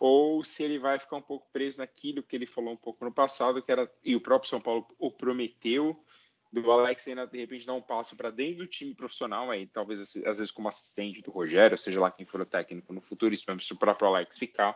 ou 0.00 0.42
se 0.44 0.62
ele 0.62 0.78
vai 0.78 0.98
ficar 0.98 1.16
um 1.16 1.22
pouco 1.22 1.48
preso 1.52 1.78
naquilo 1.78 2.22
que 2.22 2.36
ele 2.36 2.46
falou 2.46 2.74
um 2.74 2.76
pouco 2.76 3.04
no 3.04 3.12
passado, 3.12 3.62
que 3.62 3.70
era 3.70 3.90
e 4.02 4.14
o 4.16 4.20
próprio 4.20 4.50
São 4.50 4.60
Paulo 4.60 4.86
o 4.98 5.10
prometeu 5.10 6.04
do 6.52 6.70
Alex 6.70 7.08
ainda 7.08 7.26
de 7.26 7.38
repente 7.38 7.66
dar 7.66 7.74
um 7.74 7.82
passo 7.82 8.16
para 8.16 8.30
dentro 8.30 8.58
do 8.58 8.66
time 8.66 8.94
profissional 8.94 9.50
aí, 9.50 9.66
talvez 9.66 10.00
às 10.00 10.38
vezes 10.38 10.52
como 10.52 10.68
assistente 10.68 11.20
do 11.20 11.30
Rogério, 11.30 11.76
seja 11.76 12.00
lá 12.00 12.10
quem 12.10 12.24
for 12.24 12.40
o 12.40 12.46
técnico 12.46 12.92
no 12.92 13.00
futuro, 13.00 13.34
isso 13.34 13.44
mesmo 13.48 13.60
se 13.60 13.72
o 13.72 13.78
próprio 13.78 14.08
Alex 14.08 14.38
ficar. 14.38 14.74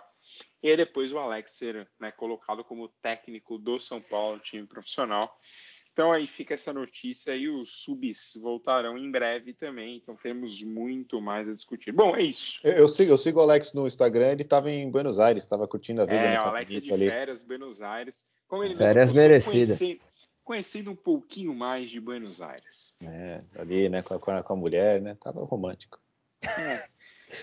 E 0.62 0.69
aí 0.69 0.77
depois 0.77 1.12
o 1.12 1.19
Alex 1.19 1.53
ser 1.53 1.89
né, 1.99 2.11
colocado 2.11 2.64
como 2.64 2.89
técnico 3.01 3.59
do 3.59 3.79
São 3.79 4.01
Paulo, 4.01 4.41
time 4.41 4.66
profissional. 4.66 5.39
Então 5.99 6.12
aí 6.12 6.28
fica 6.28 6.55
essa 6.55 6.72
notícia 6.72 7.34
e 7.34 7.49
os 7.49 7.82
subs 7.82 8.38
voltarão 8.40 8.96
em 8.96 9.11
breve 9.11 9.53
também, 9.53 9.96
então 9.96 10.14
temos 10.14 10.62
muito 10.62 11.20
mais 11.20 11.49
a 11.49 11.53
discutir. 11.53 11.90
Bom, 11.90 12.14
é 12.14 12.22
isso. 12.22 12.61
Eu, 12.62 12.74
eu 12.74 12.88
sigo, 12.88 13.11
eu 13.11 13.18
sigo 13.18 13.40
o 13.40 13.42
Alex 13.42 13.72
no 13.72 13.84
Instagram, 13.84 14.28
ele 14.28 14.42
estava 14.42 14.70
em 14.70 14.88
Buenos 14.88 15.18
Aires, 15.18 15.42
estava 15.42 15.66
curtindo 15.66 16.01
a 16.01 16.05
vida 16.05 16.18
é, 16.18 16.38
no 16.38 16.44
o 16.44 16.46
Alex 16.51 16.72
é 16.72 16.80
de 16.80 16.92
ali. 16.92 17.11
férias, 17.11 17.42
Buenos 17.42 17.82
Aires. 17.82 18.24
Como 18.46 18.62
ele 18.62 18.76
férias 18.76 19.11
merecidas. 19.11 19.76
Conhecendo, 19.76 20.01
conhecendo, 20.44 20.90
um 20.92 20.94
pouquinho 20.94 21.53
mais 21.53 21.90
de 21.90 22.01
Buenos 22.01 22.40
Aires. 22.40 22.96
É, 23.03 23.42
ali, 23.57 23.88
né, 23.88 24.01
com 24.01 24.14
a, 24.14 24.40
com 24.40 24.53
a 24.53 24.57
mulher, 24.57 25.03
né, 25.03 25.16
tava 25.20 25.44
romântico. 25.44 25.99
É. 26.42 26.88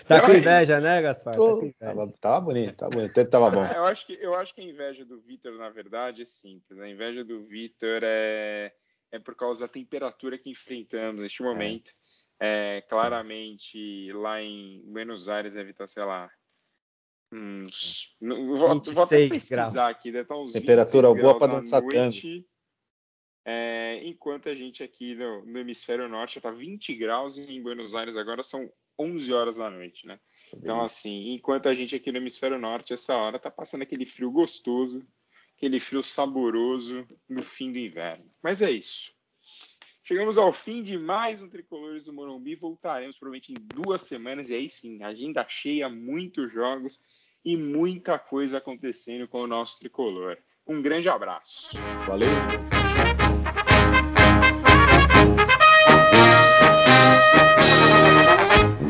Tá 0.06 0.20
com 0.20 0.32
inveja, 0.32 0.80
né, 0.80 1.00
Gaspar? 1.02 1.34
Tá 1.34 1.40
tava, 1.78 2.12
tava, 2.20 2.40
bonito, 2.40 2.76
tava 2.76 2.90
bonito. 2.90 3.10
O 3.10 3.14
tempo 3.14 3.30
tava 3.30 3.50
bom. 3.50 3.64
Eu 3.64 3.84
acho 3.84 4.06
que, 4.06 4.12
eu 4.14 4.34
acho 4.34 4.54
que 4.54 4.60
a 4.60 4.64
inveja 4.64 5.04
do 5.04 5.20
Vitor, 5.20 5.56
na 5.56 5.70
verdade, 5.70 6.22
é 6.22 6.24
simples. 6.24 6.78
A 6.78 6.88
inveja 6.88 7.24
do 7.24 7.44
Vitor 7.44 8.00
é, 8.02 8.72
é 9.12 9.18
por 9.18 9.34
causa 9.34 9.66
da 9.66 9.72
temperatura 9.72 10.38
que 10.38 10.50
enfrentamos 10.50 11.22
neste 11.22 11.42
é. 11.42 11.46
momento. 11.46 11.90
É. 11.90 12.06
É, 12.38 12.82
claramente, 12.82 14.12
lá 14.12 14.42
em 14.42 14.82
Buenos 14.84 15.28
Aires 15.28 15.54
deve 15.54 15.70
estar, 15.70 15.88
sei 15.88 16.04
lá, 16.04 16.30
uns. 17.32 18.16
Vou, 18.20 18.80
vou 18.80 19.04
até 19.04 19.28
pesquisar 19.28 19.70
graus. 19.70 19.76
aqui, 19.76 20.12
deve 20.12 20.22
estar 20.22 20.36
uns 20.36 20.52
Temperatura 20.52 21.14
boa 21.14 21.38
para 21.38 21.54
dançar 21.54 21.82
tanto. 21.82 22.18
É, 23.48 24.00
enquanto 24.04 24.48
a 24.48 24.54
gente 24.54 24.82
aqui 24.82 25.14
no, 25.14 25.46
no 25.46 25.58
hemisfério 25.58 26.08
norte 26.08 26.38
está 26.38 26.50
20 26.50 26.94
graus 26.96 27.36
e 27.36 27.56
em 27.56 27.62
Buenos 27.62 27.94
Aires 27.94 28.16
agora 28.16 28.42
são 28.42 28.68
11 28.98 29.32
horas 29.32 29.56
da 29.56 29.70
noite, 29.70 30.06
né? 30.06 30.18
Então, 30.54 30.80
assim, 30.80 31.34
enquanto 31.34 31.68
a 31.68 31.74
gente 31.74 31.94
aqui 31.94 32.10
no 32.10 32.18
hemisfério 32.18 32.58
norte, 32.58 32.92
essa 32.92 33.16
hora 33.16 33.38
tá 33.38 33.50
passando 33.50 33.82
aquele 33.82 34.06
frio 34.06 34.30
gostoso, 34.30 35.06
aquele 35.56 35.80
frio 35.80 36.02
saboroso 36.02 37.06
no 37.28 37.42
fim 37.42 37.72
do 37.72 37.78
inverno. 37.78 38.24
Mas 38.42 38.62
é 38.62 38.70
isso. 38.70 39.14
Chegamos 40.04 40.38
ao 40.38 40.52
fim 40.52 40.84
de 40.84 40.96
mais 40.96 41.42
um 41.42 41.48
Tricolores 41.48 42.06
do 42.06 42.12
Morumbi. 42.12 42.54
Voltaremos 42.54 43.18
provavelmente 43.18 43.52
em 43.52 43.66
duas 43.74 44.02
semanas. 44.02 44.50
E 44.50 44.54
aí 44.54 44.70
sim, 44.70 45.02
agenda 45.02 45.44
cheia, 45.48 45.88
muitos 45.88 46.52
jogos 46.52 47.00
e 47.44 47.56
muita 47.56 48.16
coisa 48.18 48.58
acontecendo 48.58 49.26
com 49.26 49.40
o 49.40 49.46
nosso 49.48 49.80
tricolor. 49.80 50.38
Um 50.64 50.80
grande 50.80 51.08
abraço. 51.08 51.76
Valeu! 52.06 52.85